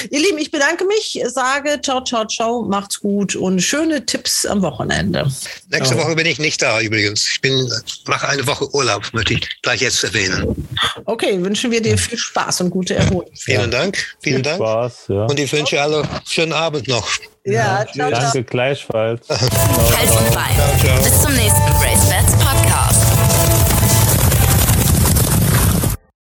[0.10, 4.62] Ihr Lieben, ich bedanke mich, sage ciao, ciao, ciao, macht's gut und schöne Tipps am
[4.62, 5.32] Wochenende.
[5.70, 7.30] Nächste Woche bin ich nicht da übrigens.
[7.30, 7.72] Ich bin,
[8.06, 10.68] mache eine Woche Urlaub, möchte ich gleich jetzt erwähnen.
[11.06, 13.32] Okay, wünschen wir dir viel Spaß und gute Erholung.
[13.34, 14.58] Vielen Dank, vielen viel Dank.
[14.58, 15.26] Spaß, ja.
[15.26, 17.08] Und ich wünsche alle schönen Abend noch.
[17.46, 19.28] Ja, ciao, Danke, gleichfalls.
[19.30, 20.56] Hals und Bein.
[21.04, 21.93] Bis zum nächsten Mal.